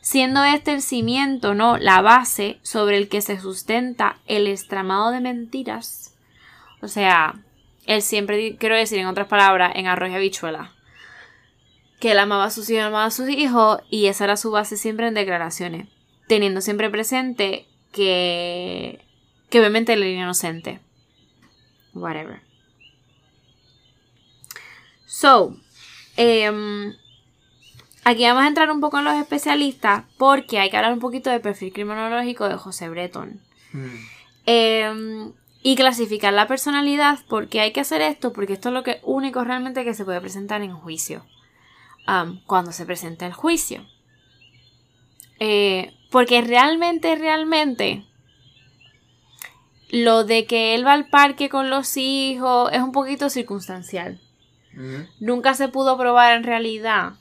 Siendo 0.01 0.45
este 0.45 0.73
el 0.73 0.83
cimiento, 0.83 1.55
¿no? 1.55 1.79
La 1.79 2.03
base 2.03 2.59
sobre 2.63 2.99
el 2.99 3.09
que 3.09 3.23
se 3.23 3.41
sustenta 3.41 4.19
el 4.27 4.47
estramado 4.47 5.11
de 5.11 5.21
mentiras. 5.21 6.15
O 6.83 6.89
sea, 6.89 7.35
él 7.87 8.03
siempre, 8.03 8.57
quiero 8.57 8.77
decir 8.77 8.99
en 8.99 9.07
otras 9.07 9.27
palabras, 9.27 9.73
en 9.75 9.87
arroz 9.87 10.11
y 10.11 10.15
habichuela. 10.15 10.73
Que 11.99 12.13
él 12.13 12.19
amaba 12.19 12.45
a 12.45 12.51
sus 12.51 12.69
hijos, 12.69 12.85
amaba 12.85 13.07
a 13.07 13.11
sus 13.11 13.29
hijos, 13.29 13.81
y 13.91 14.07
esa 14.07 14.25
era 14.25 14.37
su 14.37 14.51
base 14.51 14.77
siempre 14.77 15.09
en 15.09 15.15
declaraciones. 15.15 15.89
Teniendo 16.29 16.61
siempre 16.61 16.91
presente 16.91 17.67
que, 17.93 19.01
que 19.49 19.61
obviamente 19.61 19.95
él 19.95 20.03
era 20.03 20.23
inocente. 20.23 20.81
Whatever. 21.95 22.43
So, 25.07 25.57
em, 26.17 26.95
aquí 28.05 28.25
vamos 28.25 28.45
a 28.45 28.49
entrar 28.49 28.71
un 28.71 28.81
poco 28.81 28.99
en 28.99 29.05
los 29.05 29.15
especialistas 29.15 30.05
porque 30.19 30.59
hay 30.59 30.71
que 30.71 30.77
hablar 30.77 30.93
un 30.93 31.01
poquito 31.01 31.31
del 31.31 31.41
perfil 31.41 31.73
criminológico 31.73 32.49
de 32.49 32.57
José 32.57 32.89
Breton. 32.89 33.41
Hmm. 33.73 33.97
Em, 34.47 35.33
y 35.63 35.77
clasificar 35.77 36.33
la 36.33 36.49
personalidad, 36.49 37.21
porque 37.29 37.61
hay 37.61 37.73
que 37.73 37.81
hacer 37.81 38.01
esto, 38.03 38.33
porque 38.33 38.55
esto 38.55 38.71
es 38.71 38.75
lo 38.75 38.83
que 38.83 39.01
único 39.05 39.45
realmente 39.45 39.85
que 39.85 39.95
se 39.95 40.05
puede 40.05 40.21
presentar 40.21 40.61
en 40.63 40.75
juicio. 40.75 41.25
Cuando 42.47 42.73
se 42.73 42.85
presenta 42.85 43.27
el 43.27 43.33
juicio. 43.33 43.87
Eh, 45.39 45.95
porque 46.11 46.43
realmente, 46.43 47.15
realmente, 47.15 48.05
lo 49.89 50.25
de 50.25 50.47
que 50.47 50.75
él 50.75 50.85
va 50.85 50.95
al 50.95 51.09
parque 51.09 51.49
con 51.49 51.71
los 51.71 51.97
hijos 51.97 52.73
es 52.73 52.81
un 52.81 52.91
poquito 52.91 53.31
circunstancial. 53.31 54.21
Ujú. 54.75 55.07
Nunca 55.21 55.55
se 55.55 55.69
pudo 55.69 55.97
probar 55.97 56.37
en 56.37 56.43
realidad 56.43 57.15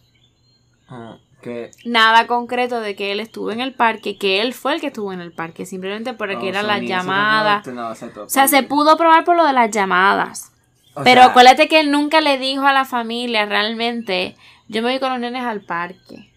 Ah, 0.92 1.18
que 1.42 1.72
nada 1.86 2.28
concreto 2.28 2.82
de 2.82 2.96
que 2.96 3.14
él 3.14 3.22
estuvo 3.22 3.52
en 3.52 3.62
el 3.62 3.74
parque, 3.74 4.18
que 4.18 4.42
él 4.42 4.54
fue 4.54 4.74
el 4.74 4.82
que 4.82 4.88
estuvo 4.88 5.14
en 5.14 5.22
el 5.22 5.32
parque, 5.32 5.66
simplemente 5.66 6.14
porque 6.14 6.36
no, 6.36 6.44
eran 6.44 6.68
las 6.68 6.82
llamadas. 6.82 7.66
no, 7.68 7.90
exacto. 7.90 8.24
O 8.26 8.30
sea, 8.30 8.48
se 8.50 8.62
pudo 8.64 8.98
probar 8.98 9.24
por 9.24 9.38
lo 9.38 9.46
de 9.46 9.54
las 9.54 9.72
llamadas. 9.72 10.52
O 10.94 11.04
Pero 11.04 11.22
sea, 11.22 11.30
acuérdate 11.30 11.70
que 11.70 11.80
él 11.80 11.92
nunca 11.92 12.20
le 12.20 12.38
dijo 12.38 12.68
a 12.68 12.74
la 12.74 12.84
familia 12.84 13.46
realmente, 13.46 14.36
yo 14.68 14.82
me 14.82 14.92
voy 14.92 15.00
con 15.00 15.12
los 15.12 15.20
nenes 15.20 15.44
al 15.44 15.62
parque. 15.62 16.30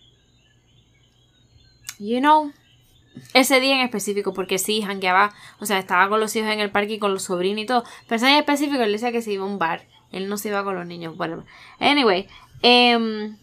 You 1.98 2.20
know. 2.20 2.52
Ese 3.32 3.60
día 3.60 3.74
en 3.74 3.80
específico, 3.80 4.32
porque 4.32 4.58
sí, 4.58 4.82
jangueaba, 4.82 5.32
o 5.60 5.66
sea, 5.66 5.78
estaba 5.78 6.08
con 6.08 6.18
los 6.18 6.34
hijos 6.34 6.50
en 6.50 6.60
el 6.60 6.70
parque 6.70 6.94
y 6.94 6.98
con 6.98 7.12
los 7.12 7.24
sobrinos 7.24 7.62
y 7.62 7.66
todo. 7.66 7.84
Pero 8.06 8.16
ese 8.16 8.26
día 8.26 8.36
en 8.36 8.40
específico 8.40 8.82
él 8.82 8.92
decía 8.92 9.12
que 9.12 9.22
se 9.22 9.32
iba 9.32 9.44
a 9.44 9.48
un 9.48 9.58
bar. 9.58 9.86
Él 10.10 10.28
no 10.28 10.36
se 10.36 10.48
iba 10.48 10.62
con 10.62 10.76
los 10.76 10.86
niños, 10.86 11.14
whatever. 11.18 11.44
Anyway, 11.80 12.28
em, 12.62 13.36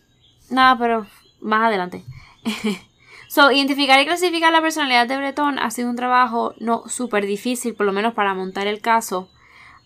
nada, 0.51 0.77
pero 0.77 1.07
más 1.39 1.63
adelante. 1.67 2.03
so, 3.27 3.51
identificar 3.51 3.99
y 3.99 4.05
clasificar 4.05 4.51
la 4.51 4.61
personalidad 4.61 5.07
de 5.07 5.17
Breton 5.17 5.59
ha 5.59 5.71
sido 5.71 5.89
un 5.89 5.95
trabajo 5.95 6.53
no 6.59 6.83
súper 6.87 7.25
difícil, 7.25 7.73
por 7.73 7.85
lo 7.85 7.93
menos 7.93 8.13
para 8.13 8.33
montar 8.33 8.67
el 8.67 8.81
caso. 8.81 9.29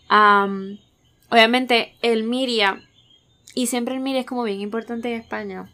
Am, 0.07 0.79
obviamente, 1.29 1.95
el 2.01 2.23
Miria, 2.23 2.81
y 3.53 3.67
siempre 3.67 3.95
el 3.95 4.01
Miria 4.01 4.21
es 4.21 4.25
como 4.25 4.43
bien 4.43 4.61
importante 4.61 5.13
en 5.13 5.21
España, 5.21 5.71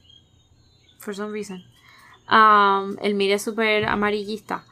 for 1.00 1.16
some 1.16 1.32
reason. 1.32 1.64
El 3.02 3.16
Miria 3.16 3.36
es 3.36 3.42
súper 3.42 3.86
amarillista. 3.86 4.64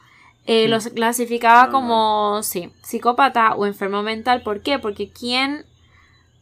Eh, 0.46 0.68
Los 0.68 0.88
clasificaba 0.88 1.70
como, 1.70 2.42
sí, 2.42 2.72
psicópata 2.82 3.54
o 3.56 3.66
enfermo 3.66 4.02
mental. 4.02 4.42
¿Por 4.42 4.62
qué? 4.62 4.80
Porque 4.80 5.10
¿quién 5.10 5.66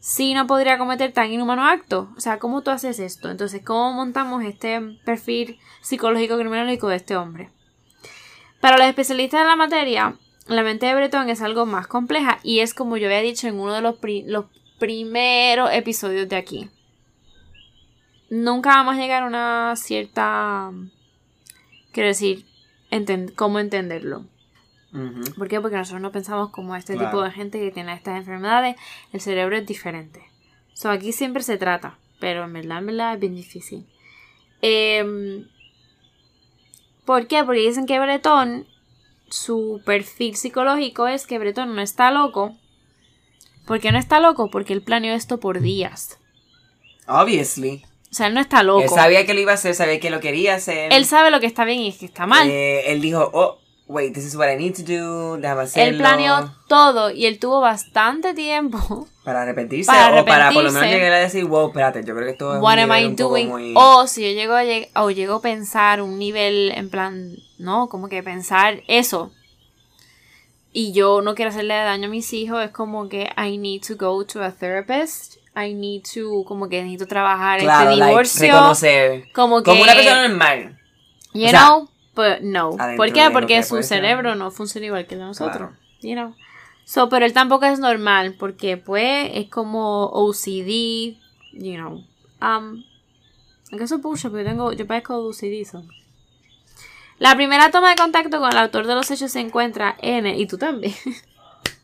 sí 0.00 0.34
no 0.34 0.46
podría 0.46 0.78
cometer 0.78 1.12
tan 1.12 1.32
inhumano 1.32 1.66
acto? 1.66 2.12
O 2.16 2.20
sea, 2.20 2.38
¿cómo 2.38 2.62
tú 2.62 2.70
haces 2.70 2.98
esto? 3.00 3.30
Entonces, 3.30 3.62
¿cómo 3.64 3.92
montamos 3.92 4.44
este 4.44 4.80
perfil 5.04 5.58
psicológico 5.80 6.36
criminológico 6.38 6.88
de 6.88 6.96
este 6.96 7.16
hombre? 7.16 7.50
Para 8.60 8.78
los 8.78 8.86
especialistas 8.86 9.40
en 9.42 9.46
la 9.48 9.56
materia, 9.56 10.16
la 10.46 10.62
mente 10.62 10.86
de 10.86 10.94
Breton 10.94 11.28
es 11.28 11.42
algo 11.42 11.66
más 11.66 11.86
compleja 11.86 12.38
y 12.42 12.60
es 12.60 12.74
como 12.74 12.96
yo 12.96 13.06
había 13.06 13.20
dicho 13.20 13.46
en 13.48 13.58
uno 13.60 13.74
de 13.74 13.82
los, 13.82 13.96
pri- 13.96 14.24
los 14.26 14.46
primeros 14.78 15.70
episodios 15.72 16.28
de 16.28 16.36
aquí. 16.36 16.70
Nunca 18.30 18.70
vamos 18.70 18.96
a 18.96 18.98
llegar 18.98 19.22
a 19.22 19.26
una 19.26 19.74
cierta... 19.76 20.70
Quiero 21.92 22.08
decir, 22.08 22.46
cómo 23.36 23.58
entenderlo. 23.58 24.26
¿Por 25.36 25.48
qué? 25.48 25.60
Porque 25.60 25.76
nosotros 25.76 26.00
no 26.02 26.12
pensamos 26.12 26.50
como 26.50 26.74
este 26.76 26.94
Claro. 26.94 27.10
tipo 27.10 27.22
de 27.22 27.30
gente 27.30 27.58
que 27.58 27.70
tiene 27.70 27.92
estas 27.94 28.16
enfermedades. 28.18 28.76
El 29.12 29.20
cerebro 29.20 29.56
es 29.56 29.66
diferente. 29.66 30.22
So, 30.74 30.90
aquí 30.90 31.12
siempre 31.12 31.42
se 31.42 31.56
trata, 31.58 31.98
pero 32.20 32.44
en 32.44 32.52
verdad, 32.52 32.78
en 32.78 32.86
verdad 32.86 33.14
es 33.14 33.20
bien 33.20 33.34
difícil. 33.34 33.86
Em, 34.62 35.46
¿Por 37.04 37.26
qué? 37.26 37.42
Porque 37.44 37.60
dicen 37.60 37.86
que 37.86 37.98
Bretón, 37.98 38.66
su 39.30 39.80
perfil 39.84 40.36
psicológico 40.36 41.06
es 41.08 41.26
que 41.26 41.38
Bretón 41.38 41.74
no 41.74 41.80
está 41.80 42.10
loco. 42.10 42.54
¿Por 43.66 43.80
qué 43.80 43.92
no 43.92 43.98
está 43.98 44.20
loco? 44.20 44.50
Porque 44.50 44.72
él 44.72 44.82
planeó 44.82 45.14
esto 45.14 45.40
por 45.40 45.60
días. 45.60 46.18
Obviously. 47.06 47.82
O 48.10 48.14
sea, 48.14 48.26
él 48.26 48.34
no 48.34 48.40
está 48.40 48.62
loco. 48.62 48.82
Él 48.82 48.88
sabía 48.88 49.26
que 49.26 49.34
lo 49.34 49.40
iba 49.40 49.52
a 49.52 49.54
hacer, 49.54 49.74
sabía 49.74 50.00
que 50.00 50.10
lo 50.10 50.20
quería 50.20 50.54
hacer. 50.54 50.92
Él 50.92 51.04
sabe 51.04 51.30
lo 51.30 51.40
que 51.40 51.46
está 51.46 51.64
bien 51.64 51.80
y 51.80 51.92
que 51.92 52.06
está 52.06 52.26
mal. 52.26 52.48
Eh, 52.48 52.90
él 52.92 53.00
dijo, 53.00 53.30
oh, 53.32 53.58
wait, 53.88 54.12
this 54.14 54.24
is 54.24 54.36
what 54.36 54.48
I 54.48 54.56
need 54.56 54.74
to 54.76 54.82
do, 54.82 55.38
déjame 55.38 55.62
hacerlo. 55.62 55.90
él 55.90 55.96
planeó 55.98 56.54
todo 56.68 57.10
y 57.10 57.26
él 57.26 57.38
tuvo 57.38 57.60
bastante 57.60 58.34
tiempo 58.34 59.08
Para 59.24 59.42
arrepentirse 59.42 59.90
para 59.90 60.20
o 60.22 60.24
para 60.24 60.46
por 60.52 60.62
lo 60.62 60.70
menos 60.70 60.76
arrepentirse. 60.76 60.94
llegar 61.04 61.12
a 61.12 61.18
decir, 61.22 61.44
wow, 61.46 61.68
espérate, 61.68 62.04
yo 62.04 62.14
creo 62.14 62.26
que 62.26 62.32
esto 62.32 62.54
es 62.56 62.62
What 62.62 62.74
un 62.74 62.90
am 62.90 62.92
I 62.92 63.14
doing? 63.14 63.48
muy... 63.48 63.74
O 63.76 64.06
si 64.06 64.22
yo 64.22 64.28
llego 64.28 64.54
a, 64.54 64.62
lleg- 64.64 64.88
o 64.94 65.10
llego 65.10 65.34
a 65.36 65.40
pensar 65.42 66.00
un 66.02 66.18
nivel 66.18 66.70
en 66.74 66.88
plan, 66.90 67.32
no, 67.58 67.88
como 67.88 68.08
que 68.08 68.22
pensar 68.22 68.82
eso. 68.88 69.32
Y 70.72 70.92
yo 70.92 71.22
no 71.22 71.34
quiero 71.34 71.50
hacerle 71.50 71.74
daño 71.74 72.06
a 72.06 72.10
mis 72.10 72.32
hijos, 72.32 72.62
es 72.64 72.70
como 72.70 73.08
que 73.08 73.30
I 73.36 73.56
need 73.58 73.82
to 73.86 73.96
go 73.96 74.24
to 74.24 74.42
a 74.42 74.50
therapist. 74.52 75.36
I 75.56 75.74
need 75.74 76.02
to, 76.14 76.44
como 76.46 76.68
que 76.68 76.80
necesito 76.82 77.06
trabajar 77.06 77.58
claro, 77.60 77.90
este 77.90 77.96
like, 77.96 78.10
divorcio. 78.10 78.46
reconocer. 78.52 79.24
como 79.34 79.58
que, 79.62 79.70
Como 79.70 79.82
una 79.82 79.94
persona 79.94 80.28
normal. 80.28 80.78
you 81.34 81.46
o 81.46 81.48
sea, 81.50 81.60
know, 81.60 81.88
but 82.18 82.40
no. 82.40 82.74
adentro 82.78 82.96
¿Por 82.96 83.12
qué? 83.12 83.30
Porque 83.30 83.54
que 83.54 83.62
su 83.62 83.76
ser. 83.76 83.84
cerebro 83.84 84.34
no 84.34 84.50
funciona 84.50 84.88
igual 84.88 85.06
que 85.06 85.14
el 85.14 85.20
de 85.20 85.26
nosotros. 85.26 85.70
Claro. 85.70 85.76
You 86.00 86.14
know. 86.14 86.34
So, 86.84 87.08
pero 87.08 87.24
él 87.24 87.32
tampoco 87.32 87.66
es 87.66 87.78
normal 87.78 88.34
porque 88.38 88.76
pues 88.76 89.30
es 89.34 89.48
como 89.48 90.06
OCD, 90.06 91.16
you 91.52 91.74
know. 91.76 92.04
Um, 92.40 92.82
aunque 93.70 93.84
eso 93.84 93.96
es 93.96 94.02
bullshit, 94.02 94.30
porque 94.30 94.44
yo 94.44 94.50
tengo, 94.50 94.72
yo 94.72 94.86
padezco 94.86 95.16
OCD, 95.18 95.64
so. 95.64 95.84
La 97.18 97.36
primera 97.36 97.70
toma 97.70 97.90
de 97.90 97.96
contacto 97.96 98.40
con 98.40 98.50
el 98.50 98.58
autor 98.58 98.86
de 98.86 98.94
los 98.94 99.10
hechos 99.10 99.30
se 99.30 99.40
encuentra 99.40 99.96
en 100.00 100.26
el, 100.26 100.40
y 100.40 100.46
tú 100.46 100.56
también, 100.58 100.94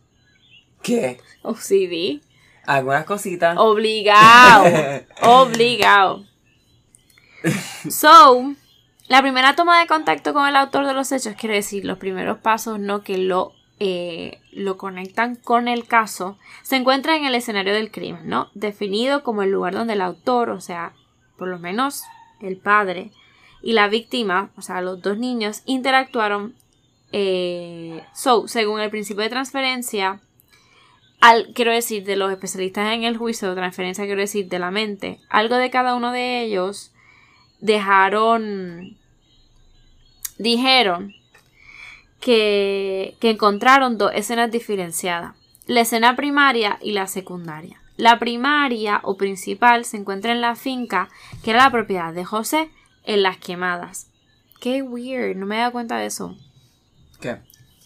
¿Qué? 0.83 1.21
OCD. 1.43 2.23
Algunas 2.67 3.05
cositas. 3.05 3.57
Obligado. 3.59 4.65
Obligado. 5.23 6.25
So, 7.91 8.55
la 9.07 9.21
primera 9.21 9.55
toma 9.55 9.81
de 9.81 9.87
contacto 9.87 10.33
con 10.33 10.47
el 10.47 10.57
autor 10.57 10.87
de 10.87 10.95
los 10.95 11.13
hechos, 11.13 11.35
quiere 11.35 11.57
decir, 11.57 11.85
los 11.85 11.99
primeros 11.99 12.39
pasos, 12.39 12.79
no 12.79 13.03
que 13.03 13.19
lo, 13.19 13.53
eh, 13.79 14.41
lo 14.53 14.79
conectan 14.79 15.37
con 15.37 15.69
el 15.69 15.87
caso, 15.87 16.39
se 16.63 16.77
encuentra 16.77 17.17
en 17.17 17.27
el 17.27 17.35
escenario 17.35 17.75
del 17.75 17.91
crimen, 17.91 18.29
¿no? 18.29 18.49
Definido 18.55 19.23
como 19.23 19.43
el 19.43 19.51
lugar 19.51 19.75
donde 19.75 19.93
el 19.93 20.01
autor, 20.01 20.49
o 20.51 20.61
sea, 20.61 20.95
por 21.37 21.49
lo 21.49 21.59
menos 21.59 22.03
el 22.41 22.57
padre, 22.57 23.11
y 23.63 23.73
la 23.73 23.89
víctima, 23.89 24.51
o 24.57 24.63
sea, 24.63 24.81
los 24.81 25.03
dos 25.03 25.19
niños, 25.19 25.63
interactuaron. 25.67 26.55
eh, 27.13 28.03
so, 28.15 28.49
según 28.49 28.81
el 28.81 28.91
principio 28.91 29.23
de 29.23 29.31
transferencia, 29.31 30.21
al, 31.21 31.53
quiero 31.55 31.73
decir, 31.73 32.05
de 32.05 32.17
los 32.17 32.31
especialistas 32.33 32.93
en 32.93 33.05
el 33.05 33.17
juicio 33.17 33.49
de 33.49 33.55
transferencia, 33.55 34.05
quiero 34.05 34.21
decir, 34.21 34.49
de 34.49 34.59
la 34.59 34.71
mente, 34.71 35.21
algo 35.29 35.57
de 35.57 35.71
cada 35.71 35.95
uno 35.95 36.11
de 36.13 36.43
ellos 36.43 36.94
dejaron, 37.65 38.95
dijeron 40.39 41.15
que, 42.21 43.17
que 43.21 43.31
encontraron 43.31 43.97
dos 43.97 44.13
escenas 44.15 44.51
diferenciadas, 44.51 45.35
la 45.67 45.81
escena 45.81 46.15
primaria 46.15 46.79
y 46.83 46.93
la 46.93 47.07
secundaria. 47.07 47.81
La 47.97 48.19
primaria 48.19 49.01
o 49.05 49.17
principal 49.17 49.85
se 49.87 49.97
encuentra 49.97 50.33
en 50.33 50.41
la 50.43 50.57
finca, 50.57 51.09
que 51.43 51.53
era 51.53 51.61
la 51.65 51.71
propiedad 51.71 52.13
de 52.13 52.25
José, 52.25 52.71
en 53.05 53.23
las 53.23 53.39
quemadas. 53.39 54.11
Qué 54.61 54.83
weird, 54.83 55.37
no 55.37 55.47
me 55.47 55.57
he 55.57 55.61
dado 55.61 55.73
cuenta 55.73 55.97
de 55.99 56.07
eso. 56.07 56.37
¿Qué? 57.21 57.39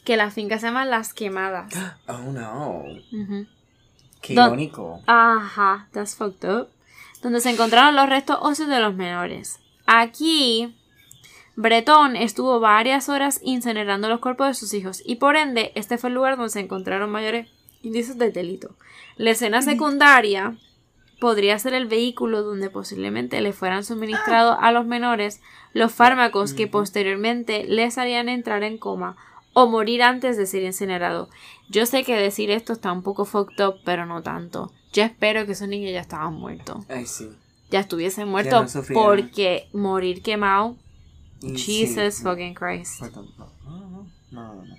Que 0.05 0.17
la 0.17 0.31
finca 0.31 0.59
se 0.59 0.67
llama 0.67 0.87
Las 0.87 1.13
Quemadas. 1.15 1.73
Oh, 2.09 2.33
no. 2.33 2.85
Qué 4.23 4.35
Don- 4.35 4.47
irónico. 4.47 5.03
Ajá, 5.07 5.89
that's 5.93 6.17
fucked 6.17 6.49
up. 6.49 6.69
Donde 7.23 7.41
se 7.41 7.51
encontraron 7.51 7.95
los 7.95 8.09
restos 8.09 8.39
óseos 8.41 8.69
de 8.71 8.81
los 8.81 8.95
menores. 8.95 9.61
Aquí, 9.91 10.77
Bretón 11.57 12.15
estuvo 12.15 12.61
varias 12.61 13.09
horas 13.09 13.41
incinerando 13.43 14.11
los 14.11 14.21
cuerpos 14.21 14.49
de 14.49 14.53
sus 14.53 14.75
hijos 14.75 15.03
y 15.03 15.15
por 15.15 15.35
ende, 15.35 15.73
este 15.77 15.97
fue 15.97 16.11
el 16.11 16.15
lugar 16.15 16.37
donde 16.37 16.51
se 16.51 16.61
encontraron 16.61 17.11
mayores 17.11 17.49
indicios 17.81 18.19
de 18.19 18.31
delito. 18.31 18.77
La 19.17 19.31
escena 19.31 19.63
secundaria 19.63 20.59
podría 21.21 21.59
ser 21.59 21.73
el 21.73 21.87
vehículo 21.87 22.43
donde 22.43 22.69
posiblemente 22.69 23.41
le 23.41 23.55
fueran 23.55 23.83
suministrados 23.83 24.59
a 24.61 24.73
los 24.73 24.85
menores 24.85 25.41
los 25.73 25.91
fármacos 25.91 26.53
que 26.53 26.67
posteriormente 26.67 27.65
les 27.65 27.97
harían 27.97 28.29
entrar 28.29 28.65
en 28.65 28.77
coma 28.77 29.17
o 29.55 29.69
morir 29.69 30.03
antes 30.03 30.37
de 30.37 30.45
ser 30.45 30.65
incinerado. 30.65 31.31
Yo 31.71 31.87
sé 31.87 32.05
que 32.05 32.15
decir 32.15 32.51
esto 32.51 32.75
está 32.75 32.93
un 32.93 33.03
poco 33.03 33.25
fucked 33.25 33.67
up, 33.67 33.77
pero 33.87 34.05
no 34.05 34.23
tanto. 34.23 34.71
Yo 34.93 35.03
espero 35.03 35.47
que 35.47 35.53
esos 35.53 35.69
niños 35.69 35.93
ya 35.93 36.01
estaban 36.01 36.35
muertos. 36.35 36.85
Ay, 36.91 37.07
sí. 37.07 37.31
Ya 37.71 37.81
estuviesen 37.81 38.27
no 38.27 38.33
muertos 38.33 38.73
sufrieran. 38.73 39.05
porque 39.05 39.69
morir 39.73 40.23
quemado. 40.23 40.77
Y 41.41 41.57
Jesus 41.57 42.15
sí. 42.15 42.23
fucking 42.23 42.55
Christ. 42.55 43.01
No, 43.01 43.11
no, 43.11 44.07
no, 44.31 44.55
no, 44.55 44.55
no. 44.65 44.77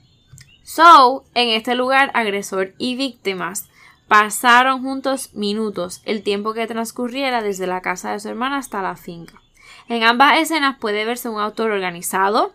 So, 0.63 1.23
en 1.33 1.49
este 1.49 1.73
lugar, 1.75 2.11
agresor 2.13 2.73
y 2.77 2.95
víctimas 2.95 3.69
pasaron 4.07 4.81
juntos 4.81 5.33
minutos, 5.33 6.01
el 6.03 6.23
tiempo 6.23 6.53
que 6.53 6.67
transcurriera 6.67 7.41
desde 7.41 7.67
la 7.67 7.81
casa 7.81 8.11
de 8.11 8.19
su 8.19 8.27
hermana 8.27 8.57
hasta 8.57 8.81
la 8.81 8.95
finca. 8.95 9.41
En 9.87 10.03
ambas 10.03 10.39
escenas 10.39 10.77
puede 10.79 11.05
verse 11.05 11.29
un 11.29 11.39
autor 11.39 11.71
organizado, 11.71 12.53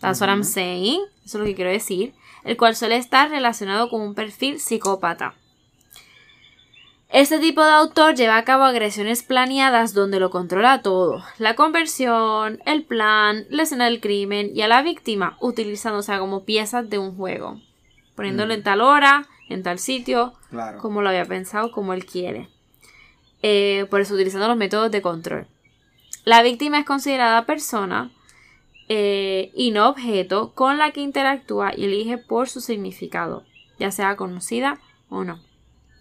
that's 0.00 0.20
what 0.20 0.28
I'm 0.28 0.44
saying, 0.44 1.00
eso 1.24 1.38
es 1.38 1.40
lo 1.40 1.44
que 1.44 1.54
quiero 1.54 1.70
decir, 1.70 2.14
el 2.44 2.56
cual 2.56 2.76
suele 2.76 2.96
estar 2.96 3.30
relacionado 3.30 3.88
con 3.88 4.00
un 4.00 4.14
perfil 4.14 4.60
psicópata. 4.60 5.34
Este 7.08 7.38
tipo 7.38 7.62
de 7.64 7.70
autor 7.70 8.14
lleva 8.14 8.36
a 8.36 8.44
cabo 8.44 8.64
agresiones 8.64 9.22
planeadas 9.22 9.94
donde 9.94 10.18
lo 10.18 10.30
controla 10.30 10.82
todo, 10.82 11.22
la 11.38 11.54
conversión, 11.54 12.60
el 12.66 12.82
plan, 12.82 13.46
la 13.48 13.62
escena 13.62 13.84
del 13.84 14.00
crimen 14.00 14.50
y 14.54 14.62
a 14.62 14.68
la 14.68 14.82
víctima, 14.82 15.36
utilizándose 15.40 16.18
como 16.18 16.44
piezas 16.44 16.90
de 16.90 16.98
un 16.98 17.16
juego, 17.16 17.60
poniéndolo 18.16 18.54
en 18.54 18.62
tal 18.64 18.80
hora, 18.80 19.26
en 19.48 19.62
tal 19.62 19.78
sitio, 19.78 20.34
Claro. 20.50 20.78
como 20.78 21.00
lo 21.00 21.08
había 21.08 21.24
pensado, 21.24 21.70
como 21.70 21.92
él 21.94 22.04
quiere. 22.04 22.48
Eh, 23.42 23.86
por 23.88 24.00
eso 24.00 24.14
utilizando 24.14 24.48
los 24.48 24.56
métodos 24.56 24.90
de 24.90 25.00
control. 25.02 25.46
La 26.24 26.42
víctima 26.42 26.80
es 26.80 26.84
considerada 26.86 27.46
persona 27.46 28.10
eh, 28.88 29.52
y 29.54 29.70
no 29.70 29.88
objeto 29.88 30.52
con 30.54 30.76
la 30.78 30.90
que 30.90 31.00
interactúa 31.02 31.72
y 31.76 31.84
elige 31.84 32.18
por 32.18 32.48
su 32.48 32.60
significado, 32.60 33.44
ya 33.78 33.92
sea 33.92 34.16
conocida 34.16 34.80
o 35.08 35.22
no. 35.22 35.45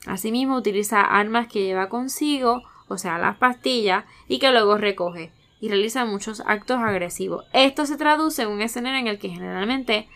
Asimismo, 0.06 0.56
utiliza 0.56 1.01
armas 1.01 1.47
que 1.47 1.64
lleva 1.64 1.89
consigo, 1.89 2.64
o 2.88 2.97
sea, 2.97 3.18
las 3.18 3.38
pastillas, 3.38 4.06
y 4.28 4.39
que 4.39 4.51
luego 4.51 4.78
recoge, 4.78 5.32
y 5.60 5.70
realiza 5.70 6.06
muchos 6.06 6.41
actos 6.45 6.78
agresivos. 6.78 7.45
Esto 7.53 7.86
se 7.86 7.97
traduce 7.97 8.43
en 8.43 8.49
un 8.49 8.62
escenario 8.62 8.99
en 8.99 9.08
el 9.08 9.20
que 9.20 9.30
generalmente, 9.30 10.08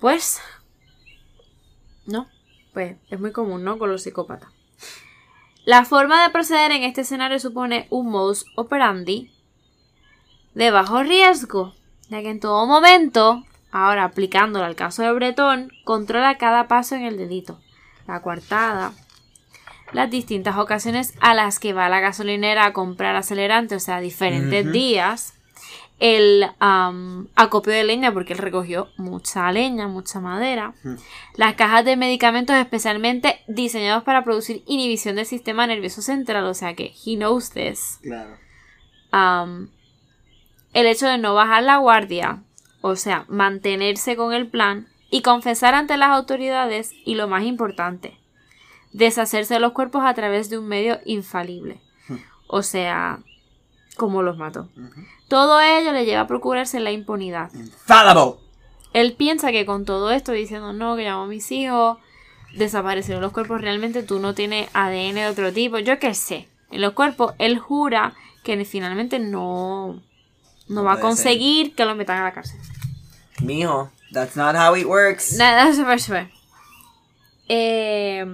pues, 0.00 0.40
no, 2.06 2.26
pues 2.72 2.96
es 3.10 3.20
muy 3.20 3.32
común, 3.32 3.64
¿no? 3.64 3.78
Con 3.78 3.90
los 3.90 4.02
psicópatas. 4.02 4.50
La 5.64 5.84
forma 5.84 6.22
de 6.22 6.30
proceder 6.30 6.72
en 6.72 6.82
este 6.82 7.02
escenario 7.02 7.38
supone 7.38 7.86
un 7.90 8.10
modus 8.10 8.46
operandi 8.56 9.30
de 10.54 10.70
bajo 10.70 11.02
riesgo, 11.02 11.74
ya 12.08 12.22
que 12.22 12.30
en 12.30 12.40
todo 12.40 12.66
momento, 12.66 13.44
ahora 13.70 14.04
aplicándolo 14.04 14.64
al 14.64 14.74
caso 14.74 15.02
de 15.02 15.12
Bretón, 15.12 15.70
controla 15.84 16.38
cada 16.38 16.66
paso 16.66 16.96
en 16.96 17.02
el 17.02 17.16
delito, 17.16 17.60
la 18.10 18.22
coartada, 18.22 18.92
las 19.92 20.10
distintas 20.10 20.56
ocasiones 20.56 21.14
a 21.20 21.34
las 21.34 21.58
que 21.58 21.72
va 21.72 21.88
la 21.88 22.00
gasolinera 22.00 22.66
a 22.66 22.72
comprar 22.72 23.16
acelerante, 23.16 23.74
o 23.74 23.80
sea, 23.80 24.00
diferentes 24.00 24.70
días, 24.70 25.34
el 25.98 26.46
acopio 27.34 27.72
de 27.72 27.84
leña, 27.84 28.12
porque 28.12 28.32
él 28.32 28.38
recogió 28.38 28.88
mucha 28.96 29.50
leña, 29.52 29.88
mucha 29.88 30.20
madera, 30.20 30.74
las 31.34 31.54
cajas 31.54 31.84
de 31.84 31.96
medicamentos 31.96 32.56
especialmente 32.56 33.40
diseñados 33.48 34.02
para 34.04 34.24
producir 34.24 34.62
inhibición 34.66 35.16
del 35.16 35.26
sistema 35.26 35.66
nervioso 35.66 36.02
central, 36.02 36.44
o 36.44 36.54
sea 36.54 36.74
que 36.74 36.94
he 37.04 37.16
knows 37.16 37.50
this. 37.50 37.98
Claro. 38.02 38.38
El 40.72 40.86
hecho 40.86 41.06
de 41.08 41.18
no 41.18 41.34
bajar 41.34 41.64
la 41.64 41.78
guardia, 41.78 42.44
o 42.80 42.94
sea, 42.96 43.24
mantenerse 43.28 44.16
con 44.16 44.32
el 44.32 44.46
plan 44.46 44.86
y 45.10 45.22
confesar 45.22 45.74
ante 45.74 45.96
las 45.96 46.10
autoridades 46.10 46.92
y 47.04 47.16
lo 47.16 47.28
más 47.28 47.44
importante, 47.44 48.16
deshacerse 48.92 49.54
de 49.54 49.60
los 49.60 49.72
cuerpos 49.72 50.02
a 50.04 50.14
través 50.14 50.50
de 50.50 50.58
un 50.58 50.68
medio 50.68 50.98
infalible. 51.04 51.80
O 52.46 52.62
sea, 52.62 53.20
como 53.96 54.22
los 54.22 54.36
mató. 54.36 54.68
Todo 55.28 55.60
ello 55.60 55.92
le 55.92 56.04
lleva 56.04 56.22
a 56.22 56.26
procurarse 56.26 56.80
la 56.80 56.90
impunidad. 56.90 57.52
Infallible. 57.54 58.40
Él 58.92 59.14
piensa 59.14 59.52
que 59.52 59.66
con 59.66 59.84
todo 59.84 60.10
esto, 60.10 60.32
diciendo 60.32 60.72
no, 60.72 60.96
que 60.96 61.04
llamo 61.04 61.24
a 61.24 61.26
mis 61.26 61.52
hijos, 61.52 61.98
desaparecieron 62.56 63.22
los 63.22 63.32
cuerpos, 63.32 63.60
realmente 63.60 64.02
tú 64.02 64.18
no 64.18 64.34
tienes 64.34 64.68
ADN 64.72 65.14
de 65.14 65.26
otro 65.28 65.52
tipo, 65.52 65.78
yo 65.78 65.98
qué 65.98 66.14
sé. 66.14 66.48
En 66.70 66.80
los 66.80 66.92
cuerpos, 66.92 67.34
él 67.38 67.58
jura 67.58 68.14
que 68.42 68.64
finalmente 68.64 69.18
no, 69.18 70.00
no 70.68 70.84
va 70.84 70.92
a 70.92 70.96
ser. 70.96 71.02
conseguir 71.02 71.74
que 71.74 71.84
lo 71.84 71.94
metan 71.94 72.18
a 72.18 72.24
la 72.24 72.32
cárcel. 72.32 72.58
Mijo, 73.40 73.90
that's 74.12 74.36
not 74.36 74.54
how 74.54 74.76
it 74.76 74.86
works. 74.86 75.36
Nada, 75.36 75.68
eso 75.68 75.84
fue, 75.84 75.94
eso 75.94 76.06
fue. 76.08 76.28
Eh, 77.48 78.24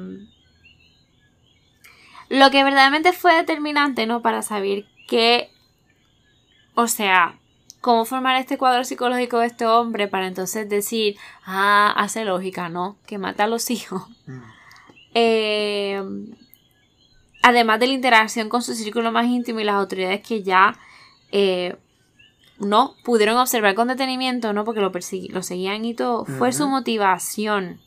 lo 2.28 2.50
que 2.50 2.64
verdaderamente 2.64 3.12
fue 3.12 3.34
determinante, 3.34 4.06
¿no? 4.06 4.22
Para 4.22 4.42
saber 4.42 4.84
qué. 5.08 5.50
O 6.74 6.88
sea, 6.88 7.38
cómo 7.80 8.04
formar 8.04 8.36
este 8.36 8.58
cuadro 8.58 8.84
psicológico 8.84 9.38
de 9.38 9.46
este 9.46 9.64
hombre 9.64 10.08
para 10.08 10.26
entonces 10.26 10.68
decir, 10.68 11.16
ah, 11.44 11.94
hace 11.96 12.24
lógica, 12.24 12.68
¿no? 12.68 12.96
Que 13.06 13.16
mata 13.16 13.44
a 13.44 13.46
los 13.46 13.70
hijos. 13.70 14.02
Eh, 15.14 16.02
además 17.42 17.80
de 17.80 17.86
la 17.86 17.92
interacción 17.94 18.48
con 18.48 18.62
su 18.62 18.74
círculo 18.74 19.12
más 19.12 19.26
íntimo 19.26 19.60
y 19.60 19.64
las 19.64 19.76
autoridades 19.76 20.20
que 20.20 20.42
ya 20.42 20.76
eh, 21.30 21.76
no 22.58 22.94
pudieron 23.04 23.36
observar 23.36 23.74
con 23.74 23.88
detenimiento, 23.88 24.52
¿no? 24.52 24.64
Porque 24.64 24.80
lo, 24.80 25.42
seguían 25.42 25.84
y 25.84 25.94
todo, 25.94 26.24
fue 26.24 26.52
su 26.52 26.68
motivación 26.68 27.80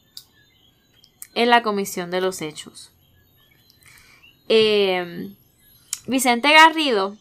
en 1.34 1.49
la 1.49 1.63
comisión 1.63 2.11
de 2.11 2.22
los 2.22 2.41
hechos. 2.41 2.91
Eh, 4.47 5.34
Vicente 6.07 6.51
Garrido 6.51 7.15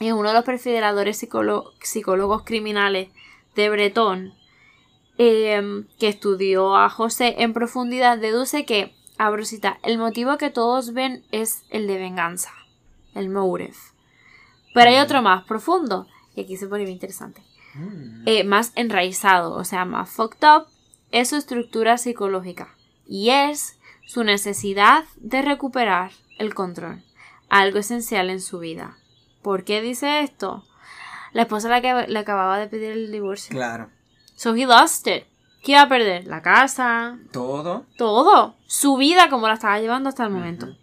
es 0.00 0.12
uno 0.12 0.28
de 0.28 0.34
los 0.34 0.44
perfiladores 0.44 1.16
psicólogos 1.16 2.42
criminales 2.44 3.08
de 3.54 3.70
Bretón, 3.70 4.34
eh, 5.18 5.84
que 5.98 6.08
estudió 6.08 6.76
a 6.76 6.88
José 6.88 7.36
en 7.38 7.52
profundidad, 7.52 8.18
deduce 8.18 8.64
que, 8.64 8.94
abro 9.18 9.44
cita, 9.44 9.78
el 9.82 9.98
motivo 9.98 10.38
que 10.38 10.50
todos 10.50 10.92
ven 10.92 11.24
es 11.30 11.64
el 11.70 11.86
de 11.86 11.98
venganza, 11.98 12.52
el 13.14 13.28
motive. 13.28 13.91
Pero 14.74 14.90
hay 14.90 14.96
otro 14.98 15.22
más 15.22 15.44
profundo, 15.44 16.06
y 16.34 16.42
aquí 16.42 16.56
se 16.56 16.66
pone 16.66 16.84
bien 16.84 16.94
interesante, 16.94 17.42
eh, 18.26 18.44
más 18.44 18.72
enraizado, 18.74 19.54
o 19.54 19.64
sea, 19.64 19.84
más 19.84 20.10
fucked 20.10 20.46
up, 20.46 20.66
es 21.10 21.28
su 21.30 21.36
estructura 21.36 21.98
psicológica, 21.98 22.74
y 23.06 23.30
es 23.30 23.78
su 24.06 24.24
necesidad 24.24 25.04
de 25.16 25.42
recuperar 25.42 26.10
el 26.38 26.54
control, 26.54 27.02
algo 27.48 27.78
esencial 27.78 28.30
en 28.30 28.40
su 28.40 28.58
vida. 28.58 28.96
¿Por 29.42 29.64
qué 29.64 29.82
dice 29.82 30.20
esto? 30.20 30.64
La 31.32 31.42
esposa 31.42 31.68
le, 31.80 32.06
le 32.08 32.18
acababa 32.18 32.58
de 32.58 32.66
pedir 32.68 32.92
el 32.92 33.10
divorcio. 33.12 33.50
Claro. 33.54 33.90
So 34.36 34.54
he 34.54 34.66
lost 34.66 35.06
it. 35.06 35.24
¿Qué 35.62 35.72
iba 35.72 35.82
a 35.82 35.88
perder? 35.88 36.26
La 36.26 36.42
casa, 36.42 37.18
Todo. 37.32 37.86
todo. 37.96 38.56
Su 38.66 38.96
vida 38.96 39.30
como 39.30 39.46
la 39.46 39.54
estaba 39.54 39.78
llevando 39.78 40.08
hasta 40.08 40.24
el 40.24 40.30
momento. 40.30 40.76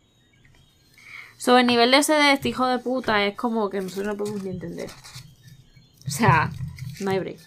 So 1.40 1.58
el 1.58 1.68
nivel 1.68 1.92
de 1.92 1.98
ese 1.98 2.14
de 2.14 2.34
este 2.34 2.50
hijo 2.50 2.68
de 2.68 2.80
puta 2.80 3.26
es 3.26 3.36
como 3.36 3.70
que 3.70 3.80
nosotros 3.80 4.08
no 4.08 4.18
podemos 4.18 4.44
ni 4.44 4.50
entender. 4.50 4.90
O 6.06 6.12
sea, 6.12 6.52
no 7.00 7.12
hay 7.12 7.20
break. 7.20 7.40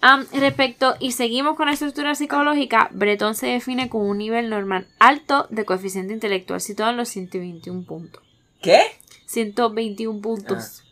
Am, 0.00 0.26
respecto, 0.32 0.96
y 0.98 1.12
seguimos 1.12 1.56
con 1.56 1.66
la 1.66 1.72
estructura 1.72 2.16
psicológica, 2.16 2.88
Bretón 2.90 3.36
se 3.36 3.46
define 3.46 3.88
como 3.88 4.06
un 4.08 4.18
nivel 4.18 4.50
normal 4.50 4.88
alto 4.98 5.46
de 5.50 5.64
coeficiente 5.64 6.12
intelectual 6.12 6.60
situado 6.60 6.90
en 6.90 6.96
los 6.96 7.08
121 7.10 7.84
puntos. 7.86 8.22
¿Qué? 8.60 8.82
121 9.26 10.20
puntos. 10.20 10.82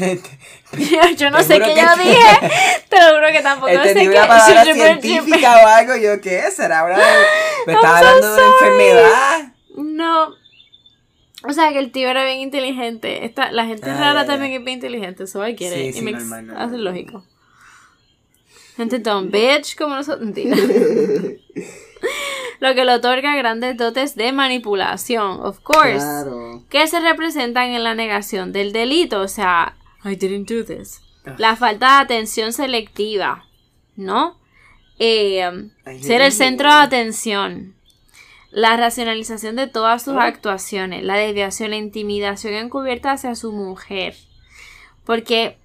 Este, 0.00 1.16
yo 1.16 1.30
no 1.30 1.42
sé 1.42 1.60
qué 1.60 1.74
yo 1.74 1.96
dije. 2.04 2.84
Te 2.90 3.00
lo 3.00 3.14
juro 3.14 3.32
que 3.32 3.40
tampoco 3.40 3.72
sé 3.72 3.94
qué. 3.94 4.08
una 4.10 4.28
palabra 4.28 4.64
científica 4.64 5.64
o 5.64 5.66
algo. 5.66 5.96
Yo, 5.96 6.20
¿qué? 6.20 6.42
¿Será 6.50 6.84
una... 6.84 6.98
Me 7.66 7.72
estaba 7.72 8.00
so 8.00 8.06
hablando 8.06 8.36
de 8.36 8.42
una 8.42 8.52
enfermedad. 8.52 9.52
No. 9.76 10.41
O 11.48 11.52
sea 11.52 11.72
que 11.72 11.78
el 11.78 11.90
tío 11.92 12.08
era 12.08 12.24
bien 12.24 12.40
inteligente. 12.40 13.24
Esta, 13.24 13.50
la 13.52 13.66
gente 13.66 13.90
Ah, 13.90 13.94
rara 13.98 14.14
ya, 14.14 14.20
ya. 14.22 14.26
también 14.26 14.52
es 14.52 14.64
bien 14.64 14.76
inteligente. 14.78 15.24
Eso 15.24 15.46
I 15.46 15.56
get 15.56 15.72
Sí, 15.72 15.92
sí, 15.92 16.02
normal, 16.12 16.46
normal. 16.46 16.64
hace 16.68 16.78
lógico. 16.78 17.24
Gente 18.76 18.98
dumb 19.00 19.30
bitch 19.30 19.76
como 19.76 19.96
nosotros. 19.96 20.30
Lo 22.60 22.74
que 22.74 22.84
le 22.84 22.92
otorga 22.94 23.34
grandes 23.36 23.76
dotes 23.76 24.14
de 24.14 24.32
manipulación, 24.32 25.40
of 25.44 25.58
course. 25.60 25.96
Claro. 25.98 26.62
Que 26.70 26.86
se 26.86 27.00
representan 27.00 27.70
en 27.70 27.82
la 27.82 27.94
negación 27.94 28.52
del 28.52 28.72
delito. 28.72 29.20
O 29.20 29.28
sea, 29.28 29.76
I 30.04 30.14
didn't 30.16 30.48
do 30.48 30.64
this. 30.64 31.00
La 31.38 31.56
falta 31.56 31.96
de 31.96 32.02
atención 32.04 32.52
selectiva. 32.52 33.44
¿No? 33.96 34.38
Eh, 34.98 35.68
ser 36.00 36.20
el 36.22 36.32
centro 36.32 36.68
de 36.68 36.80
atención. 36.80 37.74
La 38.52 38.76
racionalización 38.76 39.56
de 39.56 39.66
todas 39.66 40.02
sus 40.02 40.14
actuaciones. 40.16 41.02
La 41.02 41.16
desviación, 41.16 41.70
la 41.70 41.76
intimidación 41.76 42.52
encubierta 42.52 43.12
hacia 43.12 43.34
su 43.34 43.50
mujer. 43.50 44.14
Porque, 45.04 45.58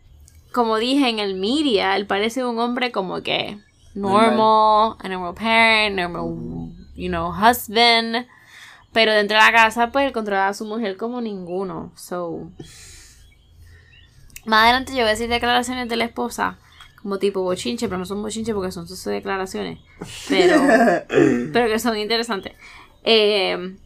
como 0.54 0.78
dije 0.78 1.10
en 1.10 1.20
el 1.20 1.36
media, 1.36 1.98
él 1.98 2.08
parece 2.08 2.46
un 2.46 2.58
hombre 2.60 2.94
como 2.94 3.22
que 3.22 3.60
normal, 3.94 4.96
a 5.00 5.10
normal 5.10 5.34
parent, 5.34 5.98
normal, 5.98 6.72
you 6.96 7.10
know, 7.10 7.30
husband. 7.30 8.26
Pero 8.94 9.14
dentro 9.14 9.38
de 9.38 9.44
la 9.44 9.52
casa, 9.52 9.92
pues 9.92 10.08
él 10.08 10.14
controlaba 10.14 10.48
a 10.48 10.54
su 10.54 10.66
mujer 10.66 10.96
como 10.96 11.20
ninguno. 11.20 11.92
So. 11.96 12.50
Más 14.46 14.64
adelante 14.64 14.94
yo 14.94 15.00
voy 15.00 15.10
a 15.10 15.12
decir 15.12 15.28
declaraciones 15.28 15.90
de 15.90 15.98
la 15.98 16.06
esposa. 16.06 16.58
Como 17.02 17.20
tipo 17.20 17.44
bochinche, 17.44 17.88
pero 17.88 18.00
no 18.00 18.06
son 18.06 18.22
bochinche 18.22 18.54
porque 18.54 18.72
son 18.72 18.88
sus 18.88 19.04
declaraciones. 19.04 19.80
Pero. 20.30 20.56
pero 21.54 21.68
que 21.68 21.80
son 21.80 21.98
interesantes. 21.98 22.54
Eh, 23.10 23.78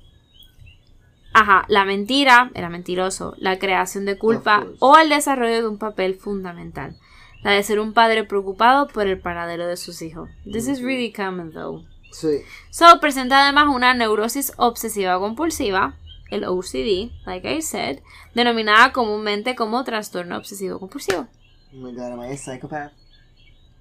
ajá, 1.33 1.65
la 1.67 1.85
mentira, 1.85 2.49
era 2.55 2.69
mentiroso, 2.69 3.35
la 3.37 3.59
creación 3.59 4.05
de 4.05 4.17
culpa 4.17 4.65
o 4.79 4.97
el 4.97 5.09
desarrollo 5.09 5.61
de 5.61 5.67
un 5.67 5.77
papel 5.77 6.15
fundamental. 6.15 6.97
La 7.43 7.51
de 7.51 7.61
ser 7.61 7.79
un 7.79 7.93
padre 7.93 8.23
preocupado 8.23 8.87
por 8.87 9.05
el 9.05 9.19
paradero 9.19 9.67
de 9.67 9.77
sus 9.77 10.01
hijos. 10.01 10.29
This 10.43 10.67
is 10.67 10.81
really 10.81 11.11
common 11.13 11.51
though. 11.51 11.83
Sí. 12.11 12.41
So, 12.71 12.99
presenta 12.99 13.43
además 13.43 13.67
una 13.73 13.93
neurosis 13.93 14.53
obsesiva 14.57 15.19
compulsiva, 15.19 15.95
el 16.31 16.43
OCD, 16.43 17.11
like 17.27 17.47
I 17.55 17.61
said, 17.61 17.99
denominada 18.33 18.91
comúnmente 18.91 19.55
como 19.55 19.83
trastorno 19.83 20.35
obsesivo 20.37 20.79
compulsivo. 20.79 21.27
Oh 21.73 21.77
my 21.77 21.91
god, 21.93 22.11
am 22.13 22.21
I 22.23 22.33
a 22.33 22.37
psychopath? 22.37 22.91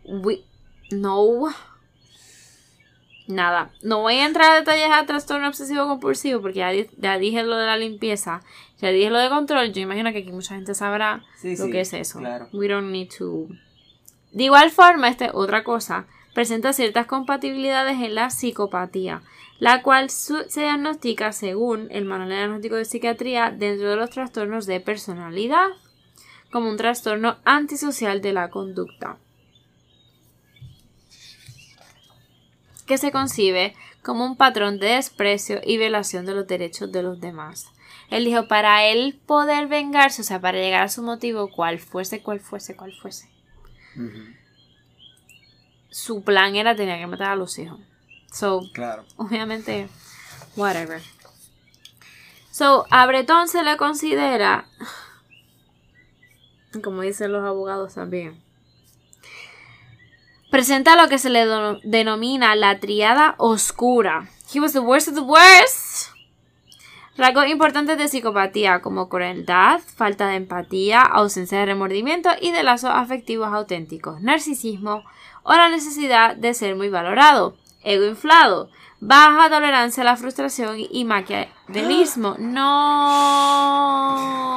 We- 0.05 0.45
no. 0.91 1.49
Nada. 3.31 3.71
No 3.83 4.01
voy 4.01 4.15
a 4.17 4.27
entrar 4.27 4.51
a 4.53 4.55
detalles 4.57 4.91
a 4.91 5.07
trastorno 5.07 5.49
obsesivo 5.49 5.87
compulsivo 5.87 6.41
porque 6.41 6.59
ya, 6.59 6.71
di- 6.71 6.89
ya 6.99 7.17
dije 7.19 7.43
lo 7.45 7.57
de 7.57 7.67
la 7.67 7.77
limpieza, 7.77 8.43
ya 8.79 8.89
dije 8.91 9.11
lo 9.11 9.19
de 9.19 9.29
control. 9.29 9.73
Yo 9.73 9.81
imagino 9.83 10.11
que 10.13 10.19
aquí 10.19 10.33
mucha 10.33 10.55
gente 10.57 10.75
sabrá 10.75 11.23
Sí, 11.37 11.57
lo 11.57 11.67
sí, 11.67 11.71
que 11.71 11.81
es 11.83 11.93
eso. 11.93 12.19
claro. 12.19 12.49
We 12.53 12.69
don't 12.69 12.91
need 12.91 13.09
to. 13.19 13.47
De 14.33 14.45
igual 14.45 14.71
forma, 14.71 15.09
este 15.09 15.31
otra 15.33 15.65
cosa 15.65 16.07
presenta 16.35 16.73
ciertas 16.73 17.07
compatibilidades 17.07 18.01
en 18.01 18.15
la 18.15 18.31
psicopatía, 18.31 19.23
la 19.59 19.83
cual 19.83 20.11
se 20.11 20.45
diagnostica 20.55 21.33
según 21.33 21.89
el 21.91 22.05
manual 22.05 22.29
de 22.31 22.37
diagnóstico 22.37 22.77
de 22.77 22.85
psiquiatría 22.85 23.51
dentro 23.51 23.91
de 23.91 23.97
los 23.97 24.11
trastornos 24.11 24.67
de 24.67 24.81
personalidad, 24.81 25.67
como 26.53 26.69
un 26.71 26.77
trastorno 26.77 27.37
antisocial 27.45 28.21
de 28.23 28.33
la 28.33 28.49
conducta. 28.51 29.19
Que 32.91 32.99
se 32.99 33.13
concibe 33.13 33.77
como 34.03 34.25
un 34.25 34.35
patrón 34.37 34.81
de 34.81 34.89
desprecio 34.89 35.61
y 35.65 35.79
violación 35.79 36.27
de 36.27 36.35
los 36.35 36.49
derechos 36.49 36.91
de 36.91 37.05
los 37.05 37.21
demás. 37.21 37.69
Él 38.11 38.25
dijo, 38.25 38.49
para 38.49 38.85
él 38.85 39.21
poder 39.27 39.69
vengarse, 39.69 40.23
o 40.23 40.25
sea, 40.25 40.41
para 40.41 40.59
llegar 40.59 40.83
a 40.83 40.89
su 40.89 41.01
motivo, 41.01 41.53
cual 41.53 41.79
fuese, 41.79 42.21
cual 42.21 42.41
fuese, 42.41 42.75
cual 42.75 42.93
fuese, 43.01 43.31
su 45.89 46.25
plan 46.25 46.57
era 46.57 46.75
tener 46.75 46.99
que 46.99 47.07
matar 47.07 47.29
a 47.31 47.37
los 47.37 47.57
hijos. 47.61 47.79
So, 48.33 48.63
Claro. 48.73 49.05
obviamente, 49.17 49.87
whatever. 50.57 51.01
So, 52.51 52.87
a 52.91 53.07
Bretón 53.07 53.47
se 53.47 53.63
le 53.63 53.77
considera, 53.77 54.65
como 56.83 57.03
dicen 57.03 57.31
los 57.31 57.45
abogados 57.45 57.95
también, 57.95 58.43
presenta 60.51 61.01
lo 61.01 61.09
que 61.09 61.19
se 61.19 61.31
le 61.31 61.47
denomina 61.83 62.55
la 62.57 62.79
triada 62.81 63.35
oscura. 63.39 64.29
He 64.53 64.61
was 64.61 64.73
the 64.73 64.81
worst 64.81 65.09
of 65.09 65.15
the 65.15 65.21
worst. 65.21 66.11
Rasgos 67.17 67.49
importantes 67.49 67.99
de 67.99 68.09
psicopatía 68.09 68.81
como 68.81 69.09
crueldad, 69.09 69.81
falta 69.81 70.29
de 70.29 70.37
empatía, 70.37 71.03
ausencia 71.03 71.59
de 71.59 71.67
remordimiento 71.67 72.31
y 72.41 72.51
de 72.53 72.63
lazos 72.63 72.91
afectivos 72.93 73.53
auténticos, 73.53 74.21
narcisismo 74.23 75.05
o 75.43 75.53
la 75.53 75.69
necesidad 75.69 76.37
de 76.37 76.55
ser 76.55 76.77
muy 76.77 76.89
valorado, 76.89 77.57
ego 77.83 78.07
inflado, 78.07 78.71
Baja 79.03 79.49
tolerancia 79.49 80.03
a 80.03 80.05
la 80.05 80.17
frustración 80.17 80.77
y 80.79 81.05
maquiavelismo. 81.07 82.37
No. 82.39 83.81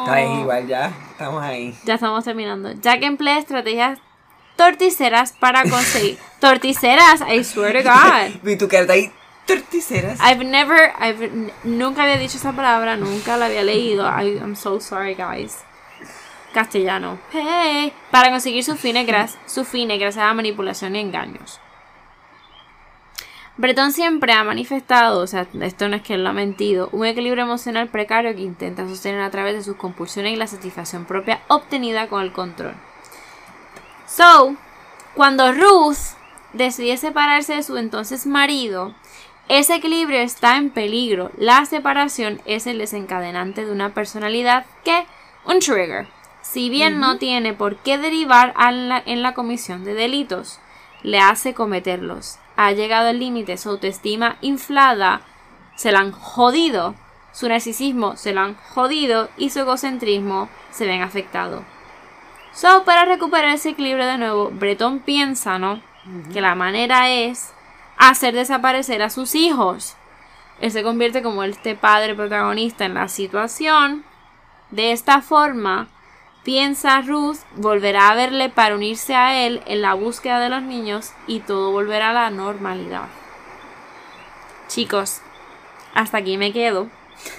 Está 0.04 0.22
igual 0.22 0.68
ya. 0.68 0.92
Estamos 1.12 1.42
ahí. 1.42 1.74
Ya 1.86 1.94
estamos 1.94 2.26
terminando. 2.26 2.74
Ya 2.82 3.00
que 3.00 3.06
emplea 3.06 3.38
estrategias 3.38 4.00
torticeras 4.56 5.34
para 5.34 5.64
conseguir. 5.70 6.18
torticeras, 6.40 7.22
I 7.22 7.44
swear 7.44 7.74
to 7.74 7.84
God. 7.84 8.44
Y 8.50 8.56
tu 8.58 8.68
cara 8.68 8.82
está 8.82 8.94
ahí. 8.94 9.12
Torticeras. 9.46 10.20
I've 10.22 10.44
never, 10.44 10.94
I've, 11.00 11.52
nunca 11.64 12.04
había 12.04 12.18
dicho 12.18 12.38
esa 12.38 12.54
palabra, 12.54 12.96
nunca 12.96 13.36
la 13.38 13.48
había 13.48 13.64
leído. 13.64 14.06
I, 14.08 14.38
I'm 14.38 14.56
so 14.56 14.80
sorry, 14.80 15.16
guys. 15.16 15.58
Castellano. 16.54 17.20
Hey. 17.32 17.92
Para 18.12 18.30
conseguir 18.30 18.64
sus 18.64 18.80
fines, 18.80 19.38
sus 19.46 19.68
fines 19.68 20.00
gracias 20.00 20.24
a 20.24 20.34
manipulación 20.34 20.96
y 20.96 21.00
engaños. 21.00 21.60
Breton 23.56 23.92
siempre 23.92 24.34
ha 24.34 24.44
manifestado, 24.44 25.20
o 25.20 25.28
sea, 25.28 25.46
esto 25.62 25.88
no 25.88 25.96
es 25.96 26.02
que 26.02 26.16
él 26.16 26.24
lo 26.24 26.32
ha 26.32 26.34
mentido, 26.34 26.90
un 26.92 27.06
equilibrio 27.06 27.44
emocional 27.44 27.88
precario 27.88 28.34
que 28.34 28.42
intenta 28.42 28.88
sostener 28.88 29.22
a 29.22 29.30
través 29.30 29.54
de 29.54 29.62
sus 29.62 29.76
compulsiones 29.76 30.34
y 30.34 30.38
la 30.38 30.48
satisfacción 30.48 31.06
propia 31.06 31.42
obtenida 31.50 32.08
con 32.08 32.24
el 32.24 32.32
control. 32.32 32.74
So, 34.16 34.56
cuando 35.16 35.52
Ruth 35.54 35.98
decide 36.54 36.98
separarse 36.98 37.56
de 37.56 37.64
su 37.64 37.78
entonces 37.78 38.28
marido, 38.28 38.94
ese 39.48 39.76
equilibrio 39.76 40.20
está 40.20 40.58
en 40.58 40.70
peligro. 40.70 41.32
La 41.38 41.66
separación 41.66 42.40
es 42.46 42.68
el 42.68 42.78
desencadenante 42.78 43.66
de 43.66 43.72
una 43.72 43.96
personalidad 43.96 44.66
que, 44.84 45.08
un 45.46 45.60
trigger, 45.60 46.08
si 46.44 46.70
bien 46.70 47.00
no 47.00 47.18
tiene 47.18 47.54
por 47.54 47.78
qué 47.78 47.98
derivar 47.98 48.54
la- 48.56 49.02
en 49.04 49.24
la 49.24 49.34
comisión 49.34 49.84
de 49.84 49.96
delitos, 49.96 50.60
le 51.02 51.20
hace 51.20 51.56
cometerlos. 51.56 52.38
Ha 52.56 52.72
llegado 52.72 53.10
al 53.10 53.20
límite, 53.20 53.58
su 53.58 53.70
autoestima 53.70 54.38
inflada, 54.42 55.22
se 55.76 55.92
la 55.92 56.00
han 56.02 56.12
jodido, 56.12 56.94
su 57.32 57.50
narcisismo 57.50 58.16
se 58.16 58.32
lo 58.32 58.42
han 58.42 58.56
jodido 58.56 59.30
y 59.38 59.50
su 59.50 59.62
egocentrismo 59.62 60.50
se 60.70 60.86
ven 60.86 61.02
afectado. 61.02 61.64
So, 62.54 62.84
para 62.86 63.06
recuperar 63.06 63.56
ese 63.56 63.70
equilibrio 63.70 64.06
de 64.06 64.18
nuevo, 64.18 64.50
Breton 64.52 65.00
piensa, 65.00 65.58
¿no? 65.58 65.82
Que 66.32 66.42
la 66.42 66.54
manera 66.54 67.10
es 67.10 67.52
hacer 67.98 68.36
desaparecer 68.36 69.02
a 69.02 69.10
sus 69.10 69.34
hijos. 69.34 69.96
Él 70.60 70.72
se 70.72 70.84
convierte 70.84 71.24
como 71.24 71.44
este 71.44 71.76
padre 71.76 72.14
protagonista 72.14 72.86
en 72.86 72.94
la 72.94 73.08
situación. 73.08 74.06
De 74.70 74.92
esta 74.92 75.22
forma, 75.22 75.88
piensa 76.44 77.02
Ruth 77.02 77.38
volverá 77.56 78.10
a 78.10 78.16
verle 78.16 78.50
para 78.50 78.76
unirse 78.76 79.16
a 79.16 79.46
él 79.46 79.64
en 79.66 79.82
la 79.82 79.94
búsqueda 79.96 80.40
de 80.40 80.50
los 80.50 80.62
niños 80.62 81.14
y 81.26 81.40
todo 81.40 81.72
volverá 81.72 82.12
a 82.12 82.14
la 82.14 82.30
normalidad. 82.30 83.08
Chicos, 84.68 85.22
hasta 85.94 86.18
aquí 86.18 86.38
me 86.38 86.54
quedo. 86.54 86.88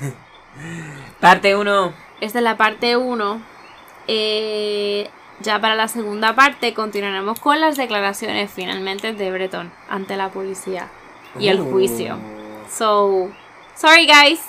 Parte 1.21 1.57
1. 1.57 1.93
Esta 2.21 2.39
es 2.39 2.45
la 2.45 2.57
parte 2.57 2.97
1. 2.97 3.54
Eh, 4.07 5.09
ya 5.41 5.61
para 5.61 5.75
la 5.75 5.89
segunda 5.89 6.35
parte 6.35 6.75
continuaremos 6.75 7.41
con 7.41 7.61
las 7.61 7.77
declaraciones 7.77 8.51
finalmente 8.51 9.13
de 9.13 9.31
Breton 9.31 9.73
ante 9.89 10.17
la 10.17 10.31
policía 10.31 10.89
y 11.39 11.49
el 11.49 11.61
juicio. 11.61 12.19
So, 12.71 13.31
sorry 13.77 14.07
guys. 14.07 14.41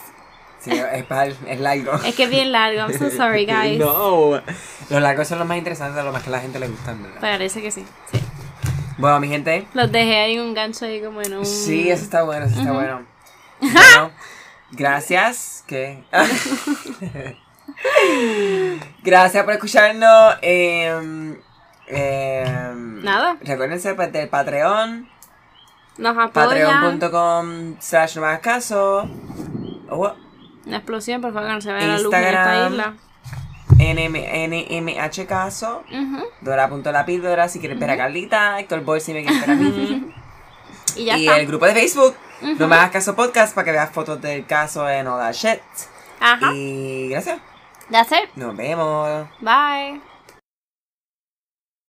Sí, 0.60 0.72
es, 0.72 1.04
para, 1.06 1.28
es 1.28 1.60
largo. 1.60 1.94
Es 2.06 2.16
que 2.16 2.24
es 2.24 2.30
bien 2.30 2.52
largo. 2.52 2.80
I'm 2.80 2.98
so 2.98 3.10
sorry 3.10 3.46
guys. 3.48 3.80
No. 3.80 4.42
Los 4.90 5.02
largos 5.02 5.28
son 5.28 5.40
los 5.40 5.48
más 5.48 5.58
interesantes, 5.58 6.04
los 6.04 6.14
más 6.14 6.24
que 6.24 6.30
a 6.30 6.32
la 6.32 6.40
gente 6.40 6.60
le 6.60 6.68
gustan, 6.68 7.02
¿verdad? 7.04 7.22
Parece 7.22 7.62
que 7.62 7.72
sí. 7.72 7.86
sí. 8.12 8.20
Bueno, 8.98 9.20
mi 9.20 9.28
gente. 9.28 9.68
Los 9.74 9.92
dejé 9.92 10.18
ahí 10.18 10.40
un 10.40 10.54
gancho 10.54 10.86
ahí 10.86 11.02
como 11.02 11.22
en 11.22 11.34
un... 11.36 11.46
Sí, 11.46 11.90
eso 11.90 12.04
está 12.04 12.24
bueno, 12.24 12.46
eso 12.46 12.60
está 12.60 12.72
bueno. 12.72 13.02
Bueno, 13.60 14.12
gracias. 14.72 15.64
¿Qué? 15.66 16.04
Gracias 19.04 19.44
por 19.44 19.54
escucharnos. 19.54 20.36
Eh, 20.42 21.38
eh, 21.88 22.72
Nada. 22.76 23.38
Recuérdense 23.42 23.94
del 23.94 24.30
Patreon. 24.30 25.10
Nos 25.98 26.18
apoyan. 26.18 26.82
Patreon.com 26.82 27.76
slash 27.80 28.18
no 28.18 28.42
caso. 28.42 29.10
Oh, 29.90 30.14
Una 30.66 30.78
explosión, 30.78 31.22
por 31.22 31.34
favor, 31.34 31.48
que 31.48 31.54
no 31.54 31.62
se 31.62 31.72
vea 31.72 31.88
la 31.88 32.00
luz 32.00 32.14
en 32.14 32.24
esta 32.24 32.68
isla. 32.68 32.94
NM, 33.78 34.16
NMH 34.50 35.26
caso. 35.28 35.84
Ujú. 35.92 36.24
Dora.la 36.42 37.06
píldora 37.06 37.48
si 37.48 37.60
quieres 37.60 37.80
ver 37.80 37.92
a 37.92 37.98
Carlita. 37.98 38.60
Héctor 38.60 38.82
Boy 38.82 39.00
si 39.00 39.14
me 39.14 39.24
quieres 39.24 39.42
ver 39.42 39.52
a 39.52 39.56
mí. 39.56 40.14
Y 40.96 41.04
ya 41.04 41.18
y 41.18 41.26
está. 41.28 41.40
el 41.40 41.48
grupo 41.48 41.66
de 41.66 41.74
Facebook. 41.74 42.16
No 42.58 42.70
me 42.70 42.76
hagas 42.76 42.92
caso 42.92 43.18
podcast 43.18 43.54
para 43.54 43.66
que 43.66 43.72
veas 43.72 43.90
fotos 43.92 44.22
del 44.22 44.46
caso 44.46 44.90
en 44.90 45.08
all 45.08 45.20
that 45.20 45.34
shit. 45.34 45.60
Ajá. 46.22 46.54
Y 46.54 47.10
gracias. 47.10 47.40
That's 47.90 48.12
it. 48.12 48.30
Nos 48.36 48.56
vemos. 48.56 49.28
Bye. 49.42 50.02